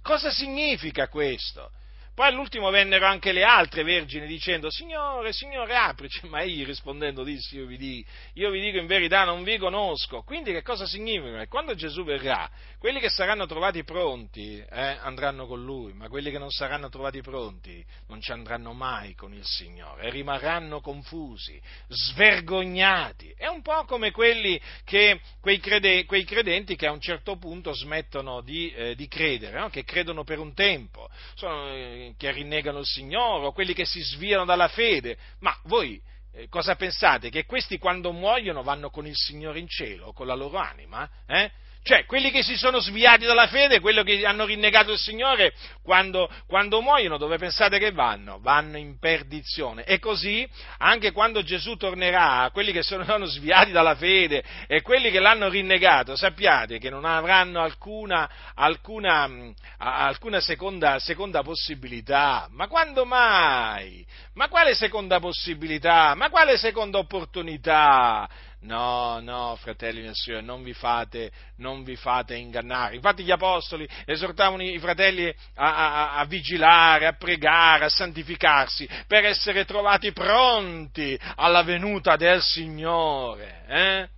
cosa 0.02 0.32
significa 0.32 1.08
questo? 1.08 1.72
Poi 2.16 2.28
all'ultimo 2.28 2.70
vennero 2.70 3.06
anche 3.06 3.32
le 3.32 3.44
altre 3.44 3.84
vergini 3.84 4.28
dicendo, 4.28 4.70
Signore, 4.70 5.34
Signore, 5.34 5.76
aprici. 5.76 6.28
Ma 6.28 6.42
egli 6.42 6.66
rispondendo 6.66 7.24
disse, 7.24 7.56
io 7.56 7.66
vi, 7.66 7.78
dico, 7.78 8.10
io 8.34 8.50
vi 8.52 8.62
dico 8.62 8.78
in 8.78 8.86
verità, 8.86 9.24
non 9.24 9.44
vi 9.44 9.58
conosco. 9.58 10.22
Quindi 10.22 10.52
che 10.52 10.62
cosa 10.62 10.86
significa? 10.86 11.46
Quando 11.48 11.76
Gesù 11.76 12.04
verrà, 12.04 12.50
quelli 12.78 13.00
che 13.00 13.10
saranno 13.10 13.46
trovati 13.46 13.84
pronti 13.84 14.58
eh, 14.58 14.98
andranno 15.02 15.48
con 15.48 15.64
Lui, 15.64 15.94
ma 15.94 16.08
quelli 16.08 16.32
che 16.32 16.38
non 16.38 16.50
saranno 16.50 16.90
trovati 16.90 17.22
pronti 17.22 17.84
non 18.08 18.22
ci 18.22 18.32
andranno 18.32 18.74
mai 18.74 19.16
con 19.16 19.34
il 19.34 19.46
Signore 19.46 20.10
rimarranno 20.10 20.80
confusi, 20.80 21.60
svergognati. 21.88 23.34
È 23.36 23.48
un 23.48 23.62
po' 23.62 23.84
come 23.86 24.12
quelli 24.12 24.60
che, 24.86 25.20
quei, 25.42 25.60
crede, 25.60 26.06
quei 26.06 26.24
credenti 26.24 26.76
che 26.76 26.88
a 26.88 26.92
un 26.92 27.02
certo 27.02 27.38
punto 27.38 27.74
smettono 27.74 28.42
di, 28.42 28.72
eh, 28.72 28.96
di 28.96 29.08
credere, 29.08 29.60
no? 29.60 29.70
che 29.70 29.84
credono 29.84 30.24
per 30.24 30.40
un 30.40 30.54
tempo. 30.54 31.10
Sono, 31.36 32.03
che 32.18 32.32
rinnegano 32.32 32.80
il 32.80 32.86
Signore, 32.86 33.46
o 33.46 33.52
quelli 33.52 33.74
che 33.74 33.86
si 33.86 34.02
sviano 34.02 34.46
dalla 34.46 34.68
fede, 34.68 35.18
ma 35.40 35.58
voi 35.64 36.02
eh, 36.34 36.48
cosa 36.50 36.76
pensate? 36.76 37.30
Che 37.30 37.46
questi 37.46 37.78
quando 37.78 38.12
muoiono 38.12 38.64
vanno 38.64 38.90
con 38.90 39.06
il 39.06 39.16
Signore 39.16 39.60
in 39.60 39.68
cielo, 39.68 40.14
con 40.14 40.26
la 40.26 40.34
loro 40.34 40.58
anima? 40.58 41.10
Eh? 41.28 41.52
Cioè, 41.84 42.06
quelli 42.06 42.32
che 42.32 42.44
si 42.44 42.56
sono 42.56 42.80
sviati 42.80 43.26
dalla 43.26 43.48
fede, 43.48 43.82
quelli 43.82 44.02
che 44.06 44.26
hanno 44.26 44.46
rinnegato 44.46 44.94
il 44.94 44.98
Signore, 44.98 45.54
quando, 45.84 46.30
quando, 46.48 46.82
muoiono, 46.82 47.18
dove 47.18 47.38
pensate 47.38 47.78
che 47.78 47.92
vanno? 47.92 48.40
Vanno 48.40 48.78
in 48.78 48.98
perdizione. 49.00 49.84
E 49.84 50.00
così, 50.00 50.48
anche 50.78 51.12
quando 51.12 51.44
Gesù 51.44 51.76
tornerà, 51.76 52.50
quelli 52.54 52.72
che 52.72 52.84
sono 52.84 53.26
sviati 53.26 53.72
dalla 53.72 53.96
fede 53.96 54.42
e 54.66 54.82
quelli 54.82 55.12
che 55.12 55.20
l'hanno 55.20 55.50
rinnegato, 55.50 56.16
sappiate 56.16 56.78
che 56.78 56.90
non 56.90 57.04
avranno 57.04 57.62
alcuna, 57.62 58.30
alcuna, 58.56 59.30
alcuna 59.78 60.40
seconda, 60.40 61.00
seconda 61.00 61.44
possibilità. 61.44 62.48
Ma 62.52 62.68
quando 62.68 63.04
mai? 63.04 64.06
Ma 64.36 64.48
quale 64.48 64.74
seconda 64.74 65.20
possibilità? 65.20 66.16
Ma 66.16 66.30
quale 66.30 66.56
seconda 66.56 66.98
opportunità? 66.98 68.30
No, 68.64 69.20
no, 69.20 69.58
fratelli 69.58 70.02
nel 70.02 70.16
Signore, 70.16 70.42
non 70.42 70.64
vi 70.64 70.74
fate, 70.74 71.32
non 71.58 71.84
vi 71.84 71.98
fate 71.98 72.36
ingannare. 72.36 72.96
Infatti 72.96 73.24
gli 73.24 73.32
apostoli 73.32 73.88
esortavano 74.06 74.64
i 74.64 74.80
fratelli 74.80 75.28
a, 75.56 76.14
a, 76.16 76.16
a, 76.16 76.26
vigilare, 76.26 77.08
a 77.08 77.14
pregare, 77.14 77.86
a 77.86 77.90
santificarsi 77.90 78.88
per 79.06 79.26
essere 79.26 79.66
trovati 79.66 80.14
pronti 80.14 81.20
alla 81.36 81.64
venuta 81.64 82.16
del 82.16 82.42
Signore. 82.42 83.66
Eh? 83.68 84.10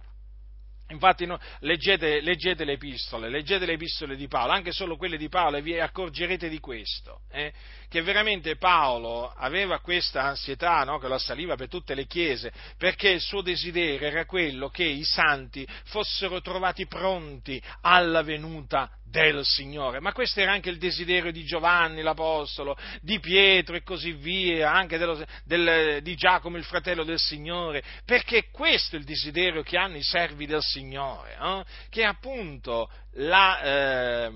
Infatti 0.89 1.25
no, 1.25 1.39
leggete, 1.61 2.21
leggete, 2.21 2.63
le 2.63 2.73
epistole, 2.73 3.29
leggete 3.29 3.65
le 3.65 3.73
epistole 3.73 4.15
di 4.15 4.27
Paolo, 4.27 4.51
anche 4.51 4.71
solo 4.71 4.97
quelle 4.97 5.17
di 5.17 5.29
Paolo, 5.29 5.57
e 5.57 5.63
vi 5.63 5.79
accorgerete 5.79 6.47
di 6.47 6.59
questo, 6.59 7.21
eh, 7.31 7.51
che 7.95 8.01
veramente 8.01 8.57
Paolo 8.57 9.31
aveva 9.37 9.79
questa 9.79 10.23
ansietà 10.23 10.83
no, 10.83 10.99
che 10.99 11.07
lo 11.07 11.13
assaliva 11.13 11.55
per 11.55 11.69
tutte 11.69 11.95
le 11.95 12.07
chiese, 12.07 12.51
perché 12.77 13.07
il 13.07 13.21
suo 13.21 13.41
desiderio 13.41 14.05
era 14.05 14.25
quello 14.25 14.67
che 14.67 14.83
i 14.83 15.05
santi 15.05 15.65
fossero 15.85 16.41
trovati 16.41 16.87
pronti 16.87 17.61
alla 17.83 18.21
venuta 18.21 18.91
del 19.05 19.45
Signore. 19.45 20.01
Ma 20.01 20.11
questo 20.11 20.41
era 20.41 20.51
anche 20.51 20.69
il 20.69 20.77
desiderio 20.77 21.31
di 21.31 21.45
Giovanni 21.45 22.01
l'Apostolo, 22.01 22.77
di 22.99 23.21
Pietro 23.21 23.77
e 23.77 23.83
così 23.83 24.11
via, 24.11 24.73
anche 24.73 24.97
dello, 24.97 25.23
del, 25.45 26.01
di 26.01 26.15
Giacomo 26.15 26.57
il 26.57 26.65
fratello 26.65 27.05
del 27.05 27.19
Signore, 27.19 27.81
perché 28.03 28.49
questo 28.51 28.97
è 28.97 28.99
il 28.99 29.05
desiderio 29.05 29.63
che 29.63 29.77
hanno 29.77 29.95
i 29.95 30.03
servi 30.03 30.45
del 30.45 30.61
Signore, 30.61 31.37
eh? 31.41 31.63
che 31.87 32.03
appunto 32.03 32.89
la, 33.15 33.61
eh, 33.61 34.31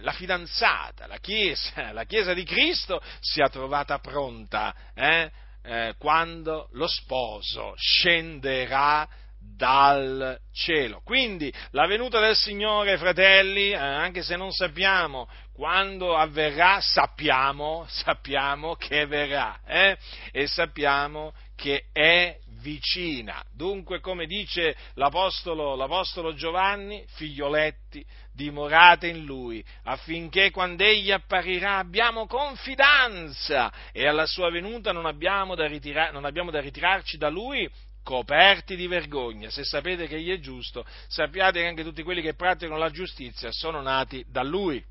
la, 0.00 0.12
fidanzata, 0.12 1.06
la 1.06 1.18
Chiesa, 1.18 1.90
la 1.92 2.04
Chiesa 2.04 2.34
di 2.34 2.44
Cristo 2.44 3.00
sia 3.20 3.48
trovata 3.48 3.98
pronta 3.98 4.74
eh, 4.94 5.30
eh, 5.62 5.94
quando 5.98 6.68
lo 6.72 6.86
sposo 6.86 7.74
scenderà 7.76 9.08
dal 9.56 10.38
cielo. 10.52 11.00
Quindi 11.04 11.52
la 11.70 11.86
venuta 11.86 12.18
del 12.18 12.36
Signore, 12.36 12.96
fratelli, 12.96 13.70
eh, 13.70 13.76
anche 13.76 14.22
se 14.22 14.36
non 14.36 14.52
sappiamo 14.52 15.28
quando 15.52 16.16
avverrà, 16.16 16.80
sappiamo, 16.80 17.86
sappiamo 17.88 18.74
che 18.74 19.06
verrà 19.06 19.60
eh? 19.66 19.96
e 20.32 20.46
sappiamo 20.46 21.32
che 21.56 21.86
è 21.92 22.38
vicina. 22.64 23.44
Dunque, 23.52 24.00
come 24.00 24.24
dice 24.24 24.74
l'Apostolo, 24.94 25.76
l'Apostolo 25.76 26.32
Giovanni, 26.32 27.04
figlioletti, 27.08 28.04
dimorate 28.32 29.08
in 29.08 29.24
Lui, 29.24 29.62
affinché 29.84 30.50
quando 30.50 30.82
Egli 30.82 31.12
apparirà 31.12 31.76
abbiamo 31.76 32.26
confidenza 32.26 33.70
e 33.92 34.08
alla 34.08 34.26
sua 34.26 34.50
venuta 34.50 34.92
non 34.92 35.04
abbiamo 35.04 35.54
da, 35.54 35.66
ritira- 35.66 36.10
non 36.10 36.24
abbiamo 36.24 36.50
da 36.50 36.60
ritirarci 36.60 37.18
da 37.18 37.28
Lui 37.28 37.70
coperti 38.02 38.76
di 38.76 38.86
vergogna. 38.86 39.50
Se 39.50 39.62
sapete 39.62 40.06
che 40.06 40.16
Egli 40.16 40.32
è 40.32 40.40
giusto, 40.40 40.84
sappiate 41.06 41.60
che 41.60 41.66
anche 41.66 41.84
tutti 41.84 42.02
quelli 42.02 42.22
che 42.22 42.34
praticano 42.34 42.78
la 42.78 42.90
giustizia 42.90 43.52
sono 43.52 43.82
nati 43.82 44.24
da 44.26 44.42
Lui. 44.42 44.82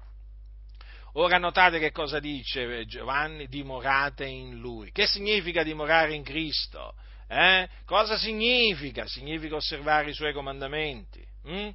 Ora 1.16 1.38
notate 1.38 1.78
che 1.78 1.92
cosa 1.92 2.20
dice 2.20 2.86
Giovanni, 2.86 3.48
dimorate 3.48 4.26
in 4.26 4.58
Lui. 4.58 4.92
Che 4.92 5.06
significa 5.06 5.62
dimorare 5.64 6.14
in 6.14 6.24
Cristo? 6.24 6.96
Eh? 7.28 7.68
Cosa 7.86 8.18
significa? 8.18 9.06
Significa 9.08 9.56
osservare 9.56 10.10
i 10.10 10.14
suoi 10.14 10.34
comandamenti. 10.34 11.26
Hm? 11.46 11.70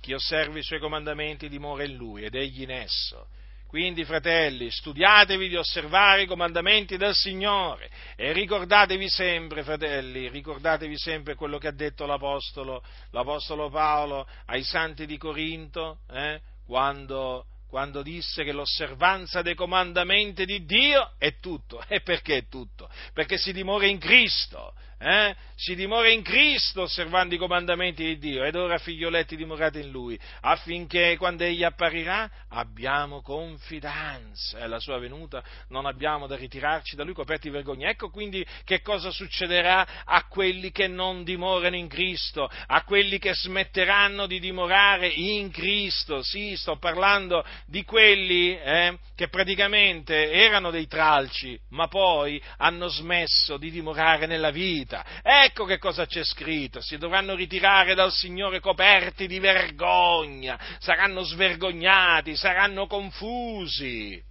Chi 0.00 0.12
osserva 0.12 0.58
i 0.58 0.62
suoi 0.62 0.78
comandamenti 0.78 1.48
dimora 1.48 1.84
in 1.84 1.94
lui 1.94 2.24
ed 2.24 2.34
egli 2.34 2.62
in 2.62 2.70
esso. 2.70 3.28
Quindi, 3.70 4.04
fratelli, 4.04 4.68
studiatevi 4.68 5.48
di 5.48 5.54
osservare 5.54 6.22
i 6.22 6.26
comandamenti 6.26 6.96
del 6.96 7.14
Signore 7.14 7.88
e 8.16 8.32
ricordatevi 8.32 9.08
sempre, 9.08 9.62
fratelli, 9.62 10.28
ricordatevi 10.28 10.98
sempre 10.98 11.36
quello 11.36 11.56
che 11.58 11.68
ha 11.68 11.72
detto 11.72 12.04
l'Apostolo, 12.04 12.82
l'Apostolo 13.10 13.70
Paolo 13.70 14.26
ai 14.46 14.64
santi 14.64 15.06
di 15.06 15.16
Corinto, 15.16 16.00
eh, 16.10 16.40
quando 16.66 17.46
quando 17.70 18.02
disse 18.02 18.42
che 18.42 18.50
l'osservanza 18.50 19.42
dei 19.42 19.54
comandamenti 19.54 20.44
di 20.44 20.64
Dio 20.64 21.12
è 21.16 21.38
tutto. 21.38 21.82
E 21.88 22.00
perché 22.02 22.38
è 22.38 22.48
tutto? 22.48 22.90
Perché 23.14 23.38
si 23.38 23.52
dimora 23.52 23.86
in 23.86 23.98
Cristo, 23.98 24.74
eh? 25.00 25.34
si 25.54 25.74
dimora 25.74 26.10
in 26.10 26.22
Cristo 26.22 26.82
osservando 26.82 27.34
i 27.34 27.38
comandamenti 27.38 28.04
di 28.04 28.18
Dio 28.18 28.44
ed 28.44 28.54
ora 28.54 28.76
figlioletti 28.78 29.34
dimorate 29.34 29.80
in 29.80 29.90
Lui, 29.90 30.18
affinché 30.42 31.16
quando 31.16 31.44
Egli 31.44 31.64
apparirà 31.64 32.30
abbiamo 32.48 33.22
confidenza 33.22 34.58
e 34.58 34.62
alla 34.62 34.78
sua 34.78 34.98
venuta 34.98 35.42
non 35.68 35.86
abbiamo 35.86 36.26
da 36.26 36.36
ritirarci 36.36 36.96
da 36.96 37.04
Lui 37.04 37.14
coperti 37.14 37.48
di 37.48 37.54
vergogna. 37.54 37.88
Ecco 37.88 38.10
quindi 38.10 38.44
che 38.64 38.82
cosa 38.82 39.10
succederà 39.10 40.04
a 40.04 40.26
quelli 40.26 40.70
che 40.70 40.86
non 40.86 41.24
dimorano 41.24 41.76
in 41.76 41.88
Cristo, 41.88 42.50
a 42.66 42.82
quelli 42.84 43.18
che 43.18 43.34
smetteranno 43.34 44.26
di 44.26 44.38
dimorare 44.38 45.08
in 45.08 45.50
Cristo. 45.50 46.22
Sì, 46.22 46.56
sto 46.56 46.76
parlando 46.76 47.44
di 47.66 47.84
quelli 47.84 48.58
eh, 48.58 48.98
che 49.14 49.28
praticamente 49.28 50.30
erano 50.30 50.70
dei 50.70 50.86
tralci, 50.86 51.58
ma 51.70 51.88
poi 51.88 52.42
hanno 52.58 52.88
smesso 52.88 53.56
di 53.56 53.70
dimorare 53.70 54.26
nella 54.26 54.50
vita 54.50 54.89
vita. 54.90 55.04
Ecco 55.22 55.64
che 55.64 55.78
cosa 55.78 56.06
c'è 56.06 56.24
scritto, 56.24 56.80
si 56.80 56.98
dovranno 56.98 57.34
ritirare 57.34 57.94
dal 57.94 58.12
Signore 58.12 58.58
coperti 58.60 59.28
di 59.28 59.38
vergogna, 59.38 60.58
saranno 60.80 61.22
svergognati, 61.22 62.36
saranno 62.36 62.86
confusi 62.86 64.22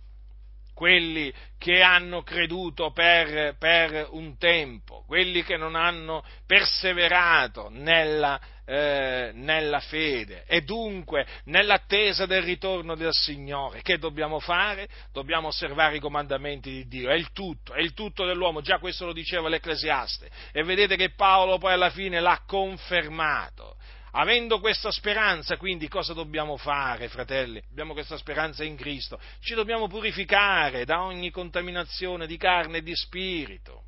quelli 0.74 1.34
che 1.58 1.82
hanno 1.82 2.24
creduto 2.24 2.92
per, 2.92 3.58
per, 3.58 4.08
un 4.12 4.38
tempo, 4.38 5.04
quelli 5.06 5.44
che 5.44 5.58
non 5.58 5.76
hanno 5.76 6.24
perseverato 6.46 7.68
nella, 7.70 8.40
eh, 8.70 9.32
nella 9.34 9.80
fede 9.80 10.44
e 10.46 10.62
dunque 10.62 11.26
nell'attesa 11.46 12.28
del 12.28 12.44
ritorno 12.44 12.94
del 12.94 13.14
Signore. 13.14 13.82
Che 13.82 13.98
dobbiamo 13.98 14.40
fare? 14.40 14.88
Dobbiamo 15.12 15.48
osservare 15.48 15.96
i 15.96 16.00
comandamenti 16.00 16.70
di 16.70 16.88
Dio, 16.88 17.10
è 17.10 17.16
il 17.16 17.32
tutto, 17.32 17.74
è 17.74 17.82
il 17.82 17.94
tutto 17.94 18.26
dell'uomo, 18.26 18.62
già 18.62 18.78
questo 18.78 19.08
lo 19.08 19.14
diceva 19.14 19.50
l'Ecclesiaste 19.50 20.30
e 20.52 20.64
vedete 20.64 20.98
che 20.98 21.16
Paolo 21.16 21.58
poi 21.58 21.74
alla 21.74 21.90
fine 21.90 22.20
l'ha 22.20 22.44
confermato. 22.46 23.76
Avendo 24.12 24.60
questa 24.60 24.92
speranza, 24.92 25.58
quindi 25.58 25.88
cosa 25.88 26.14
dobbiamo 26.14 26.56
fare, 26.58 27.10
fratelli? 27.10 27.62
Abbiamo 27.72 27.94
questa 27.94 28.18
speranza 28.18 28.64
in 28.64 28.76
Cristo. 28.76 29.20
Ci 29.40 29.56
dobbiamo 29.56 29.88
purificare 29.88 30.86
da 30.86 31.02
ogni 31.02 31.32
contaminazione 31.32 32.28
di 32.28 32.38
carne 32.38 32.78
e 32.78 32.82
di 32.84 32.96
spirito, 32.96 33.84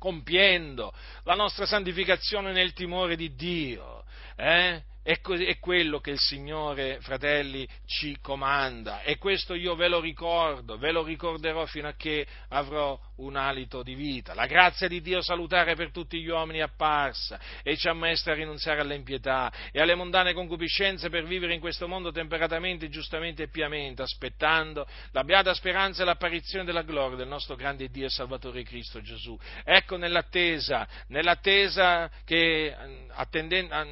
compiendo 0.00 0.92
la 1.24 1.34
nostra 1.34 1.66
santificazione 1.66 2.52
nel 2.52 2.72
timore 2.72 3.14
di 3.14 3.34
Dio. 3.34 4.04
Eh? 4.34 4.82
È, 5.10 5.58
quello 5.58 5.98
che 5.98 6.12
il 6.12 6.20
Signore, 6.20 7.00
fratelli, 7.00 7.66
ci 7.84 8.16
comanda 8.22 9.02
e 9.02 9.18
questo 9.18 9.54
io 9.54 9.74
ve 9.74 9.88
lo 9.88 9.98
ricordo, 9.98 10.78
ve 10.78 10.92
lo 10.92 11.02
ricorderò 11.02 11.66
fino 11.66 11.88
a 11.88 11.94
che 11.94 12.24
avrò 12.50 12.96
un 13.16 13.34
alito 13.34 13.82
di 13.82 13.94
vita. 13.94 14.34
La 14.34 14.46
grazia 14.46 14.86
di 14.86 15.00
Dio 15.00 15.20
salutare 15.20 15.74
per 15.74 15.90
tutti 15.90 16.20
gli 16.20 16.28
uomini 16.28 16.58
è 16.58 16.62
apparsa 16.62 17.40
e 17.64 17.76
ci 17.76 17.88
ammaestra 17.88 18.34
a 18.34 18.36
rinunziare 18.36 18.82
all'impietà 18.82 19.52
e 19.72 19.80
alle 19.80 19.96
mondane 19.96 20.32
concupiscenze 20.32 21.10
per 21.10 21.24
vivere 21.24 21.54
in 21.54 21.60
questo 21.60 21.88
mondo 21.88 22.12
temperatamente, 22.12 22.88
giustamente 22.88 23.42
e 23.42 23.48
piamente, 23.48 24.02
aspettando 24.02 24.86
la 25.10 25.24
beata 25.24 25.52
speranza 25.54 26.02
e 26.02 26.04
l'apparizione 26.04 26.64
della 26.64 26.82
gloria 26.82 27.16
del 27.16 27.26
nostro 27.26 27.56
grande 27.56 27.88
Dio 27.88 28.06
e 28.06 28.10
Salvatore 28.10 28.62
Cristo 28.62 29.00
Gesù. 29.02 29.36
Ecco 29.64 29.96
nell'attesa, 29.96 30.86
nell'attesa 31.08 32.08
che, 32.24 32.76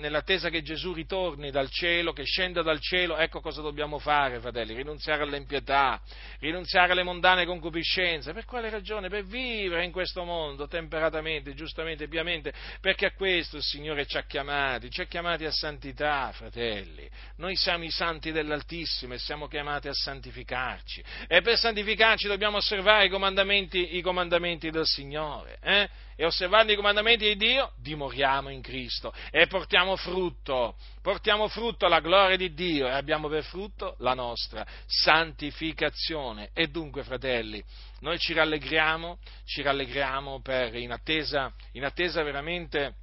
nell'attesa 0.01 0.49
che 0.49 0.63
Gesù 0.63 0.93
ritorni 1.09 1.51
dal 1.51 1.71
cielo, 1.71 2.13
che 2.13 2.25
scenda 2.25 2.61
dal 2.61 2.81
cielo, 2.81 3.17
ecco 3.17 3.41
cosa 3.41 3.63
dobbiamo 3.63 3.99
fare, 3.99 4.41
fratelli, 4.41 4.75
rinunziare 4.75 5.23
all'impietà, 5.23 5.99
rinunziare 6.39 6.93
alle 6.93 7.03
mondane 7.03 7.47
concupiscenze. 7.47 8.35
Per 8.35 8.45
quale 8.45 8.69
ragione? 8.69 9.09
Per 9.09 9.25
vivere 9.25 9.85
in 9.87 9.91
questo 9.91 10.23
mondo 10.25 10.69
temperatamente, 10.69 11.55
giustamente, 11.55 12.09
piamente, 12.09 12.53
perché 12.83 13.07
a 13.07 13.13
questo 13.13 13.57
il 13.57 13.63
Signore 13.63 14.05
ci 14.05 14.19
ha 14.19 14.25
chiamati, 14.25 14.91
ci 14.91 15.01
ha 15.01 15.07
chiamati 15.07 15.47
a 15.47 15.51
santità, 15.51 16.31
fratelli. 16.33 17.09
Noi 17.37 17.57
siamo 17.57 17.85
i 17.85 17.91
santi 17.91 18.31
dell'Altissimo 18.31 19.15
e 19.15 19.19
siamo 19.19 19.49
chiamati 19.49 19.89
a 19.89 19.95
santificarci. 19.95 21.03
E 21.27 21.41
per 21.41 21.57
santificarci 21.57 22.29
dobbiamo 22.29 22.59
osservare 22.59 23.07
i 23.07 23.09
comandamenti, 23.09 23.97
i 23.97 24.03
comandamenti 24.03 24.69
del 24.69 24.85
Signore. 24.85 25.57
Eh? 25.63 25.89
E 26.21 26.25
osservando 26.25 26.73
i 26.73 26.75
comandamenti 26.75 27.27
di 27.27 27.37
Dio, 27.37 27.75
dimoriamo 27.77 28.49
in 28.49 28.61
Cristo 28.61 29.15
e 29.31 29.47
portiamo 29.47 29.95
frutto, 29.95 30.75
portiamo 31.01 31.47
frutto 31.47 31.87
alla 31.87 32.01
gloria 32.01 32.37
di 32.37 32.53
Dio 32.55 32.89
e 32.89 32.91
abbiamo 32.91 33.29
per 33.29 33.45
frutto 33.45 33.95
la 34.01 34.15
nostra 34.15 34.67
santificazione. 34.85 36.51
E 36.55 36.67
dunque, 36.67 37.05
fratelli, 37.05 37.63
noi 38.01 38.19
ci 38.19 38.33
rallegriamo, 38.33 39.21
ci 39.45 39.63
rallegriamo 39.63 40.41
per, 40.41 40.75
in, 40.75 40.91
attesa, 40.91 41.53
in 41.75 41.85
attesa 41.85 42.21
veramente 42.25 42.97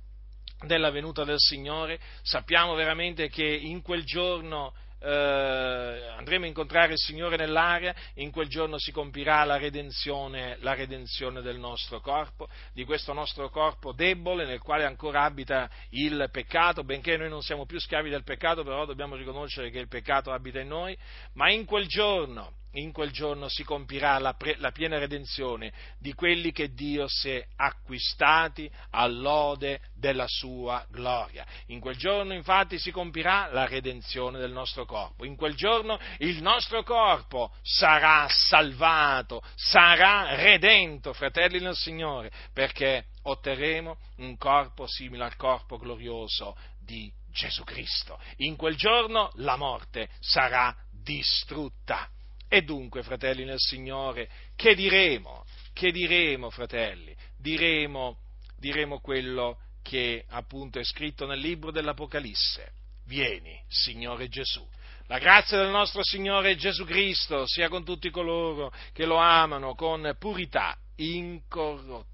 della 0.65 0.89
venuta 0.89 1.23
del 1.23 1.39
Signore, 1.39 1.97
sappiamo 2.21 2.73
veramente 2.73 3.29
che 3.29 3.45
in 3.45 3.81
quel 3.81 4.03
giorno 4.03 4.73
eh, 4.99 6.13
andremo 6.17 6.45
a 6.45 6.47
incontrare 6.47 6.93
il 6.93 6.99
Signore 6.99 7.37
nell'aria, 7.37 7.93
in 8.15 8.31
quel 8.31 8.47
giorno 8.47 8.77
si 8.77 8.91
compirà 8.91 9.43
la 9.43 9.57
redenzione, 9.57 10.57
la 10.61 10.73
redenzione 10.73 11.41
del 11.41 11.57
nostro 11.57 11.99
corpo, 11.99 12.47
di 12.73 12.83
questo 12.85 13.13
nostro 13.13 13.49
corpo 13.49 13.91
debole 13.91 14.45
nel 14.45 14.61
quale 14.61 14.85
ancora 14.85 15.23
abita 15.23 15.69
il 15.91 16.29
peccato, 16.31 16.83
benché 16.83 17.17
noi 17.17 17.29
non 17.29 17.41
siamo 17.41 17.65
più 17.65 17.79
schiavi 17.79 18.09
del 18.09 18.23
peccato, 18.23 18.63
però 18.63 18.85
dobbiamo 18.85 19.15
riconoscere 19.15 19.69
che 19.69 19.79
il 19.79 19.87
peccato 19.87 20.31
abita 20.31 20.59
in 20.59 20.67
noi, 20.67 20.97
ma 21.33 21.51
in 21.51 21.65
quel 21.65 21.87
giorno 21.87 22.63
in 22.75 22.91
quel 22.91 23.11
giorno 23.11 23.47
si 23.47 23.63
compirà 23.63 24.17
la, 24.19 24.33
pre, 24.33 24.55
la, 24.57 24.71
piena 24.71 24.97
redenzione 24.97 25.71
di 25.99 26.13
quelli 26.13 26.51
che 26.51 26.73
Dio 26.73 27.07
si 27.07 27.29
è 27.29 27.45
acquistati 27.55 28.69
all'ode 28.91 29.81
della 29.93 30.27
sua 30.27 30.85
gloria. 30.89 31.45
In 31.67 31.79
quel 31.79 31.95
giorno 31.95 32.33
infatti 32.33 32.77
si 32.79 32.91
compirà 32.91 33.49
la 33.51 33.65
redenzione 33.65 34.39
del 34.39 34.51
nostro 34.51 34.85
corpo. 34.85 35.25
In 35.25 35.35
quel 35.35 35.55
giorno 35.55 35.99
il 36.19 36.41
nostro 36.41 36.83
corpo 36.83 37.53
sarà 37.61 38.27
salvato, 38.29 39.41
sarà 39.55 40.35
redento, 40.35 41.13
fratelli 41.13 41.59
del 41.59 41.75
Signore, 41.75 42.31
perché 42.53 43.05
otterremo 43.23 43.97
un 44.17 44.37
corpo 44.37 44.87
simile 44.87 45.23
al 45.23 45.35
corpo 45.35 45.77
glorioso 45.77 46.55
di 46.79 47.11
Gesù 47.31 47.63
Cristo. 47.63 48.19
In 48.37 48.55
quel 48.55 48.75
giorno 48.75 49.31
la 49.35 49.55
morte 49.55 50.09
sarà 50.19 50.75
distrutta. 50.91 52.09
E 52.47 52.61
dunque, 52.61 53.03
fratelli 53.03 53.43
nel 53.43 53.59
Signore, 53.59 54.29
che 54.55 54.75
diremo? 54.75 55.43
Che 55.73 55.91
diremo, 55.91 56.49
fratelli? 56.49 57.15
Diremo, 57.37 58.17
diremo 58.57 58.99
quello 58.99 59.59
che 59.81 60.25
appunto 60.29 60.79
è 60.79 60.83
scritto 60.83 61.25
nel 61.25 61.39
libro 61.39 61.71
dell'Apocalisse. 61.71 62.71
Vieni, 63.05 63.61
Signore 63.67 64.27
Gesù. 64.27 64.65
La 65.07 65.19
grazia 65.19 65.57
del 65.57 65.69
nostro 65.69 66.03
Signore 66.03 66.55
Gesù 66.55 66.83
Cristo 66.85 67.45
sia 67.45 67.69
con 67.69 67.83
tutti 67.83 68.09
coloro 68.09 68.73
che 68.91 69.05
lo 69.05 69.17
amano 69.17 69.75
con 69.75 70.15
purità 70.17 70.75
incorrotta 70.95 72.13